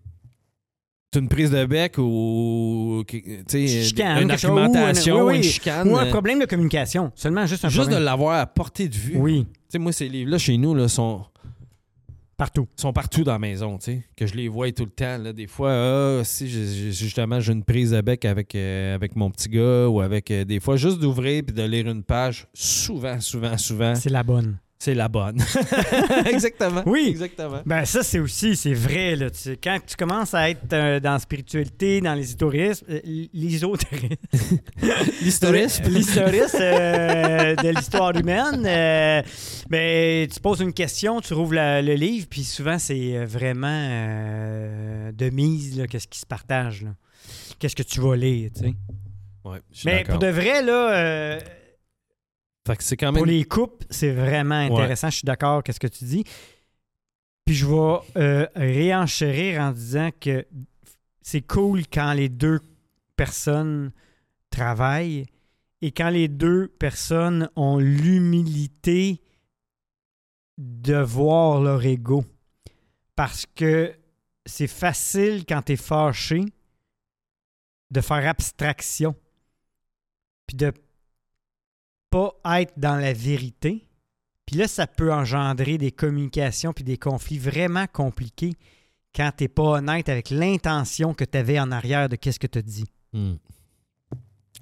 une 1.16 1.30
prise 1.30 1.50
de 1.52 1.64
bec 1.66 1.98
ou 1.98 3.02
tu 3.08 3.22
sais, 3.48 3.68
Chicane, 3.68 4.24
une 4.24 4.32
argumentation, 4.32 5.16
ou 5.16 5.20
un- 5.20 5.26
oui, 5.28 5.36
une 5.36 5.42
oui. 5.42 5.48
chicane. 5.48 5.88
Ou 5.90 5.96
un 5.98 6.08
problème 6.08 6.40
de 6.40 6.46
communication. 6.46 7.12
Seulement 7.16 7.46
juste 7.46 7.64
un 7.64 7.70
Juste 7.70 7.90
de 7.90 7.96
l'avoir 7.96 8.38
à 8.42 8.46
portée 8.46 8.90
de 8.90 8.96
vue. 8.96 9.16
Oui. 9.18 9.46
Tu 9.46 9.52
sais, 9.70 9.78
moi, 9.78 9.94
ces 9.94 10.10
livres-là, 10.10 10.38
chez 10.38 10.58
nous, 10.58 10.76
là, 10.76 10.90
sont. 10.90 11.24
Partout. 12.38 12.68
Ils 12.78 12.82
sont 12.82 12.92
partout 12.92 13.24
dans 13.24 13.32
la 13.32 13.40
maison, 13.40 13.78
tu 13.78 13.86
sais. 13.86 14.04
Que 14.18 14.28
je 14.28 14.34
les 14.36 14.50
vois 14.50 14.70
tout 14.74 14.84
le 14.84 14.92
temps. 14.92 15.18
Là. 15.18 15.32
Des 15.32 15.48
fois, 15.48 15.72
ah, 15.72 16.22
si 16.26 16.50
j'ai- 16.50 16.92
justement 16.92 17.40
j'ai 17.40 17.54
une 17.54 17.64
prise 17.64 17.94
à 17.94 18.02
bec 18.02 18.26
avec, 18.26 18.54
euh, 18.56 18.94
avec 18.94 19.16
mon 19.16 19.32
petit 19.32 19.48
gars 19.48 19.88
ou 19.88 20.02
avec 20.02 20.30
euh, 20.32 20.44
des 20.44 20.60
fois 20.60 20.76
juste 20.76 21.00
d'ouvrir 21.00 21.44
puis 21.48 21.56
de 21.56 21.64
lire 21.64 21.88
une 21.88 22.04
page, 22.04 22.48
souvent, 22.54 23.20
souvent, 23.22 23.58
souvent, 23.58 23.96
C'est 23.96 24.10
la 24.10 24.24
bonne. 24.24 24.58
C'est 24.78 24.94
la 24.94 25.08
bonne. 25.08 25.42
Exactement. 26.26 26.84
Oui. 26.86 27.08
Exactement. 27.10 27.62
Ben 27.66 27.86
ça, 27.86 28.04
c'est 28.04 28.20
aussi, 28.20 28.56
c'est 28.56 28.74
vrai. 28.74 29.16
Là, 29.16 29.30
Tu 29.30 29.38
sais, 29.40 29.58
quand 29.62 29.80
tu 29.86 29.96
commences 29.96 30.34
à 30.34 30.50
être 30.50 30.72
euh, 30.74 31.00
dans 31.00 31.14
la 31.14 31.20
spiritualité, 31.20 32.02
dans 32.02 32.14
l'ésotérisme, 32.14 32.86
euh, 32.90 33.00
l'ésotérisme, 33.34 34.16
L'historisme. 35.22 35.84
l'historisme 35.90 36.58
euh, 36.62 37.56
de 37.56 37.70
l'histoire 37.70 38.16
humaine, 38.16 38.64
euh, 38.66 39.22
ben, 39.70 40.28
tu 40.28 40.40
poses 40.40 40.60
une 40.62 40.74
question, 40.74 41.22
tu 41.22 41.34
rouvres 41.34 41.54
la- 41.56 41.82
le 41.82 41.94
livre, 41.96 42.28
puis 42.30 42.44
souvent, 42.44 42.78
c'est 42.78 43.16
euh, 43.18 43.26
vraiment 43.26 43.68
euh, 43.70 45.12
de 45.12 45.30
mise, 45.30 45.78
là, 45.80 45.88
qu'est-ce 45.88 46.08
qui 46.08 46.20
se 46.20 46.26
partage. 46.26 46.84
là. 46.84 46.90
Qu'est-ce 47.60 47.76
que 47.76 47.84
tu 47.84 48.02
vas 48.02 48.16
lire, 48.16 48.52
tu 48.54 48.62
sais. 48.66 48.74
Ouais, 49.46 49.60
je 49.72 49.80
suis 49.80 49.86
Mais 49.90 50.04
pour 50.04 50.18
d'accord. 50.18 50.20
de 50.20 50.28
vrai, 50.28 50.62
là, 50.64 50.92
euh, 50.96 51.40
Fait 52.66 52.76
que 52.76 52.84
c'est 52.84 52.98
quand 52.98 53.12
même. 53.12 53.22
pour 53.22 53.26
les 53.26 53.44
couples, 53.44 53.86
c'est 53.90 54.12
vraiment 54.12 54.56
intéressant. 54.56 55.10
Je 55.10 55.18
suis 55.18 55.26
d'accord 55.26 55.56
avec 55.56 55.72
ce 55.72 55.80
que 55.80 55.88
tu 55.88 56.06
dis. 56.06 56.24
Puis 57.46 57.54
je 57.54 57.68
vais 57.68 58.00
euh, 58.18 58.48
réenchérir 58.56 59.62
en 59.62 59.72
disant 59.72 60.10
que 60.20 60.48
c'est 61.22 61.42
cool 61.42 61.84
quand 61.88 62.14
les 62.14 62.30
deux 62.30 62.60
personnes 63.16 63.92
travaillent 64.50 65.28
et 65.82 65.92
quand 65.92 66.10
les 66.10 66.28
deux 66.28 66.68
personnes 66.68 67.50
ont 67.56 67.78
l'humilité 67.78 69.22
de 70.58 70.96
voir 70.96 71.62
leur 71.62 71.86
ego. 71.86 72.26
Parce 73.16 73.46
que 73.46 73.94
c'est 74.46 74.68
facile 74.68 75.46
quand 75.48 75.62
tu 75.62 75.74
es 75.74 75.78
fâché 75.78 76.46
de 77.92 78.02
faire 78.02 78.28
abstraction. 78.28 79.16
Puis 80.48 80.58
de 80.58 80.74
pas 82.16 82.62
être 82.62 82.74
dans 82.78 82.96
la 82.96 83.12
vérité. 83.12 83.90
Puis 84.46 84.56
là, 84.56 84.70
ça 84.70 84.88
peut 84.88 85.12
engendrer 85.12 85.78
des 85.78 85.92
communications 85.92 86.72
puis 86.72 86.86
des 86.86 86.98
conflits 86.98 87.40
vraiment 87.40 87.88
compliqués 87.92 88.54
quand 89.14 89.32
tu 89.38 89.44
n'es 89.44 89.48
pas 89.50 89.64
honnête 89.64 90.08
avec 90.08 90.30
l'intention 90.30 91.14
que 91.14 91.26
tu 91.26 91.38
avais 91.38 91.60
en 91.60 91.72
arrière 91.72 92.08
de 92.08 92.16
qu'est-ce 92.16 92.40
que 92.40 92.48
tu 92.48 92.60
as 92.60 92.62
dit. 92.62 92.86
Hmm. 93.12 93.34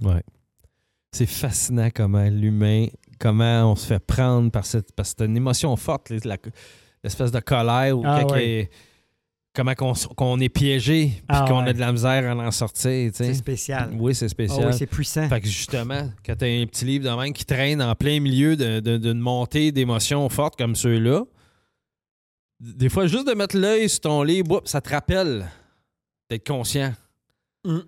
Ouais. 0.01 0.23
C'est 1.11 1.27
fascinant 1.27 1.89
comment 1.93 2.27
l'humain, 2.27 2.87
comment 3.19 3.71
on 3.71 3.75
se 3.75 3.85
fait 3.85 3.99
prendre 3.99 4.49
par 4.49 4.65
cette. 4.65 4.91
Parce 4.93 5.13
que 5.13 5.17
c'est 5.19 5.25
une 5.25 5.37
émotion 5.37 5.75
forte, 5.75 6.09
l'espèce 6.09 7.31
de 7.31 7.39
colère 7.39 7.99
ou 7.99 8.01
Ah 8.03 8.25
ouais. 8.25 8.71
Comment 9.55 9.73
qu'on, 9.75 10.39
est 10.39 10.49
piégé 10.49 11.05
puis 11.07 11.23
Ah 11.29 11.45
qu'on 11.47 11.63
ouais. 11.63 11.69
a 11.69 11.73
de 11.73 11.79
la 11.79 11.91
misère 11.91 12.29
à 12.31 12.35
en 12.35 12.51
sortir. 12.51 13.11
C'est 13.13 13.33
spécial. 13.33 13.91
Oui, 13.97 14.15
c'est 14.15 14.25
Ah 14.25 14.29
spécial. 14.29 14.67
oui, 14.67 14.73
c'est 14.77 14.87
puissant. 14.87 15.29
Fait 15.29 15.41
que 15.41 15.47
justement, 15.47 16.09
quand 16.25 16.35
tu 16.35 16.45
as 16.45 16.47
un 16.47 16.65
petit 16.65 16.85
livre 16.85 17.09
de 17.09 17.15
même 17.21 17.33
qui 17.33 17.45
traîne 17.45 17.81
en 17.81 17.93
plein 17.95 18.19
milieu 18.19 18.55
de- 18.55 18.79
de- 18.79 18.97
d'une 18.97 19.19
montée 19.19 19.71
d'émotions 19.71 20.27
fortes 20.29 20.55
comme 20.57 20.75
ceux-là, 20.75 21.23
des 22.59 22.89
fois, 22.89 23.07
juste 23.07 23.27
de 23.27 23.33
mettre 23.33 23.57
l'œil 23.57 23.89
sur 23.89 24.01
ton 24.01 24.23
livre, 24.23 24.61
ça 24.65 24.79
te 24.81 24.89
rappelle 24.89 25.45
d'être 26.29 26.47
conscient. 26.47 26.93
Mm. 27.65 27.79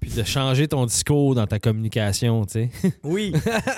Puis 0.00 0.10
de 0.12 0.22
changer 0.22 0.66
ton 0.66 0.86
discours 0.86 1.34
dans 1.34 1.46
ta 1.46 1.58
communication, 1.58 2.44
tu 2.46 2.52
sais. 2.52 2.70
Oui, 3.02 3.32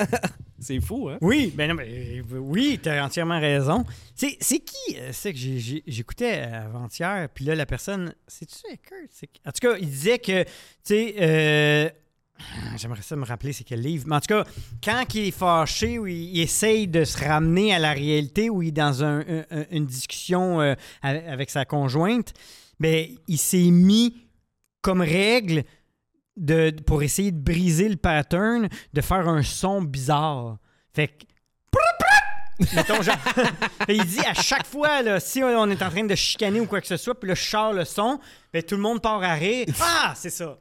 C'est 0.59 0.81
fou, 0.81 1.09
hein? 1.11 1.19
oui, 1.21 1.53
ben 1.55 1.69
non, 1.69 1.75
mais, 1.75 1.87
euh, 1.87 2.39
oui, 2.39 2.81
tu 2.83 2.89
as 2.89 3.05
entièrement 3.05 3.39
raison. 3.41 3.85
C'est 4.15 4.37
qui, 4.39 4.97
euh, 4.97 5.11
c'est 5.13 5.33
que 5.33 5.39
j'écoutais 5.39 6.41
avant-hier, 6.41 7.29
puis 7.35 7.45
là, 7.45 7.55
la 7.55 7.67
personne, 7.67 8.15
c'est-tu 8.27 8.57
Eckert? 8.73 9.31
En 9.47 9.51
tout 9.53 9.69
cas, 9.69 9.77
il 9.79 9.89
disait 9.91 10.19
que, 10.19 10.45
tu 10.45 10.49
sais, 10.85 11.15
euh, 11.21 11.91
j'aimerais 12.77 13.03
ça 13.03 13.17
me 13.17 13.25
rappeler 13.25 13.53
c'est 13.53 13.65
quel 13.65 13.81
livre, 13.83 14.05
mais 14.09 14.17
en 14.17 14.21
tout 14.21 14.29
cas, 14.29 14.45
quand 14.83 15.05
il 15.15 15.29
est 15.29 15.31
fâché 15.31 15.99
ou 15.99 16.07
il, 16.07 16.41
essaye 16.41 16.89
de 16.89 17.05
se 17.05 17.23
ramener 17.23 17.75
à 17.75 17.79
la 17.79 17.93
réalité 17.93 18.49
ou 18.49 18.63
il 18.63 18.69
est 18.69 18.73
dans 18.73 19.05
un- 19.05 19.21
un- 19.21 19.45
un- 19.51 19.65
une 19.71 19.87
discussion 19.87 20.61
avec 21.03 21.51
sa 21.51 21.65
conjointe, 21.67 22.33
ben, 22.81 23.07
il 23.29 23.39
s'est 23.39 23.71
mis 23.71 24.17
comme 24.83 25.01
règle 25.01 25.65
de, 26.37 26.71
pour 26.87 27.03
essayer 27.03 27.33
de 27.33 27.41
briser 27.41 27.89
le 27.89 27.97
pattern, 27.97 28.69
de 28.93 29.01
faire 29.01 29.29
un 29.29 29.43
son 29.43 29.83
bizarre. 29.83 30.59
Fait 30.93 31.09
que. 31.09 31.25
Mettons, 32.75 33.03
genre, 33.03 33.17
il 33.89 34.05
dit 34.07 34.21
à 34.21 34.33
chaque 34.33 34.67
fois, 34.67 35.03
là, 35.03 35.21
si 35.21 35.43
on 35.43 35.71
est 35.71 35.83
en 35.83 35.91
train 35.91 36.05
de 36.05 36.15
chicaner 36.15 36.61
ou 36.61 36.67
quoi 36.67 36.81
que 36.81 36.87
ce 36.87 36.97
soit, 36.97 37.19
puis 37.19 37.29
là, 37.29 37.35
je 37.35 37.43
sors 37.43 37.73
le 37.75 37.85
son, 37.85 38.19
ben, 38.53 38.63
tout 38.63 38.77
le 38.77 38.81
monde 38.81 39.03
part 39.03 39.23
à 39.23 39.35
rire. 39.35 39.67
Ah, 39.81 40.15
c'est 40.17 40.31
ça. 40.31 40.59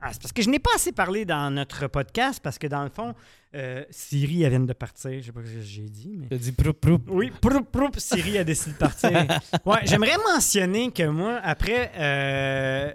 Ah, 0.00 0.10
c'est 0.12 0.20
parce 0.22 0.32
que 0.32 0.42
je 0.42 0.50
n'ai 0.50 0.58
pas 0.58 0.70
assez 0.74 0.92
parlé 0.92 1.24
dans 1.24 1.50
notre 1.50 1.86
podcast, 1.88 2.40
parce 2.42 2.58
que 2.58 2.66
dans 2.66 2.84
le 2.84 2.90
fond, 2.90 3.14
euh, 3.54 3.82
Siri, 3.90 4.42
elle 4.42 4.50
vient 4.50 4.60
de 4.60 4.72
partir. 4.74 5.10
Je 5.20 5.26
sais 5.26 5.32
pas 5.32 5.40
ce 5.44 5.52
que 5.54 5.60
j'ai 5.62 5.88
dit, 5.88 6.16
mais. 6.18 6.26
T'as 6.28 6.36
dit 6.36 6.52
proup, 6.52 6.78
proup. 6.78 7.02
Oui, 7.08 7.30
proup, 7.30 7.70
proup, 7.70 7.98
Siri 7.98 8.38
a 8.38 8.44
décidé 8.44 8.72
de 8.72 8.78
partir. 8.78 9.10
Ouais, 9.64 9.80
j'aimerais 9.84 10.18
mentionner 10.32 10.92
que 10.92 11.04
moi, 11.04 11.40
après, 11.42 11.90
euh, 11.96 12.92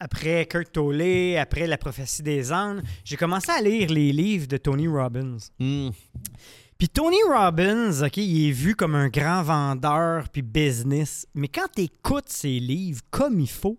après 0.00 0.46
Kurt 0.46 0.72
Tolley, 0.72 1.36
après 1.36 1.66
La 1.66 1.78
prophétie 1.78 2.22
des 2.22 2.52
ânes, 2.52 2.82
j'ai 3.04 3.16
commencé 3.16 3.50
à 3.50 3.60
lire 3.60 3.90
les 3.90 4.12
livres 4.12 4.46
de 4.46 4.56
Tony 4.56 4.86
Robbins. 4.86 5.38
Hmm. 5.58 5.90
Puis 6.78 6.88
Tony 6.88 7.18
Robbins, 7.28 8.02
OK, 8.02 8.16
il 8.18 8.48
est 8.48 8.52
vu 8.52 8.76
comme 8.76 8.94
un 8.94 9.08
grand 9.08 9.42
vendeur 9.42 10.28
puis 10.28 10.42
business, 10.42 11.26
mais 11.34 11.48
quand 11.48 11.66
tu 11.74 11.82
écoutes 11.82 12.28
ses 12.28 12.60
livres 12.60 13.00
comme 13.10 13.40
il 13.40 13.50
faut, 13.50 13.78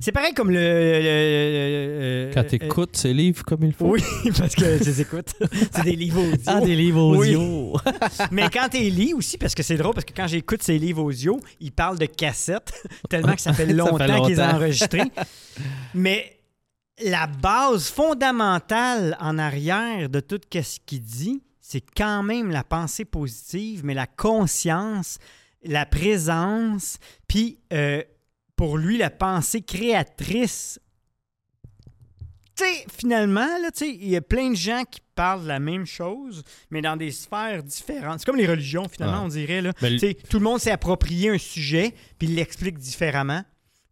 c'est 0.00 0.12
pareil 0.12 0.32
comme 0.34 0.50
le... 0.50 0.56
le- 0.58 1.00
le- 1.02 2.26
le- 2.28 2.30
Quand 2.34 2.40
euh, 2.40 2.48
t'écoutes 2.48 2.96
ces 2.96 3.12
livres 3.14 3.44
comme 3.44 3.62
il 3.64 3.72
faut. 3.72 3.86
Oui, 3.92 4.02
parce 4.38 4.54
que 4.54 4.78
je 4.78 4.84
les 4.84 5.00
écoute. 5.02 5.34
c'est 5.72 5.84
des 5.84 5.96
livres 5.96 6.22
audio. 6.22 6.40
Ah, 6.46 6.60
des 6.60 6.74
livres 6.74 7.16
Oui. 7.16 7.36
audio. 7.36 7.76
Mais 8.32 8.48
quand 8.52 8.68
tu 8.70 8.78
lis 8.78 9.14
aussi, 9.14 9.38
parce 9.38 9.54
que 9.54 9.62
c'est 9.62 9.76
drôle, 9.76 9.94
parce 9.94 10.04
que 10.06 10.14
quand 10.14 10.26
j'écoute 10.26 10.62
ces 10.62 10.78
livres 10.78 11.02
audio, 11.04 11.38
ils 11.60 11.72
parlent 11.72 11.98
de 11.98 12.06
cassettes, 12.06 12.72
tellement 13.08 13.34
que 13.34 13.40
ça 13.40 13.52
fait 13.52 13.66
fait 13.66 13.72
longtemps 13.72 13.98
qu'ils 14.26 14.40
ont 14.40 14.44
longtemps. 14.46 14.56
enregistré. 14.56 15.02
Mais 15.94 16.38
la 17.04 17.26
base 17.26 17.88
fondamentale 17.88 19.16
en 19.20 19.38
arrière 19.38 20.08
de 20.08 20.20
tout 20.20 20.40
ce 20.52 20.78
qu'il 20.84 21.02
dit, 21.02 21.42
c'est 21.60 21.82
quand 21.96 22.22
même 22.22 22.50
la 22.50 22.64
pensée 22.64 23.04
positive, 23.04 23.82
mais 23.84 23.94
la 23.94 24.06
conscience, 24.06 25.18
la 25.64 25.86
présence, 25.86 26.98
puis 27.28 27.58
euh, 27.72 28.02
pour 28.60 28.76
lui, 28.76 28.98
la 28.98 29.08
pensée 29.08 29.62
créatrice 29.62 30.78
tu 32.54 32.66
sais, 32.66 32.84
finalement, 32.94 33.46
là, 33.62 33.70
tu 33.70 33.86
sais, 33.86 33.88
il 33.88 34.08
y 34.10 34.16
a 34.16 34.20
plein 34.20 34.50
de 34.50 34.54
gens 34.54 34.82
qui 34.84 35.00
parlent 35.14 35.44
de 35.44 35.48
la 35.48 35.60
même 35.60 35.86
chose, 35.86 36.42
mais 36.70 36.82
dans 36.82 36.94
des 36.94 37.10
sphères 37.10 37.62
différentes. 37.62 38.18
C'est 38.18 38.26
comme 38.26 38.36
les 38.36 38.46
religions, 38.46 38.86
finalement, 38.86 39.24
on 39.24 39.28
dirait. 39.28 39.62
Là. 39.62 39.72
Mais 39.80 39.92
Tu 39.92 39.98
sais, 40.00 40.14
tout 40.28 40.38
le 40.38 40.44
monde 40.44 40.60
s'est 40.60 40.70
approprié 40.70 41.30
un 41.30 41.38
sujet, 41.38 41.94
puis 42.18 42.28
il 42.28 42.34
l'explique 42.34 42.76
différemment. 42.76 43.42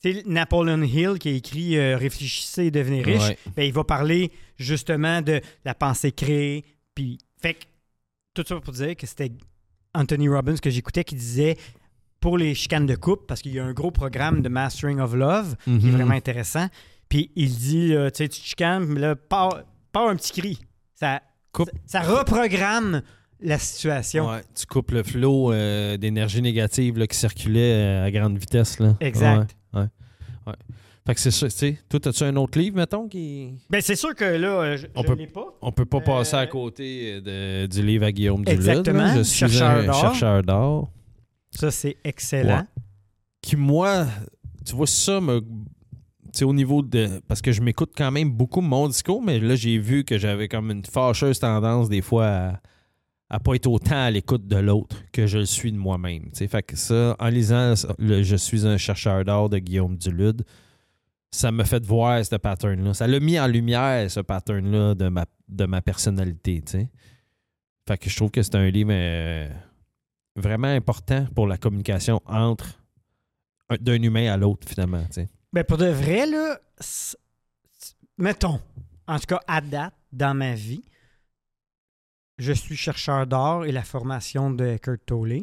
Tu 0.02 0.12
sais, 0.12 0.22
Napoleon 0.26 0.83
Hill, 0.83 1.18
qui 1.18 1.31
a 1.31 1.33
écrit 1.33 1.78
euh, 1.78 1.96
Réfléchissez 1.96 2.64
et 2.64 2.70
devenez 2.70 3.00
riche, 3.00 3.22
Ouais. 3.22 3.38
ben, 3.57 3.62
il 3.62 3.72
va 3.72 3.85
parler 3.85 4.33
justement 4.59 5.22
de 5.22 5.40
la 5.64 5.74
pensée 5.74 6.12
créée. 6.12 6.66
Puis, 6.94 7.16
fait 7.40 7.54
que, 7.54 7.64
tout 8.35 8.44
ça 8.46 8.61
pour 8.61 8.74
dire 8.74 8.94
que 8.96 9.07
c'était 9.07 9.33
Anthony 9.94 10.28
Robbins 10.28 10.57
que 10.57 10.68
j'écoutais 10.68 11.04
qui 11.04 11.14
disait 11.14 11.57
pour 12.20 12.37
les 12.38 12.54
chicanes 12.54 12.87
de 12.87 12.94
couple, 12.96 13.24
parce 13.26 13.42
qu'il 13.42 13.54
y 13.54 13.59
a 13.61 13.64
un 13.64 13.72
gros 13.72 13.90
programme 13.90 14.42
de 14.42 14.48
Mastering 14.48 14.98
of 15.00 15.14
Love 15.14 15.57
qui 15.64 15.70
est 15.70 15.74
Mhm. 15.74 15.90
vraiment 15.92 16.14
intéressant. 16.14 16.66
Puis 17.09 17.31
il 17.37 17.50
dit, 17.50 17.88
tu 17.94 18.11
sais, 18.14 18.28
tu 18.28 18.40
chicanes, 18.40 18.85
mais 18.87 19.00
là, 19.00 19.14
part 19.16 19.62
un 19.94 20.16
petit 20.16 20.40
cri. 20.40 20.59
Ça, 20.94 21.22
Coupe. 21.52 21.70
ça, 21.87 22.02
ça 22.02 22.09
reprogramme 22.18 23.02
la 23.40 23.59
situation. 23.59 24.28
Ouais, 24.28 24.42
tu 24.54 24.66
coupes 24.66 24.90
le 24.90 25.02
flot 25.04 25.52
euh, 25.52 25.96
d'énergie 25.96 26.42
négative 26.42 26.98
là, 26.98 27.07
qui 27.07 27.16
circulait 27.16 27.72
euh, 27.72 28.04
à 28.07 28.11
grande 28.11 28.37
vitesse. 28.37 28.78
Là. 28.81 28.94
Exact. 29.00 29.57
Ouais, 29.72 29.83
ouais. 30.46 30.52
Fait 31.07 31.14
que 31.14 31.20
c'est 31.20 31.31
ça, 31.31 31.48
tu 31.48 31.57
sais. 31.57 31.78
Toi, 31.88 32.00
as-tu 32.07 32.24
un 32.24 32.37
autre 32.37 32.59
livre, 32.59 32.76
mettons, 32.76 33.09
qui. 33.09 33.54
Ben, 33.70 33.81
c'est 33.81 33.96
sûr 33.96 34.14
que 34.14 34.24
là, 34.24 34.48
euh, 34.48 34.76
je 34.76 34.87
On 34.94 35.02
ne 35.02 35.07
peut- 35.07 35.26
pas. 35.33 35.46
On 35.62 35.72
peut 35.72 35.87
pas 35.87 35.98
Euh, 35.98 36.00
passer 36.00 36.37
à 36.37 36.46
côté 36.46 37.20
de- 37.22 37.66
du 37.66 37.83
livre 37.83 38.04
à 38.04 38.12
Guillaume 38.12 38.44
Duluth. 38.44 38.59
Exactement, 38.59 39.04
là. 39.04 39.16
Je 39.18 39.22
suis 39.22 39.38
Chercheur 39.38 40.42
d'or. 40.42 40.90
Ça, 41.50 41.70
c'est 41.70 41.96
excellent. 42.04 42.66
Qui, 43.42 43.56
moi, 43.56 44.06
tu 44.64 44.74
vois, 44.74 44.87
ça 44.87 45.20
me. 45.20 45.40
Tu 45.40 46.40
sais, 46.40 46.44
au 46.44 46.52
niveau 46.52 46.82
de. 46.82 47.20
Parce 47.26 47.40
que 47.40 47.53
je 47.53 47.62
m'écoute 47.62 47.92
quand 47.96 48.11
même 48.11 48.30
beaucoup 48.30 48.61
mon 48.61 48.88
discours, 48.88 49.22
mais 49.22 49.40
là, 49.40 49.55
j'ai 49.55 49.78
vu 49.78 50.05
que 50.05 50.18
j'avais 50.18 50.49
comme 50.49 50.70
une 50.70 50.84
fâcheuse 50.84 51.38
tendance, 51.38 51.88
des 51.88 52.03
fois, 52.03 52.26
à, 52.26 52.61
à 53.30 53.40
pas 53.40 53.55
être 53.55 53.66
autant 53.66 54.05
à 54.05 54.11
l'écoute 54.11 54.46
de 54.46 54.57
l'autre 54.57 54.96
que 55.12 55.26
je 55.26 55.38
le 55.38 55.46
suis 55.46 55.72
de 55.72 55.78
moi-même. 55.78 56.24
Tu 56.24 56.30
sais, 56.34 56.49
fait 56.49 56.62
que 56.62 56.76
ça, 56.76 57.16
en 57.18 57.28
lisant 57.28 57.74
le 57.99 58.22
Je 58.22 58.36
suis 58.36 58.66
un 58.66 58.76
chercheur 58.76 59.24
d'or 59.24 59.49
de 59.49 59.59
Guillaume 59.59 59.96
Dulude, 59.96 60.44
ça 61.30 61.51
m'a 61.51 61.64
fait 61.64 61.84
voir 61.84 62.24
ce 62.24 62.36
pattern-là. 62.36 62.94
Ça 62.94 63.07
l'a 63.07 63.20
mis 63.20 63.38
en 63.38 63.46
lumière, 63.46 64.11
ce 64.11 64.20
pattern-là, 64.20 64.94
de 64.94 65.09
ma, 65.09 65.26
de 65.49 65.64
ma 65.66 65.80
personnalité, 65.82 66.62
tu 66.64 66.72
sais. 66.72 66.90
Fait 67.86 67.96
que 67.96 68.11
je 68.11 68.16
trouve 68.16 68.30
que 68.30 68.42
c'est 68.42 68.55
un 68.55 68.68
livre 68.68 68.90
euh, 68.92 69.49
vraiment 70.39 70.68
important 70.68 71.26
pour 71.34 71.47
la 71.47 71.57
communication 71.59 72.20
entre 72.26 72.78
un- 73.68 73.76
d'un 73.76 74.03
humain 74.03 74.32
à 74.32 74.36
l'autre, 74.36 74.66
finalement. 74.68 75.05
Ben 75.53 75.64
pour 75.64 75.76
de 75.78 75.86
vrai, 75.86 76.26
là, 76.26 76.59
mettons, 78.16 78.61
en 79.07 79.18
tout 79.18 79.26
cas 79.26 79.41
à 79.47 79.61
date, 79.61 79.95
dans 80.12 80.34
ma 80.34 80.55
vie, 80.55 80.82
je 82.39 82.53
suis 82.53 82.76
chercheur 82.76 83.26
d'art 83.26 83.64
et 83.64 83.72
la 83.72 83.82
formation 83.82 84.51
de 84.51 84.64
Eckhart 84.64 84.99
Tolle 85.07 85.43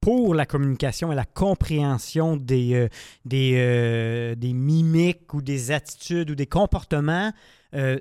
pour 0.00 0.34
la 0.34 0.46
communication 0.46 1.10
et 1.10 1.14
la 1.16 1.24
compréhension 1.24 2.36
des, 2.36 2.74
euh, 2.74 2.88
des, 3.24 3.54
euh, 3.56 4.34
des 4.36 4.52
mimiques 4.52 5.34
ou 5.34 5.42
des 5.42 5.72
attitudes 5.72 6.30
ou 6.30 6.34
des 6.36 6.46
comportements 6.46 7.32
euh, 7.74 7.98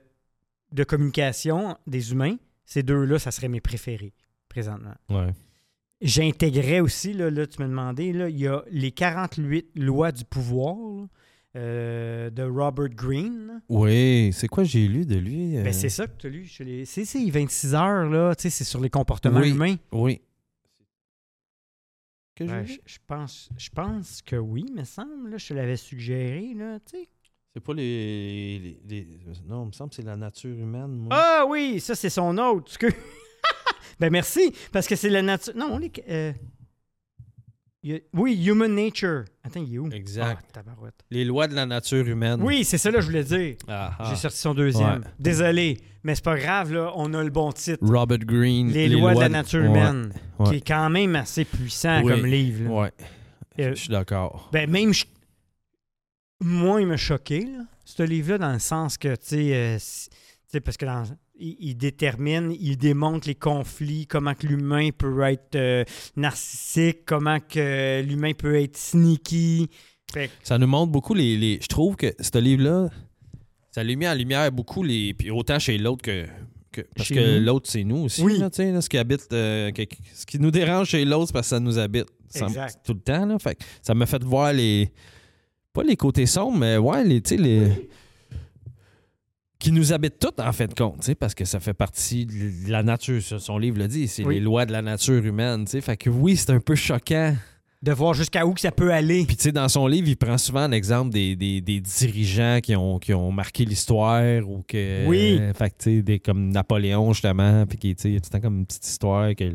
de 0.71 0.83
communication 0.83 1.75
des 1.87 2.11
humains. 2.11 2.35
Ces 2.65 2.83
deux-là, 2.83 3.17
ça 3.17 3.31
serait 3.31 3.47
mes 3.47 3.61
préférés 3.61 4.13
présentement. 4.49 4.93
Ouais. 5.09 5.33
J'intégrais 6.05 6.79
aussi, 6.81 7.13
là, 7.13 7.29
là, 7.31 7.47
tu 7.47 7.59
m'as 7.61 7.67
demandé, 7.67 8.13
là, 8.13 8.29
il 8.29 8.37
y 8.39 8.47
a 8.47 8.63
les 8.69 8.91
48 8.91 9.71
lois 9.75 10.11
du 10.11 10.23
pouvoir 10.23 10.77
euh, 11.55 12.29
de 12.29 12.43
Robert 12.43 12.89
Greene. 12.89 13.61
Oui, 13.69 14.29
c'est 14.33 14.47
quoi 14.47 14.63
j'ai 14.63 14.87
lu 14.87 15.05
de 15.05 15.15
lui? 15.15 15.57
euh? 15.57 15.63
Ben, 15.63 15.73
c'est 15.73 15.89
ça 15.89 16.05
que 16.05 16.15
tu 16.17 16.27
as 16.27 16.29
lu. 16.29 16.47
les- 16.59 16.85
C'est 16.85 17.05
c'est 17.05 17.27
26 17.29 17.73
heures, 17.73 18.09
là, 18.09 18.35
tu 18.35 18.43
sais, 18.43 18.49
c'est 18.51 18.63
sur 18.65 18.79
les 18.81 18.89
comportements 18.89 19.39
Oui. 19.39 19.49
humains. 19.51 19.75
Oui. 19.91 20.21
Que 22.35 22.43
lu? 22.43 22.67
je, 22.67 22.73
je 22.85 22.97
pense, 23.07 23.49
je 23.57 23.69
pense 23.69 24.21
que 24.21 24.35
oui, 24.35 24.65
me 24.75 24.83
semble. 24.83 25.29
Là, 25.31 25.37
je 25.37 25.47
te 25.47 25.53
l'avais 25.53 25.77
suggéré, 25.77 26.53
là, 26.55 26.79
tu 26.81 26.97
sais. 26.97 27.07
C'est 27.53 27.61
pas 27.63 27.73
les, 27.73 28.59
les- 28.59 28.79
les- 28.85 29.07
Non, 29.47 29.63
il 29.63 29.67
me 29.67 29.71
semble 29.71 29.89
que 29.91 29.95
c'est 29.95 30.01
la 30.05 30.17
nature 30.17 30.51
humaine, 30.55 30.89
moi. 30.97 31.07
Ah 31.11 31.45
oui, 31.47 31.79
ça, 31.79 31.95
c'est 31.95 32.09
son 32.09 32.37
autre. 32.37 32.69
Ben, 33.99 34.09
merci, 34.11 34.53
parce 34.71 34.87
que 34.87 34.95
c'est 34.95 35.09
la 35.09 35.21
nature... 35.21 35.53
Non, 35.55 35.79
euh, 36.09 36.33
il 37.83 37.91
y 37.91 37.95
a- 37.95 37.99
Oui, 38.13 38.43
Human 38.45 38.73
Nature. 38.73 39.25
Attends, 39.43 39.63
il 39.65 39.75
est 39.75 39.77
où? 39.77 39.89
Exact. 39.91 40.43
Ah. 40.57 40.61
Les 41.11 41.23
lois 41.23 41.47
de 41.47 41.53
la 41.53 41.65
nature 41.65 42.07
humaine. 42.07 42.41
Oui, 42.41 42.63
c'est 42.63 42.77
ça, 42.79 42.89
là, 42.91 42.99
je 42.99 43.05
voulais 43.05 43.23
dire. 43.23 43.55
Ah, 43.67 43.93
ah. 43.99 44.07
J'ai 44.09 44.15
sorti 44.15 44.37
son 44.37 44.53
deuxième. 44.55 45.01
Ouais. 45.01 45.07
Désolé, 45.19 45.77
mais 46.03 46.15
c'est 46.15 46.23
pas 46.23 46.37
grave, 46.37 46.73
là, 46.73 46.91
on 46.95 47.13
a 47.13 47.23
le 47.23 47.29
bon 47.29 47.51
titre. 47.51 47.85
Robert 47.85 48.17
Greene. 48.19 48.69
Les, 48.71 48.89
lois, 48.89 49.13
de 49.13 49.19
la 49.19 49.29
nature 49.29 49.63
humaine, 49.63 50.11
ouais. 50.39 50.49
qui 50.49 50.55
est 50.57 50.67
quand 50.67 50.89
même 50.89 51.15
assez 51.15 51.45
puissant 51.45 52.01
Oui. 52.03 52.11
comme 52.11 52.25
livre. 52.25 52.71
Ouais. 52.73 52.91
Euh, 53.59 53.69
Je 53.69 53.75
suis 53.75 53.89
d'accord. 53.89 54.49
Ben, 54.51 54.69
même, 54.69 54.93
je- 54.93 55.05
moi, 56.41 56.81
il 56.81 56.87
m'a 56.87 56.97
choqué, 56.97 57.45
là, 57.45 57.65
ce 57.85 58.03
livre-là, 58.03 58.37
dans 58.39 58.51
le 58.53 58.59
sens 58.59 58.97
que, 58.97 59.15
tu 59.15 59.27
sais, 59.27 59.53
euh, 59.55 59.77
si- 59.79 60.09
tu 60.09 60.15
sais, 60.47 60.59
parce 60.59 60.75
que 60.75 60.85
dans- 60.85 61.03
il, 61.37 61.55
il 61.59 61.75
détermine, 61.75 62.55
il 62.59 62.77
démontre 62.77 63.27
les 63.27 63.35
conflits, 63.35 64.07
comment 64.07 64.33
que 64.33 64.47
l'humain 64.47 64.89
peut 64.97 65.21
être 65.23 65.55
euh, 65.55 65.83
narcissique, 66.15 66.99
comment 67.05 67.39
que 67.39 68.01
l'humain 68.01 68.33
peut 68.33 68.55
être 68.55 68.77
sneaky. 68.77 69.69
Fait 70.13 70.27
que- 70.27 70.33
Ça 70.43 70.57
nous 70.57 70.67
montre 70.67 70.91
beaucoup 70.91 71.13
les. 71.13 71.37
les- 71.37 71.59
Je 71.61 71.67
trouve 71.67 71.95
que 71.95 72.13
ce 72.19 72.37
livre-là, 72.37 72.89
ça 73.71 73.83
lui 73.83 73.95
met 73.95 74.07
en 74.07 74.13
lumière 74.13 74.51
beaucoup 74.51 74.83
les. 74.83 75.13
Puis 75.13 75.29
autant 75.31 75.59
chez 75.59 75.77
l'autre 75.77 76.01
que. 76.03 76.25
que- 76.71 76.81
parce 76.95 77.07
Chez 77.07 77.15
que 77.15 77.39
l'autre, 77.39 77.69
c'est 77.69 77.83
nous 77.83 78.03
aussi. 78.05 78.21
Oui. 78.21 78.37
là, 78.37 78.49
tu 78.49 78.57
sais, 78.57 78.71
là, 78.71 78.81
ce 78.81 78.89
qui 78.89 78.97
habite. 78.97 79.27
euh, 79.33 79.71
que- 79.71 79.83
ce 80.13 80.25
qui 80.25 80.39
nous 80.39 80.51
dérange 80.51 80.89
chez 80.89 81.03
l'autre, 81.05 81.27
c'est 81.27 81.33
parce 81.33 81.47
que 81.47 81.55
ça 81.55 81.59
nous 81.59 81.77
habite. 81.77 82.07
Ça- 82.29 82.47
tout 82.83 82.93
le 82.93 82.99
temps. 82.99 83.25
Là, 83.25 83.39
fait 83.39 83.55
que 83.55 83.63
ça 83.81 83.93
m'a 83.93 84.05
fait 84.05 84.23
voir 84.23 84.51
les. 84.53 84.91
Pas 85.73 85.83
les 85.83 85.95
côtés 85.97 86.25
sombres, 86.25 86.57
mais 86.57 86.77
ouais, 86.77 87.03
les. 87.03 87.21
tu 87.21 87.35
sais, 87.35 87.41
les 87.41 87.89
qui 89.59 89.71
nous 89.71 89.93
habitent 89.93 90.19
toutes, 90.19 90.39
en 90.39 90.51
fait 90.51 90.67
de 90.67 90.73
compte, 90.73 91.09
parce 91.19 91.33
que 91.33 91.45
ça 91.45 91.59
fait 91.59 91.73
partie 91.73 92.25
de 92.25 92.69
la 92.71 92.83
nature. 92.83 93.21
Son 93.21 93.57
livre 93.57 93.77
le 93.77 93.87
dit, 93.87 94.07
c'est 94.07 94.23
Oui. 94.25 94.35
les 94.35 94.39
lois 94.41 94.65
de 94.65 94.71
la 94.71 94.81
nature 94.81 95.23
humaine. 95.25 95.65
Fait 95.67 95.97
que 95.97 96.09
oui, 96.09 96.35
c'est 96.35 96.51
un 96.51 96.59
peu 96.59 96.75
choquant. 96.75 97.35
de 97.81 97.91
voir 97.91 98.15
jusqu'à 98.15 98.47
où 98.47 98.53
que 98.53 98.61
ça 98.61 98.71
peut 98.71 98.91
aller. 98.91 99.25
Puis, 99.27 99.35
tu 99.37 99.43
sais, 99.43 99.51
dans 99.51 99.69
son 99.69 99.85
livre, 99.85 100.07
il 100.07 100.17
prend 100.17 100.37
souvent 100.39 100.67
l'exemple 100.67 101.11
des, 101.11 101.35
des, 101.35 101.61
des 101.61 101.79
dirigeants 101.79 102.59
qui 102.63 102.75
ont, 102.75 102.97
qui 102.97 103.13
ont 103.13 103.31
marqué 103.31 103.63
l'histoire 103.63 104.47
ou 104.49 104.63
que. 104.67 105.05
Oui. 105.05 105.37
euh, 105.39 105.53
fait 105.53 105.69
que, 105.69 105.75
tu 105.77 105.97
sais, 105.97 106.01
des- 106.01 106.19
comme 106.19 106.49
Napoléon, 106.49 107.13
justement. 107.13 107.65
Puis, 107.67 107.77
qui, 107.77 107.95
tu 107.95 108.01
sais, 108.01 108.09
il 108.09 108.13
y 108.15 108.17
a 108.17 108.21
tout 108.21 108.29
le 108.33 108.39
temps 108.39 108.41
comme 108.41 108.57
une 108.59 108.65
petite 108.65 108.87
histoire 108.87 109.35
que, 109.35 109.53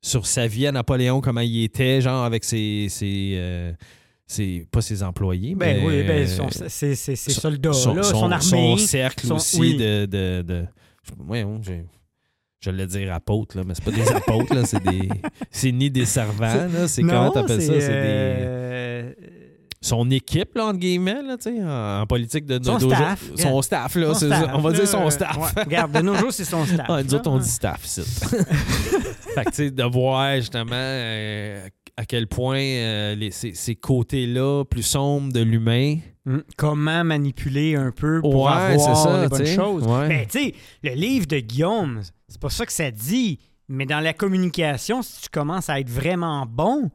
sur 0.00 0.26
sa 0.26 0.46
vie 0.46 0.66
à 0.68 0.72
Napoléon, 0.72 1.20
comment 1.20 1.40
il 1.42 1.64
était, 1.64 2.00
genre, 2.00 2.24
avec 2.24 2.44
ses. 2.44 2.86
ses, 2.88 3.34
euh, 3.36 3.72
ses- 4.28 4.66
pas 4.70 4.80
ses 4.82 5.02
employés, 5.02 5.54
Ben 5.56 5.78
mais. 5.80 5.86
oui, 5.86 6.02
ben, 6.04 6.22
euh, 6.22 6.26
son, 6.26 6.48
ses, 6.50 6.94
ses- 6.94 7.16
ses 7.16 7.30
son- 7.32 7.40
soldats, 7.40 7.72
son, 7.72 7.94
là, 7.94 8.02
son- 8.04 8.30
armée. 8.30 8.40
son 8.44 8.76
cercle 8.76 9.32
aussi 9.32 9.58
oui. 9.58 9.76
de. 9.76 10.06
de, 10.06 10.42
de 10.42 10.64
ouais, 11.26 11.42
ouais, 11.42 11.58
j'ai- 11.62 11.84
je 12.60 12.70
l'ai 12.70 12.86
dire 12.86 13.12
apôtres, 13.14 13.56
là, 13.56 13.62
mais 13.66 13.72
c'est 13.74 13.84
pas 13.84 13.90
des 13.92 14.08
apôtres, 14.10 14.54
là, 14.54 14.64
c'est 14.66 14.82
des. 14.82 15.08
C'est 15.50 15.72
ni 15.72 15.90
des 15.90 16.04
servants, 16.04 16.40
là. 16.72 16.86
C'est 16.88 17.02
comment 17.02 17.30
t'appelles 17.30 17.62
ça? 17.62 17.72
C'est 17.72 17.78
des 17.78 17.86
euh, 17.90 19.12
son 19.80 20.10
équipe, 20.10 20.56
là, 20.56 20.66
entre 20.66 20.80
guillemets, 20.80 21.22
là, 21.22 21.36
tu 21.36 21.54
sais, 21.54 21.62
en, 21.62 22.00
en 22.00 22.06
politique 22.06 22.44
de 22.46 22.58
Son 22.62 22.78
nos 22.80 22.90
staff, 22.92 23.24
jours. 23.28 23.38
Son 23.38 23.62
staff, 23.62 23.94
là, 23.94 24.06
son 24.08 24.14
c'est 24.14 24.26
staff, 24.26 24.44
ça. 24.46 24.56
on 24.56 24.60
va 24.60 24.70
là, 24.72 24.76
dire 24.76 24.88
son 24.88 25.08
staff. 25.10 25.36
ouais. 25.36 25.62
Regarde, 25.62 25.92
de 25.92 26.00
nos 26.00 26.14
jours, 26.16 26.32
c'est 26.32 26.44
son 26.44 26.64
staff. 26.66 26.86
Ah, 26.88 27.00
nous 27.02 27.14
autres, 27.14 27.30
on 27.30 27.38
dit 27.38 27.48
staff, 27.48 27.84
ici. 27.84 28.00
fait 29.34 29.44
que, 29.44 29.50
tu 29.50 29.54
sais, 29.54 29.70
de 29.70 29.84
voir 29.84 30.34
justement 30.36 30.70
euh, 30.74 31.68
à 31.98 32.04
quel 32.06 32.28
point 32.28 32.60
euh, 32.60 33.14
les- 33.16 33.32
ces, 33.32 33.54
ces 33.54 33.74
côtés-là 33.74 34.64
plus 34.64 34.84
sombres 34.84 35.32
de 35.32 35.40
l'humain. 35.40 35.96
Mm. 36.26 36.38
Comment 36.56 37.02
manipuler 37.02 37.74
un 37.74 37.90
peu 37.90 38.20
pour 38.20 38.44
Ouais, 38.44 38.52
avoir 38.52 38.96
ça, 38.96 39.22
les 39.22 39.28
bonnes 39.28 39.46
choses. 39.46 39.82
Ouais. 39.84 40.08
Ben, 40.08 40.26
tu 40.26 40.38
sais, 40.38 40.54
le 40.84 40.94
livre 40.94 41.26
de 41.26 41.40
Guillaume, 41.40 42.02
c'est 42.28 42.40
pas 42.40 42.50
ça 42.50 42.64
que 42.64 42.72
ça 42.72 42.90
dit. 42.92 43.40
Mais 43.68 43.84
dans 43.84 43.98
la 44.00 44.12
communication, 44.14 45.02
si 45.02 45.22
tu 45.22 45.28
commences 45.28 45.68
à 45.68 45.80
être 45.80 45.90
vraiment 45.90 46.46
bon, 46.48 46.90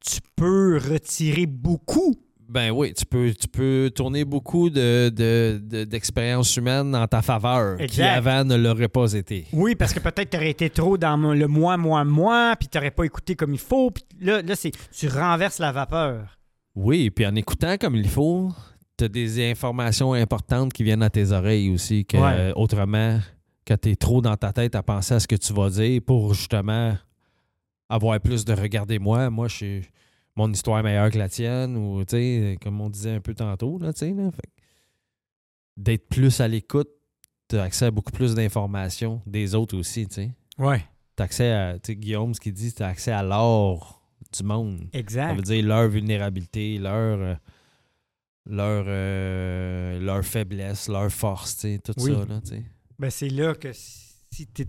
tu 0.00 0.18
peux 0.34 0.76
retirer 0.78 1.46
beaucoup. 1.46 2.16
Ben 2.52 2.70
oui, 2.70 2.92
tu 2.92 3.06
peux, 3.06 3.32
tu 3.32 3.48
peux 3.48 3.90
tourner 3.94 4.26
beaucoup 4.26 4.68
de, 4.68 5.08
de- 5.08 5.58
de- 5.64 5.84
d'expériences 5.84 6.54
humaines 6.56 6.94
en 6.94 7.06
ta 7.06 7.22
faveur, 7.22 7.78
qui 7.78 8.02
avant 8.02 8.44
ne 8.44 8.56
l'auraient 8.56 8.88
pas 8.88 9.10
été. 9.14 9.46
Oui, 9.54 9.74
parce 9.74 9.94
que 9.94 10.00
peut-être 10.00 10.28
tu 10.28 10.36
aurais 10.36 10.50
été 10.50 10.68
trop 10.68 10.98
dans 10.98 11.16
le 11.16 11.48
moi, 11.48 11.78
moi, 11.78 12.04
moi, 12.04 12.54
puis 12.60 12.68
tu 12.68 12.76
n'aurais 12.76 12.90
pas 12.90 13.04
écouté 13.04 13.34
comme 13.36 13.54
il 13.54 13.58
faut. 13.58 13.90
Puis 13.90 14.04
là, 14.20 14.42
là 14.42 14.54
c'est, 14.54 14.70
tu 14.94 15.08
renverses 15.08 15.60
la 15.60 15.72
vapeur. 15.72 16.38
Oui, 16.74 17.08
puis 17.08 17.26
en 17.26 17.34
écoutant 17.36 17.76
comme 17.78 17.96
il 17.96 18.08
faut, 18.08 18.52
tu 18.98 19.04
as 19.04 19.08
des 19.08 19.50
informations 19.50 20.12
importantes 20.12 20.74
qui 20.74 20.84
viennent 20.84 21.02
à 21.02 21.08
tes 21.10 21.32
oreilles 21.32 21.70
aussi, 21.70 22.04
que 22.04 22.18
Ouais. 22.18 22.52
autrement, 22.54 23.18
quand 23.66 23.80
tu 23.80 23.92
es 23.92 23.96
trop 23.96 24.20
dans 24.20 24.36
ta 24.36 24.52
tête 24.52 24.74
à 24.74 24.82
penser 24.82 25.14
à 25.14 25.20
ce 25.20 25.26
que 25.26 25.36
tu 25.36 25.54
vas 25.54 25.70
dire 25.70 26.02
pour 26.06 26.34
justement 26.34 26.98
avoir 27.88 28.20
plus 28.20 28.44
de 28.44 28.52
regardez-moi, 28.52 29.30
moi, 29.30 29.48
je 29.48 29.54
suis 29.56 29.82
mon 30.36 30.50
histoire 30.52 30.78
est 30.80 30.82
meilleure 30.82 31.10
que 31.10 31.18
la 31.18 31.28
tienne, 31.28 31.76
ou 31.76 32.04
tu 32.04 32.16
sais, 32.16 32.58
comme 32.62 32.80
on 32.80 32.88
disait 32.90 33.12
un 33.12 33.20
peu 33.20 33.34
tantôt, 33.34 33.78
là, 33.78 33.92
tu 33.92 34.00
sais, 34.00 34.12
là, 34.12 34.30
d'être 35.76 36.08
plus 36.08 36.40
à 36.40 36.48
l'écoute, 36.48 36.88
tu 37.48 37.56
as 37.56 37.62
accès 37.64 37.86
à 37.86 37.90
beaucoup 37.90 38.12
plus 38.12 38.34
d'informations 38.34 39.20
des 39.26 39.54
autres 39.54 39.76
aussi, 39.76 40.06
tu 40.08 40.14
sais. 40.14 40.30
Ouais. 40.58 40.84
As 41.18 41.22
accès 41.24 41.50
à, 41.52 41.74
tu 41.78 41.92
sais, 41.92 41.96
Guillaume, 41.96 42.34
ce 42.34 42.40
qu'il 42.40 42.52
dit, 42.54 42.72
tu 42.72 42.82
as 42.82 42.88
accès 42.88 43.12
à 43.12 43.22
l'or 43.22 44.02
du 44.36 44.42
monde. 44.42 44.80
Ça 44.92 44.98
Exact. 44.98 45.34
veut 45.36 45.42
dire 45.42 45.64
leur 45.64 45.88
vulnérabilité, 45.88 46.78
leur, 46.78 47.18
euh, 47.20 47.34
leur, 48.46 48.84
euh, 48.88 50.00
leur 50.00 50.24
faiblesse, 50.24 50.88
leur 50.88 51.10
force, 51.12 51.56
tu 51.56 51.60
sais, 51.74 51.78
tout 51.78 51.92
Oui. 51.98 52.12
ça. 52.12 52.24
Là, 52.24 52.40
tu 52.40 52.48
sais. 52.50 52.62
Ben, 52.98 53.10
c'est 53.10 53.28
là 53.28 53.54
que 53.54 53.72
si 53.72 54.46
tu 54.54 54.66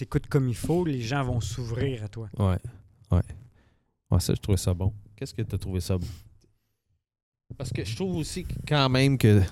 écoutes 0.00 0.26
comme 0.26 0.48
il 0.48 0.54
faut, 0.56 0.84
les 0.84 1.00
gens 1.00 1.24
vont 1.24 1.40
s'ouvrir 1.40 2.04
à 2.04 2.08
toi. 2.08 2.28
ouais, 2.38 2.58
ouais. 3.12 3.22
Ouais, 4.10 4.20
ça, 4.20 4.34
je 4.34 4.40
trouvais 4.40 4.56
ça 4.58 4.74
bon. 4.74 4.92
Qu'est-ce 5.16 5.34
que 5.34 5.42
tu 5.42 5.54
as 5.54 5.58
trouvé 5.58 5.80
ça 5.80 5.96
bon? 5.98 6.06
Parce 7.56 7.72
que 7.72 7.84
je 7.84 7.94
trouve 7.96 8.16
aussi 8.16 8.44
que- 8.44 8.54
quand 8.66 8.88
même 8.88 9.18
que. 9.18 9.42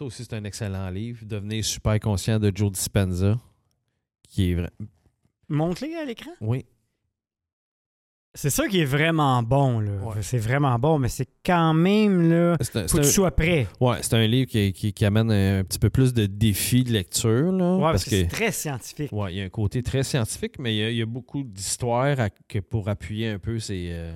Ça 0.00 0.04
aussi, 0.06 0.24
c'est 0.24 0.34
un 0.34 0.44
excellent 0.44 0.88
livre. 0.90 1.24
Devenir 1.24 1.64
super 1.64 1.98
conscient 1.98 2.38
de 2.38 2.52
Joe 2.54 2.70
Dispenza. 2.72 3.38
Qui 4.28 4.50
est 4.50 4.54
vrai. 4.54 4.70
Montre-les 5.48 5.94
à 5.96 6.04
l'écran? 6.04 6.30
Oui. 6.40 6.64
C'est 8.40 8.50
ça 8.50 8.68
qui 8.68 8.78
est 8.80 8.84
vraiment 8.84 9.42
bon. 9.42 9.80
Là. 9.80 9.90
Ouais. 10.04 10.14
C'est 10.22 10.38
vraiment 10.38 10.78
bon, 10.78 11.00
mais 11.00 11.08
c'est 11.08 11.26
quand 11.44 11.74
même 11.74 12.30
là. 12.30 12.56
C'est 12.60 12.76
un- 12.76 12.86
Faut 12.86 12.98
que 12.98 13.02
tu 13.02 13.08
sois 13.08 13.32
prêt. 13.32 13.66
Ouais, 13.80 13.96
c'est 14.00 14.14
un 14.14 14.24
livre 14.28 14.48
qui, 14.48 14.72
qui- 14.72 14.92
qui 14.92 15.04
amène 15.04 15.32
un, 15.32 15.64
petit 15.64 15.80
peu 15.80 15.90
plus 15.90 16.14
de 16.14 16.26
défis 16.26 16.84
de 16.84 16.92
lecture. 16.92 17.50
Là, 17.50 17.74
Ouais, 17.74 17.80
parce 17.80 17.92
parce 17.94 18.04
que, 18.04 18.10
que 18.10 18.16
c'est 18.16 18.26
très 18.28 18.52
scientifique. 18.52 19.12
ouais, 19.12 19.32
il 19.34 19.38
y 19.38 19.40
a 19.40 19.44
un 19.44 19.48
côté 19.48 19.82
très 19.82 20.04
scientifique, 20.04 20.54
mais 20.60 20.72
il 20.72 20.78
y 20.78 20.84
a, 20.84 20.90
il 20.90 20.96
y 20.98 21.02
a 21.02 21.06
beaucoup 21.06 21.42
d'histoires 21.42 22.16
pour 22.70 22.88
appuyer 22.88 23.26
un 23.28 23.40
peu 23.40 23.58
ces, 23.58 23.88
euh, 23.90 24.12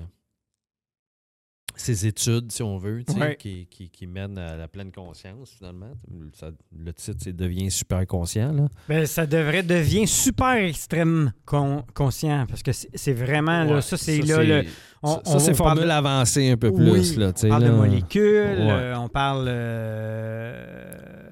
ces 1.75 2.05
études, 2.07 2.51
si 2.51 2.61
on 2.63 2.77
veut, 2.77 3.03
Ouais. 3.17 3.35
qui, 3.39 3.67
qui, 3.69 3.89
qui 3.89 4.07
mènent 4.07 4.37
à 4.37 4.55
la 4.55 4.67
pleine 4.67 4.91
conscience, 4.91 5.55
finalement. 5.57 5.91
Ça- 6.33 6.51
le 6.77 6.93
titre, 6.93 7.17
c'est 7.21 7.35
Devient 7.35 7.71
super 7.71 8.05
conscient. 8.05 8.51
Là. 8.53 8.67
Ben, 8.87 9.05
ça 9.05 9.25
devrait 9.25 9.63
devenir 9.63 10.07
super 10.07 10.53
extrême 10.53 11.31
con- 11.45 11.83
conscient 11.93 12.45
parce 12.47 12.61
que 12.63 12.71
c'est 12.71 13.13
vraiment 13.13 13.63
là, 13.63 13.81
ça 13.81 13.97
c'est 13.97 14.19
là 14.21 14.43
le. 14.43 14.65
on- 15.01 15.21
ça, 15.23 15.39
c'est 15.39 15.53
formule 15.53 15.85
de- 15.85 15.89
avancée 15.89 16.49
un 16.51 16.57
peu 16.57 16.71
plus. 16.71 16.91
Oui, 16.91 17.15
là, 17.17 17.31
on 17.35 17.47
parle 17.49 17.63
de 17.63 17.67
là. 17.69 17.73
molécules, 17.75 18.57
Ouais. 18.59 18.71
euh, 18.71 18.97
on 18.97 19.09
parle. 19.09 19.45
euh, 19.47 21.22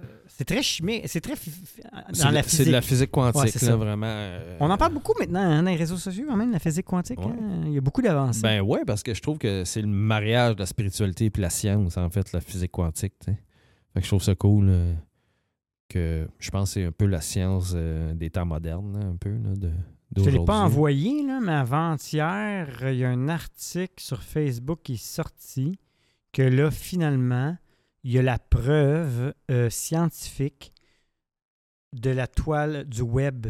C'est 0.42 0.46
très 0.56 0.64
chimique. 0.64 1.04
C'est 1.08 1.22
très. 1.22 1.36
C'est 1.36 1.84
Dans 2.24 2.30
de- 2.30 2.34
la 2.34 2.42
C'est 2.42 2.50
physique. 2.50 2.66
de 2.68 2.72
la 2.72 2.82
physique 2.82 3.12
quantique, 3.12 3.36
Ouais, 3.44 3.46
là, 3.46 3.60
ça. 3.60 3.76
vraiment. 3.76 4.08
euh, 4.08 4.58
On 4.60 4.72
en 4.72 4.78
parle 4.78 4.94
beaucoup 4.94 5.14
maintenant 5.20 5.40
hein, 5.42 5.62
dans 5.62 5.70
les 5.70 5.76
réseaux 5.76 5.98
sociaux, 5.98 6.26
quand 6.28 6.36
même, 6.36 6.52
la 6.52 6.58
physique 6.58 6.86
quantique. 6.88 7.20
Ouais. 7.20 7.28
hein. 7.28 7.62
Il 7.68 7.74
y 7.74 7.78
a 7.78 7.82
beaucoup 7.82 8.02
d'avancées. 8.02 8.42
Ben 8.42 8.62
ouais, 8.62 8.80
parce 8.88 9.04
que 9.04 9.14
je 9.14 9.22
trouve 9.22 9.38
que 9.38 9.64
c'est 9.66 9.82
le 9.82 9.88
mariage 9.88 10.56
de 10.56 10.60
la 10.62 10.66
spiritualité 10.66 11.26
et 11.36 11.40
la 11.40 11.52
science, 11.52 11.96
en 11.98 12.10
fait, 12.10 12.32
la 12.32 12.42
physique 12.42 12.72
quantique. 12.72 13.14
Fait 13.24 13.36
que 13.94 14.02
je 14.02 14.08
trouve 14.08 14.24
ça 14.24 14.34
cool 14.34 14.66
euh, 14.70 14.94
que 15.90 16.28
je 16.40 16.50
pense 16.50 16.70
que 16.70 16.74
c'est 16.80 16.86
un 16.86 16.92
peu 16.92 17.06
la 17.06 17.22
science 17.22 17.74
euh, 17.76 18.14
des 18.16 18.32
temps 18.32 18.46
modernes, 18.48 18.98
là, 19.00 19.06
un 19.06 19.18
peu, 19.18 19.30
là, 19.30 19.54
de, 19.56 19.70
je 20.18 20.24
ne 20.24 20.38
l'ai 20.40 20.44
pas 20.46 20.58
envoyé, 20.58 21.24
là, 21.26 21.40
mais 21.40 21.54
avant-hier, 21.54 22.68
il 22.90 22.98
y 22.98 23.06
a 23.06 23.10
un 23.12 23.30
article 23.30 23.94
sur 23.98 24.24
Facebook 24.24 24.80
qui 24.84 24.94
est 24.94 25.04
sorti 25.06 25.78
que 26.34 26.42
là, 26.42 26.72
finalement, 26.72 27.56
il 28.04 28.12
y 28.12 28.20
a 28.20 28.22
la 28.22 28.40
preuve 28.40 29.34
euh, 29.50 29.70
scientifique 29.70 30.74
de 31.94 32.10
la 32.10 32.28
toile 32.28 32.86
du 32.86 33.02
web. 33.02 33.48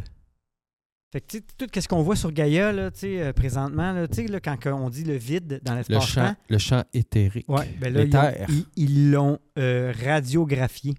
Fait 1.11 1.19
que, 1.19 1.27
tu 1.27 1.37
sais, 1.37 1.43
tout 1.57 1.67
ce 1.79 1.87
qu'on 1.87 2.03
voit 2.03 2.15
sur 2.15 2.31
Gaïa, 2.31 2.71
là, 2.71 2.89
euh, 3.03 3.33
présentement, 3.33 3.93
là, 3.93 4.39
quand 4.39 4.57
on 4.67 4.89
dit 4.89 5.03
le 5.03 5.15
vide 5.15 5.59
dans 5.63 5.73
Le 5.73 5.79
l'espace-temps, 5.79 6.05
champ, 6.05 6.35
le 6.49 6.57
champ 6.57 6.83
éthérique. 6.93 7.49
ouais, 7.49 7.67
ben 7.79 7.93
là, 7.93 8.33
ils 8.77 9.11
l'ont 9.11 9.37
euh, 9.59 9.93
radiographié. 10.05 10.95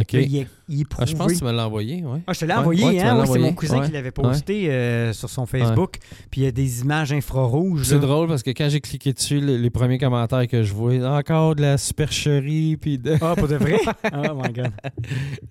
OK. 0.00 0.12
Là, 0.12 0.20
il 0.20 0.36
est, 0.36 0.46
il 0.68 0.80
est 0.82 0.86
Ah, 0.98 1.04
je 1.06 1.14
pense 1.16 1.32
que 1.32 1.38
tu 1.38 1.44
me 1.44 1.52
l'as 1.52 1.66
envoyé, 1.66 2.04
ouais. 2.04 2.20
Ah, 2.26 2.32
je 2.32 2.40
te 2.40 2.44
l'ai 2.44 2.52
Ouais, 2.52 2.58
envoyé, 2.58 2.84
ouais, 2.84 3.00
hein? 3.00 3.24
c'est 3.26 3.38
mon 3.38 3.52
cousin 3.52 3.80
qui 3.86 3.92
l'avait 3.92 4.10
posté 4.10 4.70
euh, 4.70 5.12
sur 5.12 5.28
son 5.30 5.46
Facebook. 5.46 5.96
Puis 6.30 6.40
il 6.42 6.44
y 6.44 6.46
a 6.46 6.52
des 6.52 6.80
images 6.82 7.12
infrarouges. 7.12 7.84
C'est 7.84 7.98
drôle 8.00 8.28
parce 8.28 8.42
que 8.42 8.50
quand 8.50 8.68
j'ai 8.68 8.80
cliqué 8.80 9.12
dessus, 9.12 9.40
le- 9.40 9.56
les, 9.56 9.70
premiers 9.70 9.98
commentaires 9.98 10.46
que 10.48 10.62
je 10.62 10.72
vois, 10.74 10.94
encore 11.16 11.54
de 11.56 11.62
la 11.62 11.78
supercherie, 11.78 12.76
puis 12.76 12.98
de... 12.98 13.16
Ah, 13.20 13.34
pour 13.36 13.48
de 13.48 13.56
vrai? 13.56 13.78
oh 14.12 14.34
my 14.34 14.52
God. 14.52 14.72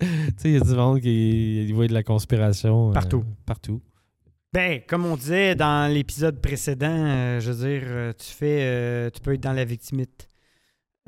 tu 0.00 0.06
sais, 0.36 0.48
il 0.50 0.52
y 0.52 0.56
a 0.56 0.60
du 0.60 0.74
monde 0.74 1.00
qui 1.00 1.72
voit 1.72 1.86
de 1.86 1.94
la 1.94 2.02
conspiration. 2.02 2.90
euh, 2.90 2.92
Partout. 2.92 3.24
partout. 3.46 3.80
Ben, 4.52 4.80
comme 4.88 5.06
on 5.06 5.16
disait 5.16 5.54
dans 5.54 5.92
l'épisode 5.92 6.40
précédent, 6.40 6.88
euh, 6.90 7.40
je 7.40 7.52
veux 7.52 7.68
dire, 7.68 8.14
tu 8.18 8.26
fais, 8.34 9.10
tu 9.12 9.20
peux 9.20 9.34
être 9.34 9.42
dans 9.42 9.52
la 9.52 9.64
victimite. 9.64 10.26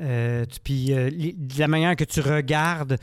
Euh, 0.01 0.45
puis 0.65 0.93
euh, 0.95 1.11
de 1.11 1.59
la 1.59 1.69
manière 1.69 1.95
que 1.97 2.05
tu 2.05 2.21
regardes, 2.21 2.97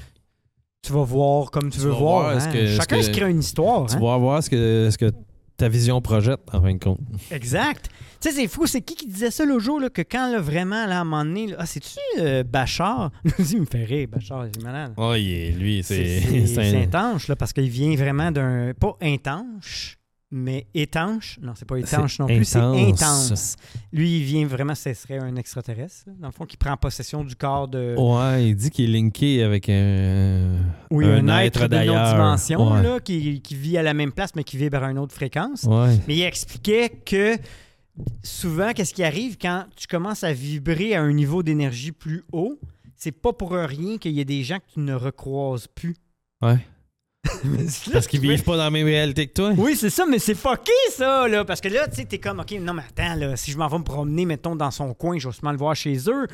tu 0.81 0.93
vas 0.93 1.03
voir 1.03 1.51
comme 1.51 1.69
tu, 1.69 1.79
Tu 1.79 1.85
veux 1.85 1.91
voir. 1.91 2.29
hein. 2.37 2.51
que- 2.51 2.67
Chacun 2.75 2.97
que- 2.97 3.03
se 3.03 3.11
crée 3.11 3.29
une 3.29 3.39
histoire. 3.39 3.85
Tu 3.87 3.95
hein. 3.95 3.99
vas 3.99 4.17
voir 4.17 4.43
ce 4.43 4.49
que, 4.49 4.89
ce 4.91 4.97
que 4.97 5.11
ta 5.57 5.67
vision 5.67 6.01
projette, 6.01 6.39
en 6.53 6.61
fin 6.61 6.73
de 6.73 6.79
compte. 6.83 6.99
Exact. 7.31 7.89
Tu 8.21 8.29
sais, 8.29 8.35
c'est 8.35 8.47
fou. 8.47 8.65
C'est 8.65 8.81
qui 8.81 8.95
qui 8.95 9.07
disait 9.07 9.31
ça 9.31 9.45
l'autre 9.45 9.63
jour, 9.63 9.79
là, 9.79 9.89
que 9.89 10.01
quand 10.01 10.31
là, 10.31 10.39
vraiment, 10.39 10.85
là, 10.85 10.99
à 10.99 11.01
un 11.01 11.03
moment 11.03 11.23
donné, 11.25 11.47
là, 11.47 11.57
ah, 11.59 11.65
c'est-tu 11.65 11.99
euh, 12.19 12.43
Bachar? 12.43 13.11
il 13.51 13.61
me 13.61 13.65
fait 13.65 13.83
rire, 13.83 14.07
Bachar, 14.09 14.47
il 14.47 14.57
est 14.59 14.63
malade. 14.63 14.93
Oh, 14.97 15.13
il 15.15 15.29
est- 15.29 15.51
lui, 15.51 15.83
c'est... 15.83 16.21
C'est 16.47 16.75
intense, 16.83 17.27
là, 17.27 17.35
parce 17.35 17.51
qu'il 17.53 17.69
vient 17.69 17.95
vraiment 17.95 18.31
d'un. 18.31 18.73
Pas 18.73 18.95
intense, 19.01 19.95
mais 20.31 20.67
étanche? 20.73 21.39
Non, 21.41 21.53
c'est 21.55 21.67
pas 21.67 21.77
étanche 21.77 22.19
non 22.19 22.27
plus, 22.27 22.45
c'est 22.45 22.59
intense. 22.59 23.55
Lui, 23.91 24.17
il 24.19 24.23
vient 24.23 24.45
vraiment, 24.45 24.75
ce 24.75 24.93
serait 24.93 25.17
un 25.17 25.35
extraterrestre, 25.35 26.03
là, 26.07 26.13
dans 26.19 26.27
le 26.27 26.33
fond, 26.33 26.45
qui 26.45 26.55
prend 26.57 26.77
possession 26.77 27.23
du 27.23 27.35
corps 27.35 27.67
de. 27.67 27.95
Ouais, 27.97 28.49
il 28.49 28.55
dit 28.55 28.69
qu'il 28.69 28.89
est 28.89 28.99
linké 28.99 29.43
avec 29.43 29.69
un... 29.69 30.55
oui, 30.91 31.05
un 31.05 31.27
un, 31.27 31.39
être 31.39 31.63
être, 31.63 31.69
d'une 31.69 31.89
autre 31.89 32.11
dimension, 32.11 32.73
Ouais. 32.73 32.83
là, 32.83 32.99
qui, 32.99 33.41
qui 33.41 33.55
vit 33.55 33.77
à 33.77 33.83
la 33.83 33.93
même 33.93 34.11
place, 34.11 34.35
mais 34.35 34.43
qui 34.43 34.57
vibre 34.57 34.83
à 34.83 34.91
une 34.91 34.99
autre 34.99 35.15
fréquence. 35.15 35.63
Ouais. 35.63 35.97
Mais 36.07 36.15
il 36.15 36.23
expliquait 36.23 36.89
que 36.89 37.35
souvent, 38.23 38.71
qu'est-ce 38.73 38.93
qui 38.93 39.03
arrive 39.03 39.37
quand 39.37 39.65
tu 39.75 39.87
commences 39.87 40.23
à 40.23 40.31
vibrer 40.33 40.95
à 40.95 41.01
un 41.01 41.11
niveau 41.11 41.43
d'énergie 41.43 41.91
plus 41.91 42.23
haut, 42.31 42.59
c'est 42.95 43.11
pas 43.11 43.33
pour 43.33 43.51
rien 43.51 43.97
qu'il 43.97 44.11
y 44.11 44.21
a 44.21 44.25
des 44.25 44.43
gens 44.43 44.57
que 44.57 44.73
tu 44.73 44.79
ne 44.81 44.93
recroises 44.93 45.67
plus. 45.67 45.95
Ouais. 46.41 46.59
Parce 47.93 48.07
qu'ils 48.07 48.19
vivent 48.21 48.43
pas 48.43 48.57
dans 48.57 48.63
la 48.63 48.69
même 48.69 48.85
réalité 48.85 49.27
que 49.27 49.33
toi. 49.33 49.51
Oui, 49.57 49.75
c'est 49.75 49.89
ça, 49.89 50.05
mais 50.05 50.19
c'est 50.19 50.35
fucké, 50.35 50.71
ça, 50.91 51.27
là. 51.27 51.43
Parce 51.45 51.59
que 51.61 51.67
là, 51.69 51.87
tu 51.87 51.95
sais, 51.97 52.05
t'es 52.05 52.17
comme, 52.19 52.39
OK, 52.39 52.51
non, 52.59 52.73
mais 52.73 52.83
attends, 52.87 53.15
là, 53.15 53.35
si 53.35 53.51
je 53.51 53.57
m'en 53.57 53.67
vais 53.67 53.77
me 53.77 53.83
promener, 53.83 54.25
mettons, 54.25 54.55
dans 54.55 54.71
son 54.71 54.93
coin, 54.93 55.17
je 55.17 55.27
vais 55.27 55.33
sûrement 55.33 55.51
le 55.51 55.57
voir 55.57 55.75
chez 55.75 55.97
eux. 56.07 56.27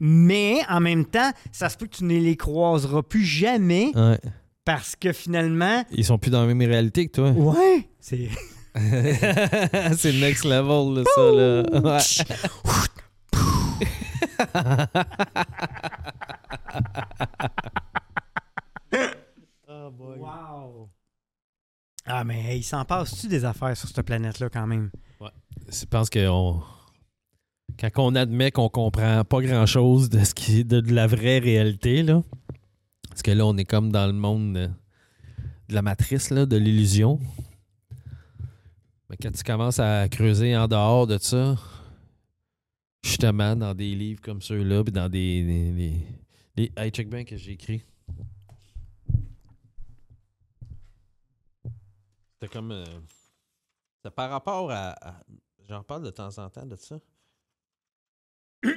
Mais, 0.00 0.60
en 0.68 0.80
même 0.80 1.04
temps, 1.04 1.30
ça 1.52 1.68
se 1.68 1.76
peut 1.76 1.86
que 1.86 1.96
tu 1.96 2.04
ne 2.04 2.18
les 2.18 2.36
croiseras 2.36 3.02
plus 3.02 3.24
jamais 3.24 3.92
Ouais. 3.94 4.18
parce 4.64 4.96
que 4.96 5.12
finalement. 5.12 5.84
Ils 5.92 6.04
sont 6.04 6.18
plus 6.18 6.30
dans 6.30 6.40
la 6.40 6.46
même 6.52 6.60
réalité 6.68 7.06
que 7.06 7.12
toi. 7.12 7.30
Ouais! 7.30 7.86
C'est. 8.00 8.28
c'est 9.96 10.12
next 10.14 10.44
level, 10.44 10.96
là, 10.96 11.04
ça, 11.14 11.30
là. 11.30 11.62
Ouais. 11.80 12.00
Wow! 20.22 20.88
Ah, 22.04 22.24
mais 22.24 22.58
il 22.58 22.62
s'en 22.62 22.84
passe-tu 22.84 23.28
des 23.28 23.44
affaires 23.44 23.76
sur 23.76 23.88
cette 23.88 24.04
planète-là, 24.04 24.48
quand 24.50 24.66
même? 24.66 24.90
Je 25.68 25.84
pense 25.84 26.10
que 26.10 26.28
on- 26.28 26.62
quand 27.78 27.90
on 27.98 28.14
admet 28.14 28.50
qu'on 28.50 28.68
comprend 28.68 29.24
pas 29.24 29.40
grand-chose 29.40 30.10
de 30.10 30.22
ce 30.24 30.34
qui 30.34 30.64
de, 30.64 30.80
de 30.80 30.92
la 30.92 31.06
vraie 31.06 31.38
réalité, 31.38 32.02
là, 32.02 32.22
parce 33.08 33.22
que 33.22 33.30
là, 33.30 33.46
on 33.46 33.56
est 33.56 33.64
comme 33.64 33.90
dans 33.92 34.06
le 34.06 34.12
monde 34.12 34.54
de 34.54 35.74
la 35.74 35.82
matrice, 35.82 36.30
là, 36.30 36.44
de 36.46 36.56
l'illusion. 36.56 37.18
Mais 39.08 39.16
quand 39.20 39.30
tu 39.32 39.42
commences 39.44 39.78
à 39.78 40.08
creuser 40.08 40.56
en 40.56 40.66
dehors 40.68 41.06
de 41.06 41.18
ça, 41.18 41.56
justement, 43.04 43.54
dans 43.56 43.74
des 43.74 43.94
livres 43.94 44.20
comme 44.20 44.42
ceux-là, 44.42 44.82
puis 44.84 44.92
dans 44.92 45.08
des... 45.08 45.42
des, 45.44 45.70
des- 45.72 46.06
des- 46.56 46.72
Hey, 46.76 46.90
check 46.90 47.08
bien 47.08 47.24
que 47.24 47.36
j'ai 47.36 47.52
écrit. 47.52 47.82
C'était 52.42 52.52
comme... 52.54 52.72
euh, 52.72 52.84
c'est 54.02 54.10
par 54.12 54.28
rapport 54.28 54.68
à... 54.72 54.90
à- 55.00 55.20
J'en 55.68 55.84
parle 55.84 56.02
de 56.02 56.10
temps 56.10 56.36
en 56.38 56.50
temps 56.50 56.66
de 56.66 56.74
ça. 56.74 56.96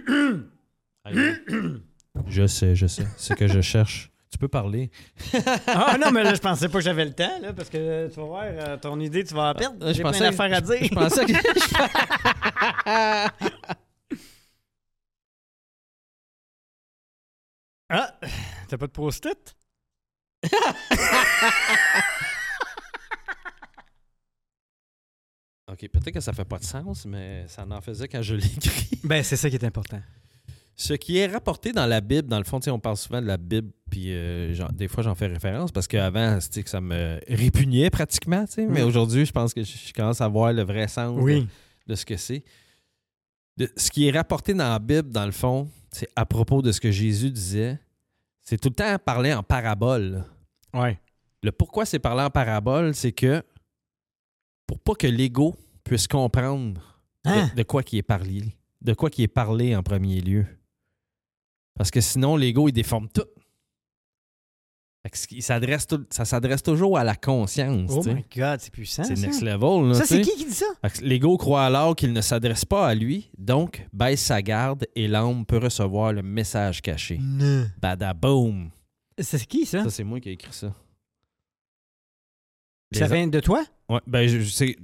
Je 2.27 2.45
sais, 2.47 2.75
je 2.75 2.85
sais. 2.85 3.07
C'est 3.17 3.35
que 3.35 3.47
je 3.47 3.59
cherche. 3.61 4.11
Tu 4.31 4.37
peux 4.37 4.47
parler. 4.47 4.91
ah 5.67 5.97
non, 5.99 6.11
mais 6.11 6.21
là, 6.23 6.35
je 6.35 6.39
pensais 6.39 6.69
pas 6.69 6.77
que 6.77 6.83
j'avais 6.83 7.05
le 7.05 7.13
temps, 7.13 7.39
là, 7.41 7.53
parce 7.53 7.69
que 7.69 7.77
euh, 7.77 8.07
tu 8.07 8.15
vas 8.17 8.23
voir, 8.25 8.43
euh, 8.45 8.77
ton 8.77 8.99
idée, 8.99 9.23
tu 9.23 9.33
vas 9.33 9.47
la 9.47 9.53
perdre. 9.55 9.77
Ah, 9.81 9.87
je 9.87 9.93
J'ai 9.93 10.03
plein 10.03 10.11
pensais- 10.11 10.29
d'affaires 10.31 10.55
à 10.57 10.61
dire. 10.61 10.83
Je 10.83 10.93
pensais 10.93 11.25
que. 11.25 11.33
Ah! 17.89 18.19
T'as 18.67 18.77
pas 18.77 18.87
de 18.87 18.91
post-it? 18.91 19.55
ok, 25.71 25.79
peut-être 25.89 26.11
que 26.11 26.19
ça 26.19 26.33
fait 26.33 26.45
pas 26.45 26.59
de 26.59 26.63
sens, 26.63 27.05
mais 27.05 27.45
ça 27.47 27.65
en 27.69 27.81
faisait 27.81 28.07
quand 28.07 28.21
je 28.21 28.35
l'ai 28.35 28.45
écrit. 28.57 28.99
Ben, 29.03 29.23
c'est 29.23 29.35
ça 29.35 29.49
qui 29.49 29.55
est 29.55 29.63
important. 29.65 30.01
Ce 30.77 30.93
qui 30.93 31.17
est 31.17 31.27
rapporté 31.27 31.71
dans 31.71 31.85
la 31.85 32.01
Bible, 32.01 32.27
dans 32.27 32.37
le 32.37 32.43
fond, 32.43 32.59
on 32.67 32.79
parle 32.79 32.97
souvent 32.97 33.21
de 33.21 33.27
la 33.27 33.37
Bible, 33.37 33.71
puis 33.89 34.07
euh, 34.09 34.53
des 34.73 34.89
fois 34.89 35.03
j'en 35.03 35.15
fais 35.15 35.27
référence 35.27 35.71
parce 35.71 35.87
qu'avant, 35.87 36.37
que 36.37 36.69
ça 36.69 36.81
me 36.81 37.17
répugnait 37.29 37.89
pratiquement, 37.89 38.43
mais 38.57 38.81
aujourd'hui, 38.81 39.25
je 39.25 39.31
pense 39.31 39.53
que 39.53 39.63
je, 39.63 39.93
commence 39.93 40.19
à 40.19 40.27
voir 40.27 40.51
le 40.51 40.63
vrai 40.63 40.89
sens 40.89 41.15
de- 41.15 41.21
Oui. 41.21 41.47
de, 41.87 41.95
ce 41.95 42.05
que 42.05 42.17
c'est. 42.17 42.43
De- 43.55 43.71
ce 43.77 43.89
qui 43.89 44.05
est 44.07 44.11
rapporté 44.11 44.53
dans 44.53 44.67
la 44.69 44.79
Bible, 44.79 45.09
dans 45.11 45.25
le 45.25 45.31
fond, 45.31 45.69
c'est 45.91 46.09
à 46.17 46.25
propos 46.25 46.61
de 46.61 46.73
ce 46.73 46.81
que 46.81 46.91
Jésus 46.91 47.31
disait, 47.31 47.79
c'est 48.43 48.59
tout 48.59 48.67
le 48.67 48.75
temps 48.75 48.97
parler 48.99 49.33
en 49.33 49.43
parabole. 49.43 50.25
Ouais. 50.73 50.99
Le 51.41 51.53
pourquoi 51.53 51.85
c'est 51.85 51.99
parlé 51.99 52.21
en 52.23 52.29
parabole, 52.29 52.93
c'est 52.93 53.13
que 53.13 53.41
pour 54.67 54.79
pas 54.79 54.95
que 54.95 55.07
l'ego 55.07 55.55
puisse 55.83 56.07
comprendre 56.07 56.81
de- 57.23 57.29
Hein? 57.29 57.51
de, 57.55 57.63
quoi 57.63 57.81
qui 57.83 57.97
est 57.97 58.03
parlé, 58.03 58.43
de 58.81 58.93
quoi 58.93 59.09
qui 59.09 59.23
est 59.23 59.27
parlé 59.27 59.75
en 59.75 59.81
premier 59.83 60.21
lieu. 60.21 60.45
Parce 61.75 61.91
que 61.91 61.99
sinon, 62.01 62.37
l'ego, 62.37 62.67
il 62.69 62.71
déforme 62.73 63.07
tout. 63.09 63.25
Il 65.29 65.43
s'adresse 65.43 65.85
ça 66.09 66.25
s'adresse 66.25 66.63
toujours 66.63 66.97
à 66.97 67.03
la 67.03 67.15
conscience. 67.15 67.91
Oh 67.93 68.01
my 68.07 68.25
God, 68.35 68.59
c'est 68.59 68.71
puissant, 68.71 69.03
c'est 69.03 69.13
next 69.19 69.41
level. 69.43 69.89
Là, 69.89 69.93
Ça, 69.93 70.05
c'est 70.05 70.21
qui 70.21 70.35
qui 70.35 70.45
dit 70.45 70.53
ça? 70.53 70.65
L'ego 71.01 71.37
croit 71.37 71.63
alors 71.63 71.95
qu'il 71.95 72.11
ne 72.11 72.21
s'adresse 72.21 72.65
pas 72.65 72.87
à 72.87 72.95
lui, 72.95 73.29
donc 73.37 73.85
baisse 73.93 74.21
sa 74.21 74.41
garde 74.41 74.87
et 74.95 75.07
l'âme 75.07 75.45
peut 75.45 75.59
recevoir 75.59 76.11
le 76.11 76.23
message 76.23 76.81
caché. 76.81 77.19
Non. 77.21 77.67
Badaboom! 77.79 78.71
C'est 79.19 79.45
qui, 79.45 79.67
ça? 79.67 79.83
Ça, 79.83 79.89
c'est 79.91 80.03
moi 80.03 80.19
qui 80.19 80.29
ai 80.29 80.31
écrit 80.33 80.51
ça. 80.51 80.73
Ça 82.99 83.07
vient 83.07 83.27
de 83.27 83.39
toi? 83.39 83.63
Ouais, 83.89 83.99
ben, 84.07 84.27
je, 84.27 84.41
sais- 84.41 84.75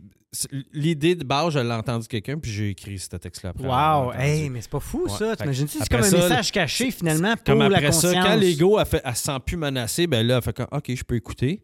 L'idée 0.71 1.15
de 1.15 1.25
base, 1.25 1.53
je 1.53 1.59
l'ai 1.59 1.71
entendu 1.73 2.07
quelqu'un, 2.07 2.37
puis 2.39 2.49
j'ai 2.51 2.69
écrit 2.69 2.97
ce 2.97 3.09
texte-là 3.17 3.49
après. 3.49 3.67
Wow! 3.67 4.13
Hey, 4.13 4.49
mais 4.49 4.61
c'est 4.61 4.69
pas 4.71 4.79
fou, 4.79 5.03
Ouais. 5.03 5.09
ça. 5.09 5.31
Fait 5.31 5.43
T'imagines-tu? 5.43 5.77
C'est 5.79 5.89
comme 5.89 5.99
un 6.03 6.09
message 6.11 6.51
caché, 6.53 6.89
finalement, 6.91 7.35
pour 7.35 7.43
Comme 7.43 7.59
la 7.59 7.65
après 7.65 7.87
conscience. 7.87 8.13
ça, 8.13 8.21
quand 8.23 8.35
l'ego, 8.35 8.79
elle, 8.79 8.85
fait- 8.85 9.01
elle 9.03 9.15
se 9.15 9.23
sent 9.23 9.37
plus 9.45 9.57
menacée, 9.57 10.07
ben 10.07 10.25
là, 10.25 10.37
elle 10.37 10.41
fait 10.41 10.55
comme, 10.55 10.67
OK, 10.71 10.85
je 10.95 11.03
peux 11.03 11.15
écouter. 11.15 11.61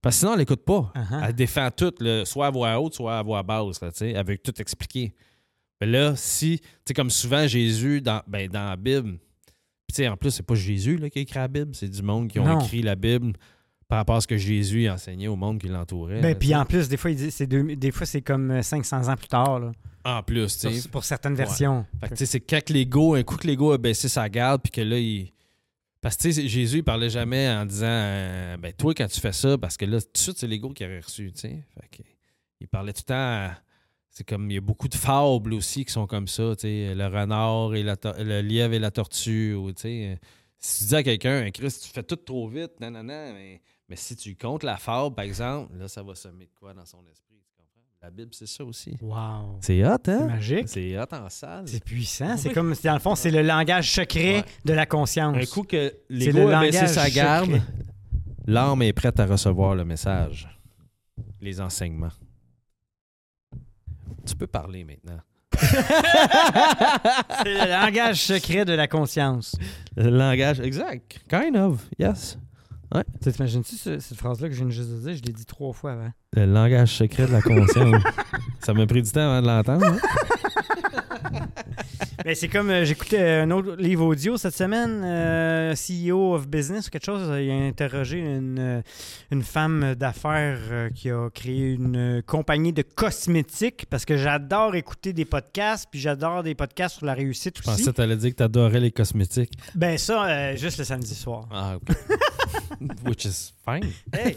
Parce 0.00 0.14
que 0.16 0.20
sinon, 0.20 0.34
elle 0.34 0.38
l'écoute 0.38 0.64
pas. 0.64 0.92
Uh-huh. 0.94 1.24
Elle 1.26 1.34
défend 1.34 1.68
tout, 1.76 1.92
là, 1.98 2.24
soit 2.24 2.46
à 2.46 2.50
voix 2.50 2.78
haute, 2.80 2.94
soit 2.94 3.18
à 3.18 3.22
voix 3.24 3.42
basse. 3.42 3.80
Là, 3.82 3.90
elle 4.00 4.24
veut 4.24 4.38
tout 4.38 4.54
expliquer. 4.60 5.12
Mais 5.80 5.88
là, 5.88 6.14
si, 6.14 6.60
tu 6.60 6.66
sais, 6.86 6.94
comme 6.94 7.10
souvent, 7.10 7.44
Jésus, 7.48 8.00
dans, 8.00 8.22
ben, 8.28 8.48
dans 8.48 8.68
la 8.68 8.76
Bible, 8.76 9.18
Puis, 9.88 9.94
tu 9.96 10.02
sais, 10.02 10.08
en 10.08 10.16
plus, 10.16 10.30
c'est 10.30 10.42
pas 10.44 10.54
Jésus 10.54 10.96
là, 10.96 11.10
qui 11.10 11.18
a 11.18 11.22
écrit 11.22 11.38
la 11.38 11.48
Bible, 11.48 11.72
c'est 11.74 11.88
du 11.88 12.02
monde 12.02 12.28
qui 12.28 12.38
ont 12.40 12.44
Non. 12.44 12.60
écrit 12.60 12.82
la 12.82 12.94
Bible 12.96 13.32
par 13.88 13.98
rapport 13.98 14.16
à 14.16 14.20
ce 14.20 14.26
que 14.26 14.36
Jésus 14.36 14.88
enseignait 14.88 15.28
au 15.28 15.36
monde 15.36 15.60
qui 15.60 15.68
l'entourait. 15.68 16.20
Ben, 16.20 16.34
puis 16.36 16.54
en 16.54 16.64
plus, 16.64 16.88
des 16.88 16.96
fois, 16.96 17.10
il 17.10 17.16
dit- 17.16 17.30
c'est 17.30 17.46
deux- 17.46 17.76
des 17.76 17.90
fois, 17.92 18.06
c'est 18.06 18.22
comme 18.22 18.50
euh, 18.50 18.62
500 18.62 19.08
ans 19.08 19.16
plus 19.16 19.28
tard, 19.28 19.60
là, 19.60 19.72
En 20.04 20.22
plus, 20.22 20.58
tu 20.58 20.72
sais. 20.72 20.88
pour 20.88 21.04
certaines 21.04 21.34
versions. 21.34 21.84
Fait 22.00 22.08
que, 22.08 22.14
tu 22.14 22.18
sais, 22.18 22.26
c'est 22.26 22.40
quand 22.40 22.68
l'ego, 22.70 23.14
un 23.14 23.22
coup 23.22 23.36
que 23.36 23.46
l'ego 23.46 23.72
a 23.72 23.78
baissé 23.78 24.08
sa 24.08 24.28
garde, 24.28 24.62
puis 24.62 24.70
que 24.72 24.80
là, 24.80 24.98
il. 24.98 25.32
Parce 26.00 26.16
que, 26.16 26.22
tu 26.22 26.32
sais, 26.32 26.46
Jésus, 26.48 26.78
il 26.78 26.84
parlait 26.84 27.10
jamais 27.10 27.48
en 27.48 27.64
disant, 27.66 27.86
euh, 27.88 28.56
ben, 28.58 28.72
toi, 28.72 28.92
quand 28.94 29.06
tu 29.08 29.20
fais 29.20 29.32
ça, 29.32 29.56
parce 29.58 29.76
que 29.76 29.84
là, 29.84 30.00
tout 30.00 30.08
de 30.12 30.18
suite, 30.18 30.38
c'est 30.38 30.46
l'ego 30.46 30.70
qui 30.70 30.84
aurait 30.84 31.00
reçu, 31.00 31.32
tu 31.32 31.40
sais. 31.40 31.64
Fait 31.80 31.88
que, 31.98 32.02
il 32.60 32.68
parlait 32.68 32.92
tout 32.92 33.02
le 33.04 33.08
temps. 33.08 33.14
à- 33.14 33.56
C'est 34.10 34.24
comme, 34.26 34.50
il 34.50 34.54
y 34.54 34.56
a 34.56 34.62
beaucoup 34.62 34.88
de 34.88 34.94
fables 34.94 35.52
aussi 35.52 35.84
qui 35.84 35.92
sont 35.92 36.06
comme 36.06 36.26
ça, 36.26 36.54
tu 36.56 36.62
sais. 36.62 36.94
Le 36.94 37.06
renard 37.06 37.74
et 37.74 37.82
la 37.82 37.96
le 38.18 38.40
lièvre 38.40 38.72
et 38.72 38.78
la 38.78 38.90
tortue, 38.90 39.52
ou, 39.54 39.72
tu 39.72 39.82
sais. 39.82 40.08
euh, 40.12 40.16
Si 40.58 40.78
tu 40.84 40.88
dis 40.88 40.94
à 40.96 41.02
quelqu'un, 41.02 41.42
Hey, 41.44 41.52
Chris, 41.52 41.68
tu 41.82 41.88
fais 41.90 42.02
tout 42.02 42.16
trop 42.16 42.48
vite, 42.48 42.72
non, 42.80 42.90
non, 42.90 43.02
non, 43.04 43.32
mais, 43.34 43.60
mais 43.88 43.96
si 43.96 44.16
tu 44.16 44.34
comptes 44.36 44.62
la 44.64 44.76
fable, 44.76 45.14
par 45.14 45.24
exemple, 45.24 45.76
là, 45.76 45.88
ça 45.88 46.02
va 46.02 46.14
semer 46.14 46.46
de 46.46 46.50
quoi 46.58 46.74
dans 46.74 46.84
son 46.84 47.04
esprit, 47.10 47.36
tu 47.44 47.52
comprends? 47.56 47.80
La 48.02 48.10
Bible, 48.10 48.30
c'est 48.32 48.46
ça 48.46 48.64
aussi. 48.64 48.96
Wow. 49.00 49.58
C'est 49.60 49.84
hot, 49.84 49.96
C'est 50.04 50.12
hein? 50.12 50.26
magique. 50.26 50.68
C'est 50.68 50.98
hot 50.98 51.04
en 51.12 51.28
salle. 51.28 51.68
C'est 51.68 51.84
puissant. 51.84 52.36
C'est 52.36 52.52
comme, 52.52 52.74
dans 52.84 52.92
le 52.94 52.98
fond, 53.00 53.14
c'est 53.14 53.30
le 53.30 53.42
langage 53.42 53.90
secret 53.92 54.36
Ouais. 54.38 54.44
de 54.64 54.72
la 54.72 54.86
conscience. 54.86 55.36
Un 55.36 55.46
coup 55.46 55.62
que 55.62 55.92
C'est 56.08 56.14
l'ego 56.14 56.48
le 56.48 56.54
a 56.54 56.60
baissé 56.60 56.78
langage 56.80 56.94
sa 56.94 57.10
garde, 57.10 57.60
l'âme 58.46 58.82
est 58.82 58.92
prête 58.92 59.18
à 59.20 59.26
recevoir 59.26 59.74
le 59.74 59.84
message, 59.84 60.48
les 61.40 61.60
enseignements. 61.60 62.12
Tu 64.26 64.34
peux 64.34 64.46
parler 64.48 64.82
maintenant. 64.84 65.20
C'est 65.58 67.54
le 67.54 67.70
langage 67.70 68.22
secret 68.24 68.64
de 68.64 68.72
la 68.74 68.88
conscience. 68.88 69.56
Le 69.96 70.10
langage, 70.10 70.60
exact. 70.60 71.18
Kind 71.28 71.56
of, 71.56 71.88
yes. 71.98 72.36
Tu 73.22 73.32
t'imagines-tu 73.32 73.76
ce- 73.76 73.98
cette 73.98 74.18
phrase-là 74.18 74.48
que 74.48 74.54
je 74.54 74.60
viens 74.62 74.70
juste 74.70 74.90
de 74.90 74.96
dire? 74.98 75.14
Je 75.16 75.22
l'ai 75.22 75.32
dit 75.32 75.44
trois 75.44 75.72
fois 75.72 75.92
avant. 75.92 76.10
Le 76.34 76.46
langage 76.46 76.92
secret 76.96 77.26
de 77.26 77.32
la 77.32 77.42
conscience. 77.42 78.02
Ça 78.60 78.72
m'a 78.74 78.86
pris 78.86 79.02
du 79.02 79.10
temps 79.10 79.20
avant 79.20 79.42
de 79.42 79.46
l'entendre. 79.46 79.86
hein? 79.86 79.96
Ben, 82.24 82.34
c'est 82.34 82.48
comme 82.48 82.70
euh, 82.70 82.84
j'écoutais 82.84 83.20
un 83.40 83.50
autre 83.52 83.76
livre 83.76 84.04
audio 84.04 84.36
cette 84.36 84.56
semaine, 84.56 85.02
euh, 85.04 85.74
CEO 85.76 86.34
of 86.34 86.48
Business 86.48 86.88
ou 86.88 86.90
quelque 86.90 87.04
chose. 87.04 87.22
Il 87.40 87.48
a 87.50 87.54
interrogé 87.54 88.18
une, 88.18 88.58
euh, 88.58 88.82
une 89.30 89.44
femme 89.44 89.94
d'affaires 89.94 90.58
euh, 90.72 90.90
qui 90.90 91.08
a 91.10 91.30
créé 91.30 91.74
une 91.74 92.22
compagnie 92.26 92.72
de 92.72 92.82
cosmétiques 92.82 93.86
parce 93.90 94.04
que 94.04 94.16
j'adore 94.16 94.74
écouter 94.74 95.12
des 95.12 95.24
podcasts, 95.24 95.86
puis 95.88 96.00
j'adore 96.00 96.42
des 96.42 96.56
podcasts 96.56 96.96
sur 96.96 97.06
la 97.06 97.14
réussite 97.14 97.58
Je 97.58 97.60
aussi. 97.70 97.70
pensais 97.82 97.90
que 97.92 97.96
tu 97.96 98.02
allais 98.02 98.16
dire 98.16 98.30
que 98.32 98.36
tu 98.36 98.42
adorais 98.42 98.80
les 98.80 98.90
cosmétiques. 98.90 99.52
Ben 99.76 99.96
ça, 99.96 100.56
juste 100.56 100.78
le 100.78 100.84
samedi 100.84 101.14
soir. 101.14 101.46
Ah, 101.52 101.76
OK. 101.76 101.96
Which 103.04 103.24
is 103.24 103.52
fine. 103.64 103.92
Hey! 104.12 104.36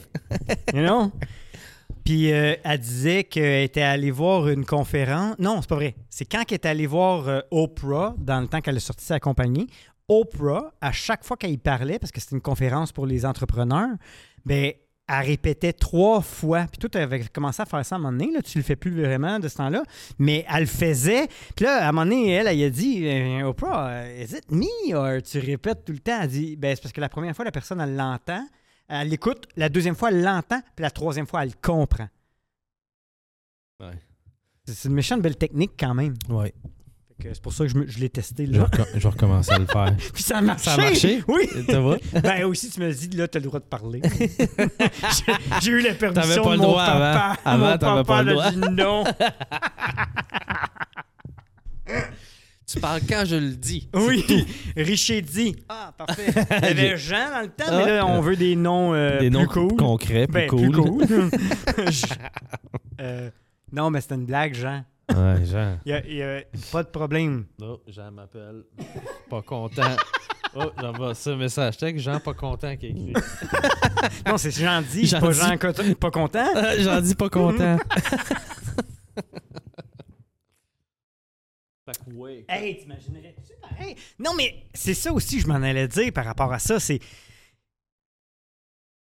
you 0.74 0.82
know? 0.82 1.12
Puis 2.04 2.32
euh, 2.32 2.56
elle 2.64 2.80
disait 2.80 3.24
qu'elle 3.24 3.64
était 3.64 3.82
allée 3.82 4.12
voir 4.12 4.48
une 4.48 4.66
conférence. 4.66 5.36
Non, 5.38 5.62
c'est 5.62 5.70
pas 5.70 5.76
vrai. 5.76 5.96
C'est 6.10 6.26
quand 6.26 6.44
qu'elle 6.44 6.56
est 6.56 6.66
allée 6.66 6.88
voir 6.88 7.28
euh, 7.28 7.42
Oprah, 7.52 8.16
dans 8.18 8.42
le 8.42 8.48
temps 8.48 8.62
qu'elle 8.62 8.78
a 8.78 8.80
sorti 8.80 9.06
sa 9.06 9.20
compagnie. 9.20 9.68
Oprah, 10.08 10.74
à 10.82 10.92
chaque 10.92 11.24
fois 11.24 11.38
qu'elle 11.38 11.52
y 11.52 11.58
parlait, 11.58 12.00
parce 12.00 12.12
que 12.12 12.20
c'était 12.20 12.36
une 12.36 12.42
conférence 12.42 12.92
pour 12.92 13.06
les 13.06 13.26
entrepreneurs, 13.26 13.96
ben 14.46 14.74
elle 15.10 15.26
répétait 15.26 15.74
trois 15.74 16.22
fois. 16.22 16.68
Puis 16.72 16.78
toi, 16.78 16.90
tu 16.90 16.98
avais 17.00 17.26
commencé 17.26 17.62
à 17.62 17.66
faire 17.66 17.84
ça 17.84 17.96
à 17.96 17.98
un 17.98 18.02
moment 18.02 18.18
donné. 18.18 18.32
Là, 18.32 18.42
tu 18.44 18.60
le 18.60 18.64
fais 18.64 18.76
plus 18.76 18.92
vraiment 18.92 19.40
de 19.40 19.48
ce 19.48 19.58
temps-là. 19.58 19.82
Mais 20.20 20.46
elle 20.48 20.62
le 20.62 20.66
faisait. 20.68 21.28
Puis 21.56 21.66
là, 21.66 21.86
à 21.86 21.90
un 21.90 21.92
moment 21.92 22.06
donné, 22.06 22.30
elle, 22.30 22.48
elle 22.48 22.64
a 22.64 22.70
dit 22.70 23.08
euh, 23.08 23.48
Oprah, 23.48 23.90
euh, 23.90 24.24
is 24.24 24.36
it 24.36 24.52
me? 24.52 24.94
Or 24.94 25.22
tu 25.24 25.40
répètes 25.40 25.84
tout 25.84 25.94
le 25.94 26.00
temps? 26.00 26.20
Elle 26.22 26.30
dit 26.30 26.56
ben, 26.56 26.76
c'est 26.76 26.82
parce 26.82 26.94
que 26.94 27.02
la 27.02 27.10
première 27.10 27.36
fois, 27.36 27.44
la 27.44 27.52
personne, 27.52 27.82
elle 27.82 27.96
l'entend. 27.96 28.48
Elle 28.88 29.10
l'écoute. 29.10 29.48
La 29.56 29.70
deuxième 29.70 29.96
fois, 29.96 30.10
elle 30.10 30.22
l'entend. 30.22 30.62
Puis 30.76 30.84
la 30.84 30.92
troisième 30.92 31.26
fois, 31.26 31.44
elle 31.44 31.56
comprend. 31.56 32.08
Ouais. 33.80 33.98
C'est 34.66 34.76
c'est 34.76 34.90
une 34.90 34.96
méchante 34.96 35.22
belle 35.22 35.38
technique 35.38 35.72
quand 35.80 35.96
même. 35.96 36.14
Ouais. 36.30 36.54
C'est 37.22 37.42
pour 37.42 37.52
ça 37.54 37.66
que 37.66 37.70
je, 37.72 37.78
me- 37.78 37.88
je 37.88 38.00
l'ai 38.00 38.10
testé. 38.10 38.46
Je 38.46 38.52
vais, 38.54 38.58
Là. 38.60 38.68
je 38.94 39.00
vais 39.00 39.10
recommencer 39.10 39.52
à 39.52 39.60
le 39.60 39.66
faire. 39.66 39.94
Puis 40.14 40.24
ça 40.24 40.38
a 40.38 40.42
marché. 40.42 40.64
Ça 40.66 40.74
a 40.74 40.78
marché? 40.78 41.24
Oui. 41.28 41.50
Tu 41.68 41.76
vois? 41.76 41.98
Ben 42.24 42.46
aussi, 42.46 42.70
tu 42.70 42.80
me 42.80 42.92
dis, 42.92 43.10
là, 43.18 43.28
tu 43.28 43.38
as 43.38 43.42
le 43.42 43.46
droit 43.48 43.60
de 43.60 43.66
parler. 43.66 44.02
J'ai- 45.62 45.72
eu 45.72 45.82
la 45.82 45.94
permission 45.96 46.22
T'avais 46.22 46.36
pas 46.42 46.46
de 46.46 46.52
le 46.52 46.58
mon 46.58 46.64
droit 46.70 46.86
papa. 46.86 47.38
avant. 47.46 47.64
Avant, 47.66 47.72
Mon 47.72 47.78
t'avais 47.78 48.04
papa 48.04 48.04
pas 48.04 48.24
le 48.24 48.52
dit 48.52 48.82
non. 48.82 49.04
Tu 52.72 52.80
parles 52.80 53.02
quand 53.10 53.24
je 53.26 53.36
le 53.36 53.50
dis. 53.56 53.90
Oui, 53.96 54.46
Richer 54.78 55.22
dit. 55.24 55.56
Ah, 55.68 55.92
parfait. 55.98 56.28
Il 56.62 56.68
y 56.68 56.70
avait 56.70 56.98
Jean 56.98 57.32
dans 57.32 57.42
le 57.42 57.48
temps, 57.48 57.78
mais 57.78 57.96
là, 57.98 58.06
on 58.06 58.22
veut 58.22 58.36
des 58.36 58.56
noms 58.56 58.94
euh, 58.94 59.20
Des 59.20 59.30
plus 59.32 59.40
noms 59.40 59.46
cool. 59.48 59.76
concrets, 59.76 60.28
plus 60.28 60.34
Ben, 60.34 60.48
cool. 60.50 60.70
plus 60.70 60.72
cool. 60.72 61.32
Je- 61.90 62.06
Euh, 63.02 63.30
non, 63.72 63.90
mais 63.90 64.02
c'était 64.02 64.16
une 64.16 64.26
blague, 64.26 64.54
Jean. 64.54 64.84
Ouais, 65.16 65.46
Jean. 65.46 65.80
Il 65.86 65.90
y 65.90 65.94
a, 65.94 66.06
il 66.06 66.16
y 66.16 66.24
a 66.24 66.42
pas 66.72 66.84
de 66.84 66.90
problème. 66.90 67.46
Oh, 67.62 67.82
Jean 67.88 68.12
m'appelle. 68.12 68.64
Pas 69.30 69.42
content. 69.42 69.96
Oh, 70.56 70.72
j'envoie 70.82 71.14
ça 71.14 71.36
message 71.36 71.78
texte. 71.78 72.04
Jean 72.04 72.20
pas 72.20 72.34
content 72.34 72.76
qui 72.76 72.88
écrit. 72.88 73.14
Non, 74.26 74.38
c'est 74.38 74.52
Jean 74.52 74.82
dit, 74.82 75.06
Jean 75.06 75.20
pas 75.20 75.32
dit. 75.32 75.40
Jean 75.40 75.58
cont- 75.58 75.96
pas 75.96 76.10
content. 76.12 76.46
J'en 76.80 77.02
dis 77.02 77.14
pas 77.16 77.30
content. 77.30 77.78
fait 81.86 81.98
que 82.06 82.12
ouais. 82.14 82.46
Hey, 82.48 82.78
t'imaginerais-tu 82.80 83.54
pareil? 83.62 83.96
Non, 84.20 84.32
mais 84.36 84.64
c'est 84.74 84.94
ça 84.94 85.12
aussi, 85.14 85.40
je 85.40 85.48
m'en 85.48 85.56
allais 85.56 85.88
dire 85.88 86.12
par 86.14 86.26
rapport 86.26 86.52
à 86.54 86.60
ça. 86.60 86.80
C'est. 86.80 87.00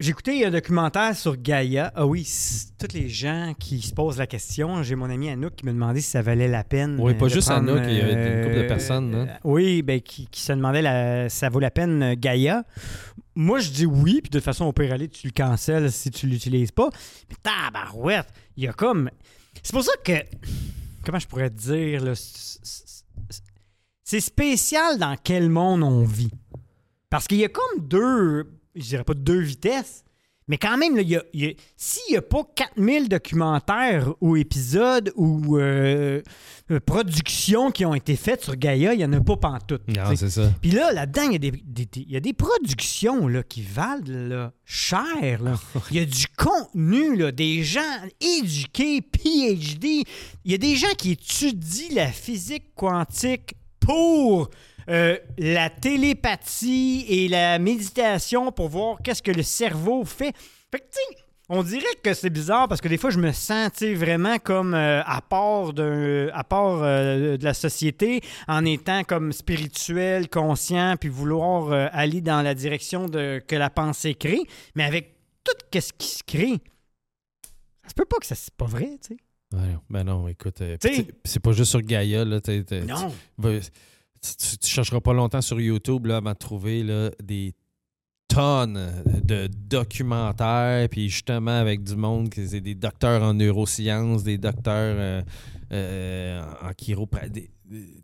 J'ai 0.02 0.10
écouté 0.10 0.44
un 0.44 0.50
documentaire 0.50 1.14
sur 1.16 1.36
Gaïa. 1.36 1.92
Ah 1.94 2.04
oui, 2.06 2.28
tous 2.76 2.92
les 2.92 3.08
gens 3.08 3.54
qui 3.56 3.80
se 3.80 3.94
posent 3.94 4.18
la 4.18 4.26
question. 4.26 4.82
J'ai 4.82 4.96
mon 4.96 5.08
ami 5.08 5.30
Anouk 5.30 5.54
qui 5.54 5.64
me 5.64 5.70
demandait 5.72 6.00
si 6.00 6.10
ça 6.10 6.22
valait 6.22 6.48
la 6.48 6.64
peine. 6.64 6.98
Oui, 6.98 7.14
pas 7.14 7.28
juste 7.28 7.46
prendre, 7.48 7.70
Anouk, 7.70 7.84
il 7.88 7.98
y 7.98 8.00
avait 8.00 8.12
une 8.38 8.42
couple 8.42 8.56
de 8.56 8.62
euh, 8.62 8.66
personnes, 8.66 9.14
hein. 9.14 9.26
euh, 9.30 9.36
oui, 9.44 9.82
ben, 9.82 10.00
qui, 10.00 10.26
qui 10.26 10.40
se 10.40 10.52
demandait 10.52 10.82
la- 10.82 11.28
si 11.28 11.38
ça 11.38 11.48
vaut 11.50 11.60
la 11.60 11.70
peine 11.70 12.02
euh, 12.02 12.14
Gaïa. 12.18 12.64
Moi, 13.36 13.60
je 13.60 13.70
dis 13.70 13.86
oui, 13.86 14.20
puis 14.22 14.28
de 14.30 14.38
toute 14.38 14.44
façon, 14.44 14.64
on 14.64 14.72
peut 14.72 14.90
aller, 14.90 15.06
tu 15.08 15.28
le 15.28 15.32
cancelles 15.32 15.92
si 15.92 16.10
tu 16.10 16.26
l'utilises 16.26 16.72
pas. 16.72 16.90
Mais 17.30 17.36
tabarouette, 17.40 18.26
il 18.56 18.64
y 18.64 18.66
a 18.66 18.72
comme. 18.72 19.08
C'est 19.62 19.72
pour 19.72 19.84
ça 19.84 19.92
que. 20.04 20.14
Comment 21.06 21.20
je 21.20 21.28
pourrais 21.28 21.50
te 21.50 21.60
dire, 21.60 22.02
là? 22.04 22.14
C'est 24.04 24.20
spécial 24.20 24.98
dans 24.98 25.14
quel 25.22 25.48
monde 25.48 25.84
on 25.84 26.02
vit. 26.02 26.32
Parce 27.08 27.28
qu'il 27.28 27.38
y 27.38 27.44
a 27.44 27.48
comme 27.48 27.86
deux. 27.86 28.50
Je 28.74 28.82
dirais 28.82 29.04
pas 29.04 29.14
deux 29.14 29.40
vitesses. 29.40 30.04
Mais 30.48 30.58
quand 30.58 30.76
même, 30.76 30.96
là, 30.96 31.02
il 31.02 31.08
y 31.08 31.16
a- 31.16 31.22
y 31.34 31.46
a- 31.46 31.54
s'il 31.76 32.02
n'y 32.10 32.16
a 32.16 32.22
pas 32.22 32.42
4000 32.56 33.08
documentaires 33.08 34.12
ou 34.20 34.36
épisodes 34.36 35.12
ou 35.14 35.56
euh, 35.56 36.20
productions 36.84 37.70
qui 37.70 37.84
ont 37.86 37.94
été 37.94 38.16
faites 38.16 38.42
sur 38.42 38.56
Gaïa, 38.56 38.92
il 38.92 38.98
n'y 38.98 39.04
en 39.04 39.12
a 39.12 39.20
pas 39.20 39.36
pantoute. 39.36 39.82
Non, 39.88 40.16
c'est 40.16 40.30
ça. 40.30 40.52
Puis 40.60 40.72
là, 40.72 40.92
là-dedans, 40.92 41.22
il 41.26 41.32
y, 41.32 41.36
a 41.36 41.38
des- 41.38 41.50
des- 41.52 41.86
des- 41.86 42.00
il 42.00 42.10
y 42.10 42.16
a 42.16 42.20
des 42.20 42.32
productions 42.32 43.28
là, 43.28 43.44
qui 43.44 43.62
valent 43.62 44.02
là, 44.06 44.52
cher. 44.64 45.40
Il 45.90 45.96
y 45.96 46.00
a 46.00 46.04
du 46.04 46.26
contenu, 46.36 47.16
là, 47.16 47.30
des 47.30 47.62
gens 47.62 47.80
éduqués, 48.20 49.00
PhD. 49.00 50.04
Il 50.44 50.50
y 50.50 50.54
a 50.54 50.58
des 50.58 50.74
gens 50.74 50.92
qui 50.98 51.12
étudient 51.12 51.94
la 51.94 52.08
physique 52.08 52.74
quantique 52.74 53.54
pour 53.78 54.50
euh, 54.88 55.16
la 55.38 55.70
télépathie 55.70 57.04
et 57.08 57.28
la 57.28 57.58
méditation 57.58 58.52
pour 58.52 58.68
voir 58.68 58.98
qu'est-ce 59.02 59.22
que 59.22 59.30
le 59.32 59.42
cerveau 59.42 60.04
fait. 60.04 60.32
Fait 60.70 60.78
que, 60.80 60.84
tu 60.84 61.16
on 61.48 61.62
dirait 61.62 61.84
que 62.02 62.14
c'est 62.14 62.30
bizarre 62.30 62.66
parce 62.66 62.80
que 62.80 62.88
des 62.88 62.96
fois, 62.96 63.10
je 63.10 63.18
me 63.18 63.30
sens 63.32 63.82
vraiment 63.82 64.38
comme 64.38 64.72
euh, 64.72 65.02
à 65.04 65.20
part, 65.20 65.74
d'un- 65.74 66.28
à 66.32 66.44
part 66.44 66.82
euh, 66.82 67.36
de 67.36 67.44
la 67.44 67.52
société 67.52 68.22
en 68.48 68.64
étant 68.64 69.04
comme 69.04 69.32
spirituel, 69.32 70.30
conscient, 70.30 70.94
puis 70.98 71.10
vouloir 71.10 71.70
euh, 71.72 71.88
aller 71.92 72.22
dans 72.22 72.40
la 72.40 72.54
direction 72.54 73.06
de, 73.06 73.42
que 73.46 73.56
la 73.56 73.68
pensée 73.68 74.14
crée. 74.14 74.40
Mais 74.76 74.84
avec 74.84 75.14
tout 75.44 75.52
ce 75.78 75.92
qui 75.98 76.08
se 76.08 76.22
crée, 76.24 76.58
ça 77.82 77.88
se 77.90 77.94
peut 77.94 78.04
pas 78.06 78.16
que 78.18 78.26
ça 78.26 78.34
c'est 78.36 78.54
pas 78.54 78.64
vrai, 78.66 78.98
tu 79.06 79.14
sais. 79.14 79.16
Ouais, 79.52 79.76
ben 79.90 80.04
non, 80.04 80.28
écoute. 80.28 80.62
c'est- 81.24 81.40
pas 81.40 81.52
juste 81.52 81.72
sur 81.72 81.82
Gaïa, 81.82 82.24
là. 82.24 82.40
Non. 82.86 83.12
Tu- 84.22 84.58
tu 84.58 84.68
chercheras 84.68 85.00
pas 85.00 85.12
longtemps 85.12 85.40
sur 85.42 85.60
YouTube, 85.60 86.06
là, 86.06 86.18
avant 86.18 86.32
de 86.32 86.36
trouver, 86.38 86.82
là, 86.82 87.10
des 87.22 87.54
tonnes 88.28 88.80
de 89.24 89.46
documentaires, 89.48 90.88
puis 90.88 91.10
justement 91.10 91.58
avec 91.58 91.82
du 91.82 91.96
monde, 91.96 92.32
c'est 92.34 92.60
des 92.60 92.74
docteurs 92.74 93.22
en 93.22 93.34
neurosciences, 93.34 94.22
des 94.22 94.38
docteurs 94.38 94.96
euh, 94.98 95.22
euh, 95.72 96.42
en 96.62 96.72
chiropratie, 96.72 97.50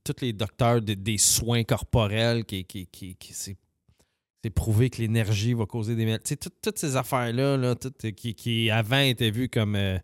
tous 0.04 0.16
les 0.20 0.32
docteurs 0.32 0.82
de- 0.82 0.94
des 0.94 1.18
soins 1.18 1.64
corporels, 1.64 2.44
qui, 2.44 2.64
qui, 2.64 2.86
qui, 2.86 3.16
c'est 3.32 3.56
prouvé 4.54 4.88
que 4.88 5.02
l'énergie 5.02 5.52
va 5.52 5.66
causer 5.66 5.94
des 5.94 6.04
Tu 6.18 6.20
sais, 6.24 6.36
tout- 6.36 6.48
toutes 6.62 6.78
ces 6.78 6.96
affaires-là, 6.96 7.56
là, 7.58 7.74
toutes, 7.74 8.12
qui, 8.12 8.34
qui 8.34 8.70
avant 8.70 9.00
étaient 9.00 9.30
vues 9.30 9.48
comme 9.50 9.76
euh, 9.76 9.98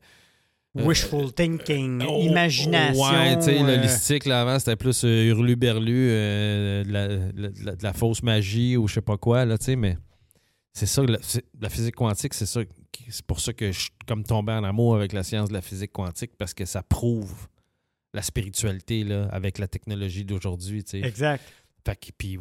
Wishful 0.75 1.33
thinking, 1.33 2.03
Oh, 2.07 2.21
imagination. 2.21 3.03
Ouais, 3.03 3.37
tu 3.37 3.43
sais, 3.45 3.63
euh, 3.63 3.77
le 3.77 3.83
listique, 3.83 4.25
là, 4.27 4.41
avant, 4.41 4.59
c'était 4.59 4.77
plus 4.77 5.05
euh, 5.05 5.27
hurlu-berlu, 5.27 6.09
euh, 6.11 6.85
de, 6.85 7.83
la, 7.83 7.93
fausse 7.93 8.23
magie 8.23 8.77
ou 8.77 8.89
je 8.89 8.95
sais 8.95 9.01
pas 9.01 9.17
quoi, 9.17 9.45
là, 9.45 9.57
tu 9.57 9.67
sais, 9.67 9.77
mais 9.77 9.97
c'est 10.73 10.87
ça, 10.87 11.03
la, 11.03 11.19
la 11.61 11.69
physique 11.69 11.95
quantique, 11.95 12.35
c'est 12.35 12.47
ça, 12.47 12.61
c'est 13.09 13.25
pour 13.25 13.39
ça 13.39 13.53
que 13.53 13.71
je 13.71 13.81
suis 13.83 13.91
comme 14.09 14.25
tombé 14.25 14.53
en 14.53 14.65
amour 14.65 14.97
avec 14.97 15.13
la 15.13 15.23
science 15.23 15.49
de 15.49 15.55
la 15.55 15.63
physique 15.63 15.93
quantique, 15.93 16.33
parce 16.37 16.55
que 16.55 16.65
ça 16.65 16.83
prouve 16.83 17.33
la 18.13 18.23
spiritualité, 18.23 19.05
là, 19.05 19.29
avec 19.31 19.59
la 19.59 19.69
technologie 19.69 20.25
d'aujourd'hui, 20.25 20.83
tu 20.83 21.01
sais. 21.01 21.07
Exact. 21.07 21.43
Fait 21.87 21.97
que, 21.97 22.13
puis 22.17 22.39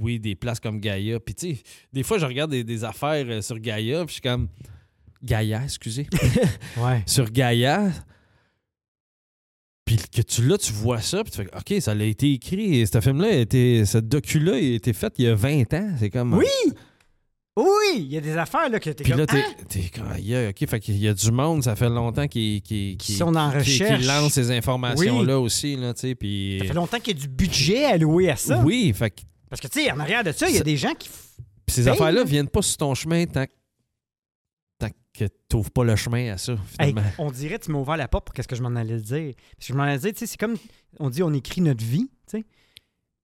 oui, 0.00 0.20
des 0.20 0.36
places 0.36 0.60
comme 0.60 0.78
Gaïa. 0.78 1.18
Puis 1.18 1.34
tu 1.34 1.56
sais, 1.56 1.62
des 1.92 2.04
fois, 2.04 2.18
je 2.18 2.26
regarde 2.26 2.52
des, 2.52 2.62
des 2.62 2.84
affaires 2.84 3.26
euh, 3.28 3.42
sur 3.42 3.58
Gaïa, 3.58 4.04
puis 4.04 4.08
je 4.08 4.12
suis 4.14 4.22
comme... 4.22 4.48
Gaïa, 5.24 5.62
excusez. 5.64 6.06
Ouais. 6.76 7.02
sur 7.06 7.30
Gaïa. 7.30 7.90
Puis 9.84 9.96
que 10.10 10.22
tu 10.22 10.42
là, 10.46 10.56
tu 10.56 10.72
vois 10.72 11.00
ça, 11.00 11.22
puis 11.22 11.30
tu 11.30 11.42
fais 11.42 11.48
OK, 11.56 11.80
ça 11.82 11.92
a 11.92 12.02
été 12.02 12.32
écrit. 12.32 12.86
Ce 12.86 13.00
film-là, 13.00 13.44
ce 13.50 13.98
docu-là, 13.98 14.58
il 14.58 14.72
a 14.72 14.76
été 14.76 14.92
fait 14.94 15.12
il 15.18 15.24
y 15.26 15.28
a 15.28 15.34
20 15.34 15.74
ans. 15.74 15.90
C'est 15.98 16.10
comme. 16.10 16.34
Oui! 16.34 16.46
Oui, 17.56 17.66
il 17.98 18.06
y 18.12 18.16
a 18.16 18.20
des 18.20 18.36
affaires 18.36 18.68
là, 18.68 18.80
que 18.80 18.90
t'es 18.90 19.04
Puis 19.04 19.12
comme. 19.12 19.20
là, 19.20 19.26
t'es, 19.26 19.44
Ah! 19.46 19.62
t'es 19.68 19.90
comme, 19.94 20.08
OK, 20.10 20.68
fait 20.68 20.80
qu'il 20.80 20.96
y 20.96 21.06
a 21.06 21.14
du 21.14 21.30
monde, 21.30 21.62
ça 21.62 21.76
fait 21.76 21.88
longtemps 21.88 22.26
qui, 22.26 22.62
qui, 22.62 22.96
Qui 22.98 23.12
sont 23.12 23.32
en 23.36 23.50
recherche. 23.50 24.00
qui 24.00 24.06
lancent 24.06 24.32
ces 24.32 24.50
informations-là 24.50 25.38
aussi, 25.38 25.76
là, 25.76 25.94
tu 25.94 26.00
sais, 26.00 26.14
puis... 26.16 26.56
Ça 26.62 26.66
fait 26.66 26.74
longtemps 26.74 26.98
qu'il 26.98 27.16
y 27.16 27.20
a 27.20 27.22
du 27.22 27.28
budget 27.28 27.84
alloué 27.84 28.28
à 28.30 28.36
ça. 28.36 28.58
Oui, 28.64 28.92
fait 28.92 29.14
Parce 29.48 29.60
que, 29.60 29.68
tu 29.68 29.84
sais, 29.84 29.92
en 29.92 30.00
arrière 30.00 30.24
de 30.24 30.32
ça, 30.32 30.48
il 30.48 30.56
y 30.56 30.58
a 30.58 30.64
des 30.64 30.76
gens 30.76 30.94
qui. 30.98 31.08
Puis 31.08 31.76
ces 31.76 31.84
Paye, 31.84 31.92
affaires-là 31.92 32.20
là. 32.20 32.24
viennent 32.24 32.48
pas 32.48 32.60
sur 32.62 32.76
ton 32.78 32.92
chemin 32.96 33.24
tant, 33.26 33.44
que- 33.46 33.52
que 35.16 35.24
tu 35.24 35.56
n'ouvres 35.56 35.70
pas 35.70 35.84
le 35.84 35.94
chemin 35.96 36.32
à 36.32 36.38
ça, 36.38 36.52
Hey, 36.78 36.88
finalement. 36.90 37.02
on 37.18 37.30
dirait 37.30 37.58
tu 37.58 37.70
m'as 37.70 37.78
ouvert 37.78 37.96
la 37.96 38.08
porte 38.08 38.26
pour 38.26 38.34
qu'est-ce 38.34 38.48
que 38.48 38.56
je 38.56 38.62
m'en 38.62 38.74
allais 38.76 38.98
dire. 38.98 39.32
Parce 39.56 39.66
que 39.68 39.72
je 39.72 39.74
m'en 39.74 39.84
allais 39.84 39.98
dire, 39.98 40.12
tu 40.12 40.18
sais, 40.18 40.26
c'est 40.26 40.38
comme 40.38 40.56
on 40.98 41.08
dit, 41.10 41.22
on 41.22 41.32
écrit 41.32 41.60
notre 41.60 41.84
vie, 41.84 42.10
tu 42.28 42.38
sais. 42.38 42.44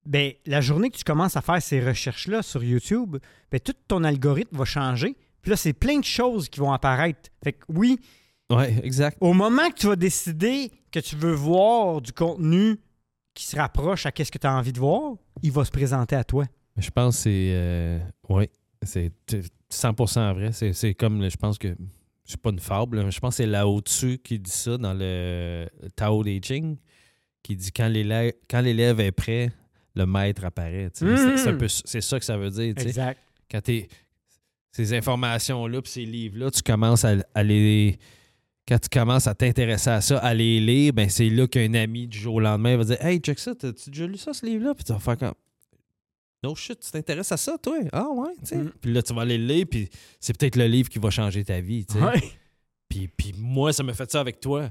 Ben, 0.07 0.33
la 0.47 0.61
journée 0.61 0.89
que 0.91 0.97
tu 0.97 1.05
commences 1.05 1.37
à 1.37 1.43
faire 1.43 1.61
ces 1.61 1.81
recherches-là 1.85 2.43
sur 2.43 2.65
YouTube, 2.65 3.17
ben, 3.51 3.61
tout 3.61 3.75
ton 3.89 4.03
algorithme 4.05 4.57
va 4.57 4.65
changer. 4.65 5.17
Puis 5.43 5.51
là, 5.51 5.57
c'est 5.57 5.73
plein 5.73 5.99
de 5.99 6.05
choses 6.05 6.49
qui 6.49 6.61
vont 6.61 6.73
apparaître. 6.73 7.31
Fait 7.45 7.53
que 7.55 7.65
oui, 7.69 7.99
Ouais, 8.51 8.75
exact. 8.83 9.17
au 9.21 9.33
moment 9.33 9.69
que 9.71 9.75
tu 9.75 9.87
vas 9.89 9.97
décider 9.97 10.71
que 10.91 11.01
tu 11.01 11.17
veux 11.17 11.33
voir 11.35 12.01
du 12.01 12.13
contenu 12.13 12.77
qui 13.35 13.45
se 13.45 13.57
rapproche 13.57 14.07
à 14.07 14.13
qu'est-ce 14.13 14.33
que 14.33 14.39
tu 14.39 14.47
as 14.47 14.55
envie 14.55 14.73
de 14.73 14.81
voir, 14.81 15.13
il 15.43 15.53
va 15.53 15.65
se 15.65 15.71
présenter 15.71 16.17
à 16.17 16.25
toi. 16.25 16.45
Je 16.77 16.91
pense 16.91 17.17
que 17.17 17.23
c'est. 17.23 17.51
euh, 17.55 17.99
oui, 18.29 18.49
c'est 18.83 19.13
100% 19.73 20.35
vrai. 20.35 20.51
C'est, 20.53 20.95
comme, 20.95 21.29
je 21.29 21.37
pense 21.37 21.59
que. 21.59 21.75
C'est 22.25 22.41
pas 22.41 22.51
une 22.51 22.61
fable, 22.61 23.03
mais 23.03 23.11
je 23.11 23.19
pense 23.19 23.37
que 23.37 23.43
c'est 23.43 23.47
Lao 23.47 23.81
Tzu 23.81 24.19
qui 24.19 24.39
dit 24.39 24.51
ça 24.51 24.79
dans 24.79 24.95
le 24.95 25.67
Tao 25.97 26.23
Te 26.23 26.47
Ching, 26.47 26.77
qui 27.43 27.57
dit 27.57 27.73
quand 27.73 27.89
l'élève, 27.89 29.01
est 29.01 29.11
prêt, 29.11 29.51
le 29.97 30.07
maître 30.07 30.45
apparaît. 30.45 30.91
sais. 30.93 31.07
C'est, 31.85 32.01
ça 32.01 32.19
que 32.21 32.25
ça 32.25 32.37
veut 32.37 32.51
dire. 32.51 32.75
Exact. 32.77 33.19
Quand 33.51 33.61
t'es. 33.61 33.89
Ces 34.71 34.95
informations-là, 34.95 35.83
puis 35.83 35.91
ces 35.91 36.05
livres-là, 36.05 36.53
tu 36.53 36.63
commences 36.63 37.05
à, 37.05 37.17
à 37.35 37.43
les. 37.43 37.99
Quand 38.69 38.79
tu 38.79 38.89
commences 38.89 39.27
à 39.27 39.35
t'intéresser 39.35 39.91
à 39.91 40.01
ça, 40.01 40.19
à 40.19 40.33
les 40.33 40.61
lire, 40.61 40.93
ben 40.93 41.09
c'est 41.09 41.29
là 41.29 41.49
qu'un 41.49 41.75
ami 41.75 42.07
du 42.07 42.17
jour 42.17 42.37
au 42.37 42.41
lendemain 42.41 42.77
va 42.77 42.85
dire 42.85 43.05
Hey, 43.05 43.19
check 43.19 43.41
ça, 43.41 43.57
t'as-tu 43.57 43.91
déjà 43.91 44.07
lu 44.07 44.17
ça, 44.17 44.33
ce 44.33 44.47
livre-là? 44.47 44.75
Puis 44.77 44.85
tu 44.85 44.93
vas 44.93 45.01
faire 45.01 45.17
comme 45.17 45.35
No 46.43 46.55
shit, 46.55 46.81
tu 46.81 46.91
t'intéresses 46.91 47.33
à 47.33 47.37
ça, 47.37 47.59
toi? 47.59 47.77
Ah 47.93 48.09
ouais, 48.11 48.31
tu 48.41 48.47
sais. 48.47 48.57
Mm. 48.57 48.73
Puis 48.81 48.93
là, 48.93 49.03
tu 49.03 49.13
vas 49.13 49.23
aller 49.23 49.37
le 49.39 49.45
lire, 49.47 49.67
puis 49.71 49.89
c'est 50.19 50.37
peut-être 50.39 50.57
le 50.57 50.67
livre 50.67 50.89
qui 50.89 50.99
va 50.99 51.11
changer 51.11 51.45
ta 51.45 51.61
vie, 51.61 51.85
tu 51.85 51.95
sais. 51.95 52.03
Ouais. 52.03 52.23
Puis, 52.89 53.09
puis 53.09 53.35
moi, 53.39 53.73
ça 53.73 53.83
m'a 53.83 53.93
fait 53.93 54.11
ça 54.11 54.21
avec 54.21 54.41
toi. 54.41 54.71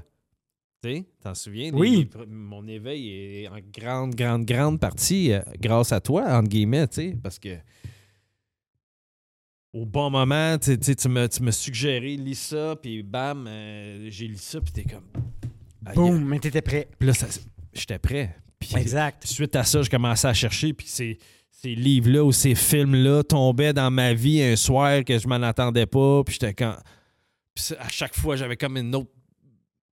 Tu 0.82 0.90
sais, 0.90 1.04
t'en 1.22 1.34
souviens? 1.34 1.70
Oui. 1.72 2.08
Les- 2.18 2.26
mon 2.26 2.66
éveil 2.66 3.08
est 3.44 3.48
en 3.48 3.58
grande, 3.72 4.14
grande, 4.14 4.44
grande 4.44 4.80
partie 4.80 5.32
euh, 5.32 5.40
grâce 5.60 5.92
à 5.92 6.00
toi, 6.00 6.24
entre 6.38 6.48
guillemets, 6.48 6.88
tu 6.88 6.94
sais, 6.96 7.16
parce 7.22 7.38
que 7.38 7.56
au 9.72 9.86
bon 9.86 10.10
moment, 10.10 10.58
tu 10.58 10.72
sais, 10.72 10.78
tu 10.78 10.96
tu 10.96 11.08
m'as 11.08 11.28
tu 11.28 11.42
m'as 11.42 11.52
suggéré, 11.52 12.16
lis 12.16 12.34
ça, 12.34 12.74
puis 12.80 13.02
bam, 13.02 13.46
euh, 13.46 14.08
j'ai 14.10 14.26
lu 14.26 14.36
ça, 14.36 14.60
puis 14.60 14.72
t'es 14.72 14.84
comme... 14.84 15.04
Boum, 15.94 16.24
mais 16.24 16.38
t'étais 16.40 16.62
prêt. 16.62 16.88
Puis 16.98 17.06
là, 17.08 17.14
j'étais 17.72 17.98
prêt. 17.98 18.36
Puis 18.58 18.74
Exact. 18.76 19.24
suite 19.26 19.54
à 19.56 19.64
ça, 19.64 19.82
je 19.82 19.88
commençais 19.88 20.26
à 20.28 20.34
chercher, 20.34 20.72
puis 20.72 20.86
ces, 20.88 21.18
ces 21.60 21.74
livres-là 21.74 22.24
ou 22.24 22.32
ces 22.32 22.54
films-là 22.54 23.22
tombaient 23.22 23.72
dans 23.72 23.90
ma 23.90 24.14
vie 24.14 24.42
un 24.42 24.56
soir 24.56 25.04
que 25.04 25.18
je 25.18 25.28
m'en 25.28 25.42
attendais 25.42 25.86
pas, 25.86 26.22
puis 26.24 26.34
j'étais 26.40 26.54
quand... 26.54 26.76
Puis 27.54 27.74
à 27.78 27.88
chaque 27.88 28.14
fois, 28.14 28.36
j'avais 28.36 28.56
comme 28.56 28.76
une 28.76 28.94
autre 28.94 29.10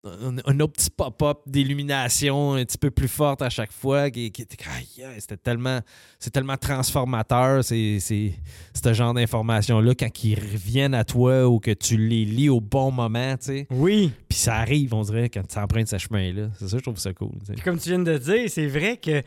un, 0.06 0.38
un 0.46 0.60
autre 0.60 0.74
petit 0.74 0.90
pop-up 0.90 1.40
d'illumination 1.48 2.54
un 2.54 2.64
petit 2.64 2.78
peu 2.78 2.92
plus 2.92 3.08
forte 3.08 3.42
à 3.42 3.50
chaque 3.50 3.72
fois 3.72 4.10
qui, 4.10 4.28
était 4.28 4.46
c'était 5.20 5.38
tellement 5.38 5.82
c'est 6.20 6.30
tellement 6.30 6.56
transformateur 6.56 7.64
c'est 7.64 8.00
ce 8.00 8.94
genre 8.94 9.14
d'informations 9.14 9.82
là 9.82 9.94
quand 9.96 10.24
ils 10.24 10.36
reviennent 10.40 10.94
à 10.94 11.04
toi 11.04 11.48
ou 11.48 11.60
que 11.60 11.72
tu 11.72 11.98
les 11.98 12.26
lis 12.26 12.48
au 12.48 12.62
bon 12.62 12.92
moment 12.92 13.36
tu 13.38 13.46
sais 13.46 13.68
Oui. 13.72 14.12
puis 14.30 14.38
ça 14.38 14.56
arrive 14.56 14.94
on 14.94 15.02
dirait 15.02 15.30
quand 15.30 15.46
tu 15.46 15.58
empruntes 15.60 15.88
ce 15.88 15.98
chemin 15.98 16.32
là 16.32 16.50
c'est 16.58 16.68
ça 16.70 16.78
je 16.78 16.84
trouve 16.84 17.00
ça 17.00 17.14
cool 17.14 17.32
tu 17.40 17.48
sais. 17.48 17.54
Puis 17.54 17.64
comme 17.64 17.80
tu 17.80 17.90
viens 17.90 18.00
de 18.00 18.18
dire, 18.18 18.50
c'est 18.50 18.68
vrai 18.68 18.98
que 18.98 19.24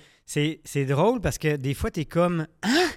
c'est 0.65 0.85
drôle 0.85 1.21
parce 1.21 1.39
que 1.39 1.57
des 1.57 1.75
fois, 1.75 1.91
t'es 1.91 2.05
comme 2.05 2.47
Hein? 2.63 2.89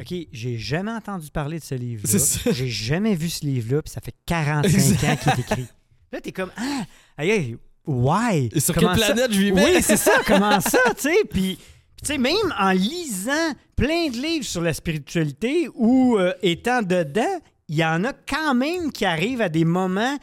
OK, 0.00 0.14
j'ai 0.32 0.58
jamais 0.58 0.90
entendu 0.90 1.30
parler 1.30 1.58
de 1.60 1.64
ce 1.64 1.74
livre-là. 1.76 2.52
J'ai 2.52 2.68
jamais 2.68 3.14
vu 3.14 3.28
ce 3.28 3.44
livre-là, 3.46 3.82
puis 3.82 3.92
ça 3.92 4.00
fait 4.00 4.14
45 4.26 4.74
Exact. 4.74 5.04
ans 5.04 5.16
qu'il 5.16 5.30
est 5.32 5.38
écrit. 5.40 5.66
Là, 6.10 6.20
t'es 6.20 6.32
comme 6.32 6.50
Ah, 6.56 6.82
aïe, 7.18 7.30
aïe, 7.30 7.56
why? 7.86 8.48
Et 8.52 8.58
sur 8.60 8.74
Comment 8.74 8.94
quelle 8.94 9.04
ça? 9.04 9.12
planète 9.12 9.32
je 9.32 9.38
vivais 9.38 9.64
Oui, 9.64 9.82
c'est 9.82 9.96
ça, 9.96 10.12
comment 10.26 10.60
ça, 10.60 10.78
tu 10.96 11.02
sais? 11.02 11.24
Puis, 11.30 11.56
puis 11.56 12.02
tu 12.02 12.06
sais, 12.06 12.18
même 12.18 12.34
en 12.58 12.70
lisant 12.72 13.52
plein 13.76 14.08
de 14.08 14.16
livres 14.16 14.44
sur 14.44 14.62
la 14.62 14.74
spiritualité 14.74 15.68
ou 15.74 16.16
euh, 16.18 16.32
étant 16.42 16.82
dedans, 16.82 17.40
il 17.68 17.76
y 17.76 17.84
en 17.84 18.02
a 18.04 18.12
quand 18.12 18.54
même 18.54 18.90
qui 18.90 19.04
arrivent 19.04 19.40
à 19.42 19.48
des 19.48 19.64
moments. 19.64 20.18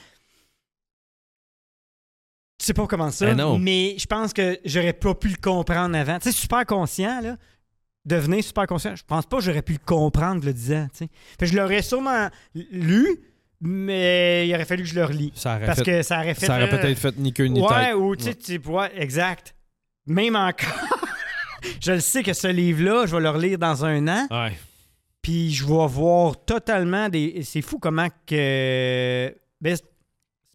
Sais 2.69 2.73
pas 2.75 2.85
comment 2.87 3.09
ça, 3.09 3.33
non. 3.33 3.57
mais 3.57 3.95
je 3.97 4.05
pense 4.05 4.31
que 4.31 4.59
j'aurais 4.63 4.93
pas 4.93 5.15
pu 5.15 5.27
le 5.29 5.37
comprendre 5.41 5.97
avant. 5.97 6.19
Tu 6.19 6.31
sais, 6.31 6.37
super 6.37 6.65
conscient, 6.65 7.19
là. 7.21 7.35
Devenir 8.05 8.43
super 8.43 8.67
conscient, 8.67 8.95
je 8.95 9.03
pense 9.03 9.25
pas 9.25 9.37
que 9.37 9.43
j'aurais 9.43 9.61
pu 9.63 9.73
le 9.73 9.79
comprendre 9.83 10.45
le 10.45 10.53
disant, 10.53 10.87
tu 10.91 10.99
sais. 11.05 11.09
Fait 11.39 11.45
que 11.45 11.51
je 11.51 11.57
l'aurais 11.57 11.81
sûrement 11.81 12.29
lu, 12.53 13.07
mais 13.59 14.47
il 14.47 14.53
aurait 14.53 14.65
fallu 14.65 14.83
que 14.83 14.89
je 14.89 14.95
le 14.95 15.03
relis. 15.05 15.31
ça 15.35 15.55
aurait, 15.55 15.65
Parce 15.65 15.79
fait- 15.79 15.85
que 15.85 16.01
ça 16.03 16.19
aurait 16.19 16.33
fait. 16.35 16.45
ça 16.45 16.55
aurait 16.57 16.71
euh, 16.71 16.77
peut-être 16.77 16.97
fait 16.99 17.17
ni 17.17 17.33
queue 17.33 17.45
ni 17.45 17.59
Ouais, 17.61 17.67
tête 17.67 17.95
ou 17.95 18.15
tu 18.15 18.31
sais, 18.39 18.59
ouais, 18.67 18.91
exact. 18.95 19.55
Même 20.05 20.35
encore, 20.35 20.69
je 21.81 21.91
le 21.93 21.99
sais 21.99 22.23
que 22.23 22.33
ce 22.33 22.47
livre-là, 22.47 23.05
je 23.05 23.15
vais 23.15 23.21
le 23.21 23.29
relire 23.29 23.57
dans 23.57 23.83
un 23.83 24.07
an, 24.07 24.27
ouais 24.31 24.53
puis 25.21 25.51
je 25.51 25.65
vais 25.65 25.87
voir 25.87 26.43
totalement 26.45 27.09
des. 27.09 27.41
C'est 27.43 27.61
fou 27.61 27.77
comment 27.79 28.07
que. 28.25 29.35
Ben, 29.61 29.77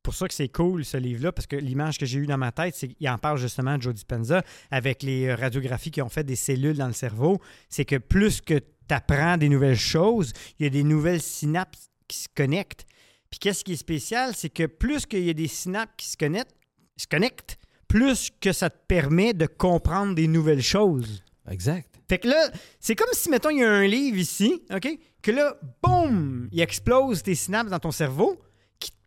pour 0.04 0.14
ça 0.14 0.28
que 0.28 0.34
c'est 0.34 0.48
cool 0.48 0.84
ce 0.84 0.98
livre-là, 0.98 1.32
parce 1.32 1.46
que 1.46 1.56
l'image 1.56 1.98
que 1.98 2.04
j'ai 2.06 2.18
eue 2.18 2.26
dans 2.26 2.38
ma 2.38 2.52
tête, 2.52 2.74
c'est 2.76 2.88
qu'il 2.88 3.08
en 3.08 3.18
parle 3.18 3.38
justement 3.38 3.76
de 3.78 3.82
Joe 3.82 3.94
Dispenza 3.94 4.44
avec 4.70 5.02
les 5.02 5.26
euh, 5.26 5.34
radiographies 5.34 5.90
qui 5.90 6.02
ont 6.02 6.10
fait 6.10 6.22
des 6.22 6.36
cellules 6.36 6.76
dans 6.76 6.86
le 6.86 6.92
cerveau. 6.92 7.40
C'est 7.70 7.86
que 7.86 7.96
plus 7.96 8.42
que 8.42 8.58
tu 8.58 8.94
apprends 8.94 9.38
des 9.38 9.48
nouvelles 9.48 9.78
choses, 9.78 10.32
il 10.58 10.64
y 10.64 10.66
a 10.66 10.70
des 10.70 10.84
nouvelles 10.84 11.22
synapses 11.22 11.90
qui 12.06 12.18
se 12.18 12.28
connectent. 12.32 12.84
Puis 13.30 13.38
qu'est-ce 13.40 13.64
qui 13.64 13.72
est 13.72 13.76
spécial, 13.76 14.34
c'est 14.36 14.50
que 14.50 14.66
plus 14.66 15.06
qu'il 15.06 15.24
y 15.24 15.30
a 15.30 15.34
des 15.34 15.48
synapses 15.48 15.94
qui 15.96 16.06
se 16.06 16.16
connectent, 16.18 16.54
se 16.98 17.06
connectent, 17.06 17.58
plus 17.88 18.30
que 18.40 18.52
ça 18.52 18.68
te 18.68 18.78
permet 18.86 19.32
de 19.32 19.46
comprendre 19.46 20.14
des 20.14 20.28
nouvelles 20.28 20.62
choses. 20.62 21.24
exact 21.50 21.98
Fait 22.10 22.18
que 22.18 22.28
là, 22.28 22.50
c'est 22.78 22.94
comme 22.94 23.08
si, 23.12 23.30
mettons, 23.30 23.48
il 23.48 23.60
y 23.60 23.64
a 23.64 23.72
un 23.72 23.86
livre 23.86 24.18
ici, 24.18 24.62
OK? 24.70 24.86
Que 25.22 25.30
là, 25.30 25.58
boum, 25.82 26.50
il 26.52 26.60
explose 26.60 27.22
tes 27.22 27.34
synapses 27.34 27.70
dans 27.70 27.78
ton 27.78 27.90
cerveau, 27.90 28.38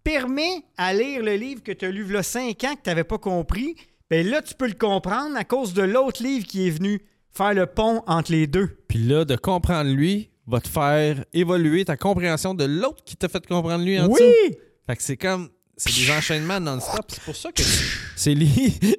permet 0.08 0.64
à 0.78 0.94
lire 0.94 1.22
le 1.22 1.36
livre 1.36 1.62
que 1.62 1.74
tu 1.74 1.84
as 1.86 1.92
lu 1.92 2.06
il 2.08 2.14
y 2.14 2.16
a 2.16 2.24
5 2.24 2.64
ans, 2.64 2.76
que 2.76 2.82
tu 2.82 2.90
n'avais 2.90 3.04
pas 3.04 3.18
compris. 3.18 3.76
Ben 4.10 4.26
là, 4.26 4.42
tu 4.42 4.54
peux 4.54 4.68
le 4.68 4.74
comprendre 4.74 5.36
à 5.36 5.44
cause 5.44 5.74
de 5.74 5.82
l'autre 5.82 6.24
livre 6.24 6.48
qui 6.48 6.66
est 6.66 6.70
venu 6.70 7.02
faire 7.34 7.54
le 7.54 7.66
pont 7.66 8.04
entre 8.08 8.32
les 8.32 8.48
deux. 8.48 8.70
Puis 8.88 9.00
là, 9.00 9.26
de 9.26 9.36
comprendre 9.36 9.92
lui 9.92 10.30
va 10.48 10.62
te 10.62 10.70
faire 10.70 11.26
évoluer 11.34 11.84
ta 11.84 11.98
compréhension 11.98 12.54
de 12.54 12.64
l'autre 12.64 13.04
qui 13.04 13.18
t'a 13.18 13.28
fait 13.28 13.46
comprendre 13.46 13.84
lui 13.84 14.00
en 14.00 14.08
dessous. 14.08 14.24
Oui! 14.24 14.56
Fait 14.86 14.96
que 14.96 15.04
c'est 15.04 15.18
comme. 15.18 15.50
C'est 15.76 15.94
des 15.94 16.10
enchaînements 16.10 16.62
non-stop. 16.62 17.06
C'est 17.10 17.24
pour 17.24 17.36
ça 17.36 17.52
que 17.52 17.62
c'est 18.16 18.34
lié. 18.34 18.74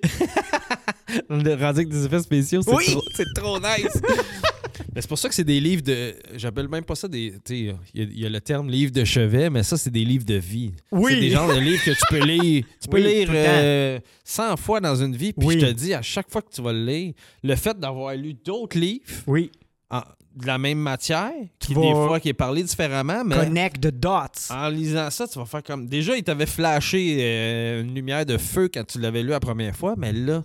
le 1.30 1.50
rendu 1.54 1.62
avec 1.80 1.88
des 1.88 2.04
effets 2.06 2.20
spéciaux, 2.20 2.62
c'est 2.62 2.74
Oui! 2.74 2.84
trop, 2.86 3.02
c'est 3.14 3.32
trop 3.34 3.58
nice. 3.58 4.00
mais 4.94 5.00
c'est 5.00 5.08
pour 5.08 5.18
ça 5.18 5.28
que 5.28 5.34
c'est 5.34 5.44
des 5.44 5.60
livres 5.60 5.82
de. 5.82 6.14
J'appelle 6.36 6.68
même 6.68 6.84
pas 6.84 6.94
ça 6.94 7.08
des. 7.08 7.32
Tu 7.44 7.54
sais, 7.54 7.58
il 7.94 8.00
y, 8.00 8.04
a- 8.04 8.08
il 8.10 8.20
y 8.20 8.26
a 8.26 8.28
le 8.28 8.40
terme 8.40 8.68
livre 8.68 8.92
de 8.92 9.04
chevet, 9.04 9.50
mais 9.50 9.62
ça, 9.62 9.76
c'est 9.76 9.90
des 9.90 10.04
livres 10.04 10.24
de 10.24 10.34
vie. 10.34 10.72
Oui. 10.92 11.12
C'est 11.14 11.20
des 11.20 11.30
genres 11.30 11.48
de 11.54 11.58
livres 11.60 11.82
que 11.84 11.90
tu 11.90 12.02
peux 12.10 12.24
lire. 12.24 12.64
Tu 12.80 12.88
peux 12.88 12.98
Oui, 12.98 13.02
lire 13.04 13.28
euh, 13.32 13.98
100 14.24 14.56
fois 14.56 14.80
dans 14.80 14.94
une 14.96 15.14
vie. 15.16 15.32
Puis 15.32 15.46
Oui. 15.48 15.60
je 15.60 15.66
te 15.66 15.72
dis, 15.72 15.94
à 15.94 16.02
chaque 16.02 16.30
fois 16.30 16.42
que 16.42 16.50
tu 16.52 16.62
vas 16.62 16.72
le 16.72 16.84
lire, 16.84 17.12
le 17.42 17.56
fait 17.56 17.78
d'avoir 17.78 18.14
lu 18.14 18.34
d'autres 18.34 18.78
livres 18.78 19.04
Oui. 19.26 19.50
en- 19.90 20.02
de 20.36 20.46
la 20.46 20.56
même 20.58 20.78
matière, 20.78 21.32
qui 21.58 21.74
des 21.74 21.80
fois 21.92 22.20
qui 22.20 22.28
est 22.28 22.32
parlé 22.34 22.62
différemment, 22.62 23.24
mais 23.24 23.34
Connect 23.34 23.80
the 23.80 23.88
dots. 23.88 24.50
en 24.50 24.68
lisant 24.68 25.10
ça, 25.10 25.26
tu 25.26 25.36
vas 25.36 25.46
faire 25.46 25.64
comme. 25.64 25.88
Déjà, 25.88 26.16
il 26.16 26.22
t'avait 26.22 26.46
flashé 26.46 27.16
euh, 27.20 27.82
une 27.82 27.92
lumière 27.92 28.24
de 28.24 28.38
feu 28.38 28.68
quand 28.72 28.84
tu 28.86 29.00
l'avais 29.00 29.22
lu 29.24 29.30
la 29.30 29.40
première 29.40 29.74
fois, 29.74 29.94
mais 29.98 30.12
là, 30.12 30.44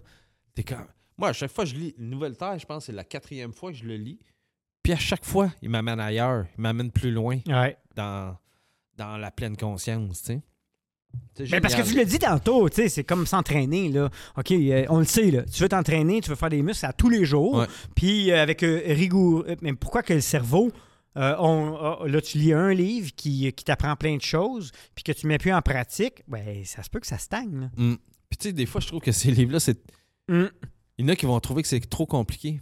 t'es 0.55 0.63
comme. 0.63 0.85
Moi, 1.17 1.29
à 1.29 1.33
chaque 1.33 1.51
fois 1.51 1.63
que 1.63 1.69
je 1.71 1.75
lis 1.75 1.95
nouvelle 1.97 2.35
terre, 2.37 2.57
je 2.57 2.65
pense 2.65 2.79
que 2.83 2.85
c'est 2.87 2.91
la 2.95 3.03
quatrième 3.03 3.53
fois 3.53 3.71
que 3.71 3.77
je 3.77 3.85
le 3.85 3.95
lis. 3.95 4.19
Puis 4.81 4.91
à 4.93 4.97
chaque 4.97 5.23
fois, 5.25 5.51
il 5.61 5.69
m'amène 5.69 5.99
ailleurs, 5.99 6.45
il 6.57 6.61
m'amène 6.61 6.91
plus 6.91 7.11
loin 7.11 7.39
Ouais. 7.47 7.77
dans, 7.95 8.35
dans 8.97 9.17
la 9.17 9.31
pleine 9.31 9.55
conscience, 9.55 10.23
tu 10.23 10.33
sais. 10.33 10.41
Ben, 11.51 11.61
parce 11.61 11.75
que 11.75 11.83
tu 11.83 11.95
l'as 11.95 12.05
dit 12.05 12.17
tantôt, 12.17 12.67
tu 12.69 12.77
sais, 12.77 12.89
c'est 12.89 13.03
comme 13.03 13.27
s'entraîner, 13.27 13.89
là. 13.89 14.09
OK, 14.35 14.51
euh, 14.51 14.85
on 14.89 14.97
le 14.99 15.05
sait, 15.05 15.29
là. 15.29 15.43
Tu 15.43 15.61
veux 15.61 15.69
t'entraîner, 15.69 16.21
tu 16.21 16.29
veux 16.31 16.35
faire 16.35 16.49
des 16.49 16.63
muscles 16.63 16.85
à 16.87 16.93
tous 16.93 17.09
les 17.09 17.23
jours. 17.23 17.65
Puis 17.95 18.31
euh, 18.31 18.41
avec 18.41 18.63
euh, 18.63 18.81
rigour... 18.87 19.45
euh, 19.47 19.55
Mais 19.61 19.73
pourquoi 19.73 20.01
que 20.01 20.13
le 20.13 20.21
cerveau... 20.21 20.71
on, 21.15 22.03
là, 22.05 22.21
tu 22.21 22.39
lis 22.39 22.51
un 22.53 22.73
livre 22.73 23.11
qui, 23.15 23.53
qui 23.53 23.63
t'apprend 23.63 23.95
plein 23.95 24.17
de 24.17 24.21
choses, 24.23 24.71
puis 24.95 25.03
que 25.03 25.11
tu 25.11 25.27
mets 25.27 25.37
plus 25.37 25.53
en 25.53 25.61
pratique, 25.61 26.23
ben, 26.27 26.65
ça 26.65 26.81
se 26.81 26.89
peut 26.89 26.99
que 26.99 27.05
ça 27.07 27.19
stagne. 27.19 27.61
là. 27.61 27.69
Mm. 27.77 27.95
Puis 28.29 28.37
tu 28.39 28.47
sais, 28.47 28.53
des 28.53 28.65
fois, 28.65 28.81
je 28.81 28.87
trouve 28.87 29.01
que 29.01 29.11
ces 29.11 29.29
livres-là, 29.31 29.59
c'est. 29.59 29.79
Mm. 30.27 30.45
Il 30.97 31.05
y 31.05 31.09
en 31.09 31.11
a 31.11 31.15
qui 31.15 31.25
vont 31.25 31.39
trouver 31.39 31.61
que 31.61 31.67
c'est 31.67 31.79
trop 31.89 32.05
compliqué. 32.05 32.61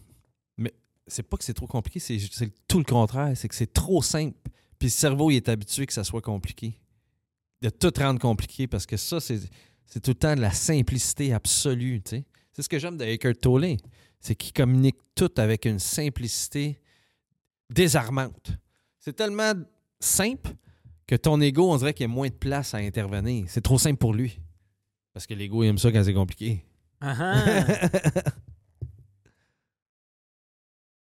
Mais 0.57 0.74
c'est 1.07 1.24
pas 1.24 1.38
que 1.38 1.43
c'est 1.43 1.53
trop 1.53 1.68
compliqué, 1.68 1.99
c'est 1.99 2.20
tout 2.68 2.78
le 2.78 2.86
contraire. 2.86 3.36
C'est 3.36 3.47
que 3.47 3.55
c'est 3.55 3.74
trop 3.74 4.01
simple. 4.01 4.38
Puis 4.80 4.88
le 4.88 4.91
cerveau, 4.91 5.30
il 5.30 5.36
est 5.36 5.49
habitué 5.49 5.86
que 5.86 5.93
ça 5.93 6.03
soit 6.03 6.22
compliqué. 6.22 6.80
De 7.62 7.70
tout 7.70 7.91
rendre 7.97 8.20
compliqué 8.20 8.68
parce 8.68 8.86
que 8.86 8.97
ça, 8.97 9.20
c'est 9.20 9.39
tout 10.01 10.12
le 10.12 10.16
temps 10.16 10.36
de 10.36 10.41
la 10.41 10.51
simplicité 10.51 11.34
absolue. 11.34 12.01
C'est 12.05 12.62
ce 12.62 12.70
que 12.70 12.80
j'aime 12.80 12.97
de 12.97 13.05
Eckhart 13.05 13.36
Tolle. 13.36 13.78
C'est 14.20 14.36
qu'il 14.36 14.53
communique 14.53 14.97
tout 15.16 15.32
avec 15.38 15.66
une 15.66 15.80
simplicité 15.80 16.80
désarmante. 17.70 18.51
C'est 18.99 19.16
tellement 19.16 19.53
simple 19.99 20.51
que 21.07 21.16
ton 21.16 21.41
ego, 21.41 21.72
on 21.72 21.78
dirait 21.78 21.93
qu'il 21.93 22.03
y 22.03 22.09
a 22.09 22.14
moins 22.14 22.30
de 22.30 22.34
place 22.34 22.74
à 22.74 22.78
intervenir. 22.78 23.45
C'est 23.47 23.62
trop 23.62 23.78
simple 23.78 23.97
pour 23.97 24.14
lui. 24.14 24.39
Parce 25.14 25.28
que 25.28 25.34
l'ego, 25.34 25.64
aime 25.64 25.78
ça 25.78 25.91
quand 25.91 26.03
c'est 26.03 26.14
compliqué. 26.14 26.64
Ah 27.01 27.15
ah. 27.19 27.65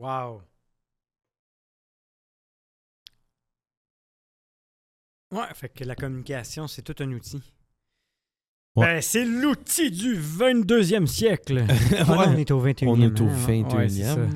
wow. 0.01 0.43
Ouais, 5.32 5.47
fait 5.55 5.68
que 5.68 5.84
la 5.84 5.95
communication, 5.95 6.66
c'est 6.66 6.82
tout 6.82 6.95
un 7.03 7.11
outil. 7.12 7.43
Ouais. 8.76 8.87
Ben, 8.87 9.03
c'est 9.03 9.24
l'outil 9.24 9.91
du 9.91 10.16
22e 10.20 11.07
siècle. 11.07 11.64
Ah 11.99 12.18
Ouais. 12.18 12.26
on 12.28 12.37
est 12.37 12.51
au 12.51 12.62
21e. 12.64 12.89
On 12.89 13.01
est 13.01 13.20
au 13.20 13.24
hein. 13.24 13.47
Ouais, 13.47 13.62
21e. 13.62 14.28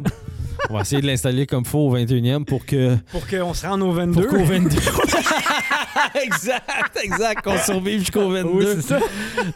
On 0.70 0.74
va 0.74 0.82
essayer 0.82 1.02
de 1.02 1.06
l'installer 1.08 1.46
comme 1.46 1.64
faut 1.64 1.80
au 1.80 1.96
21e 1.96 2.44
pour 2.44 2.64
que. 2.64 2.96
Pour 3.10 3.26
qu'on 3.26 3.54
se 3.54 3.66
rende 3.66 3.82
au 3.82 3.90
22. 3.90 4.22
Pour 4.22 4.38
qu'au 4.38 4.44
22. 4.44 4.76
exact, 6.22 6.96
exact. 7.02 7.42
Qu'on 7.42 7.58
survive 7.58 7.98
jusqu'au 7.98 8.30
22. 8.30 8.48
Oui, 8.52 8.64
c'est 8.76 8.82
ça. 8.82 9.00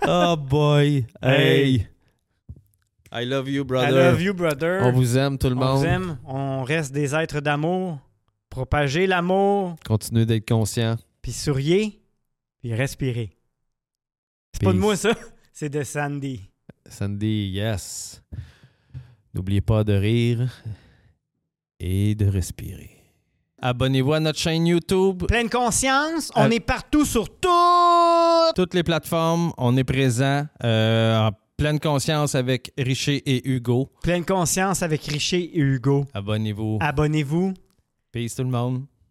Oh 0.09 0.37
boy. 0.37 1.07
Hey. 1.23 1.87
I 3.13 3.25
love 3.25 3.49
you, 3.49 3.63
I 3.63 3.65
brother. 3.65 3.93
love 4.11 4.23
you, 4.23 4.35
brother. 4.35 4.81
On 4.83 4.91
vous 4.91 5.17
aime, 5.17 5.39
tout 5.39 5.49
le 5.49 5.55
On 5.55 5.61
monde. 5.61 5.79
vous 5.79 5.85
aime. 5.85 6.19
On 6.27 6.65
reste 6.65 6.93
des 6.93 7.15
êtres 7.15 7.41
d'amour. 7.41 8.01
Propager 8.51 9.07
l'amour. 9.07 9.77
Continuez 9.87 10.27
d'être 10.27 10.49
conscient. 10.49 10.97
Puis 11.23 11.31
souriez. 11.31 12.03
Puis 12.61 12.75
respirez. 12.75 13.31
C'est 14.53 14.65
pas 14.65 14.73
de 14.73 14.79
moi, 14.79 14.97
ça. 14.97 15.13
C'est 15.53 15.69
de 15.69 15.85
Sandy. 15.85 16.51
Sandy, 16.89 17.51
yes. 17.55 18.21
N'oubliez 19.33 19.61
pas 19.61 19.85
de 19.85 19.93
rire 19.93 20.49
et 21.87 22.15
de 22.15 22.27
respirer. 22.27 22.91
Abonnez-vous 23.61 24.15
à 24.15 24.21
notre 24.21 24.39
chaîne 24.39 24.67
YouTube. 24.67 25.25
Pleine 25.27 25.51
conscience. 25.51 26.31
On 26.35 26.47
Euh, 26.47 26.51
est 26.51 26.61
partout 26.61 27.05
sur 27.05 27.29
tout. 27.29 27.49
Toutes 28.55 28.73
les 28.75 28.83
plateformes, 28.83 29.53
on 29.59 29.77
est 29.77 29.85
présent 29.85 30.47
euh, 30.65 31.29
en 31.29 31.31
pleine 31.57 31.79
conscience 31.79 32.35
avec 32.35 32.73
Richer 32.79 33.23
et 33.27 33.47
Hugo. 33.49 33.91
Pleine 34.03 34.25
conscience 34.25 34.83
avec 34.83 35.03
Richer 35.05 35.43
et 35.57 35.59
Hugo. 35.61 36.07
Abonnez-vous. 36.15 36.79
Abonnez-vous. 36.81 37.53
Peace 38.13 38.35
tout 38.37 38.45
le 38.45 38.51
monde. 38.51 38.85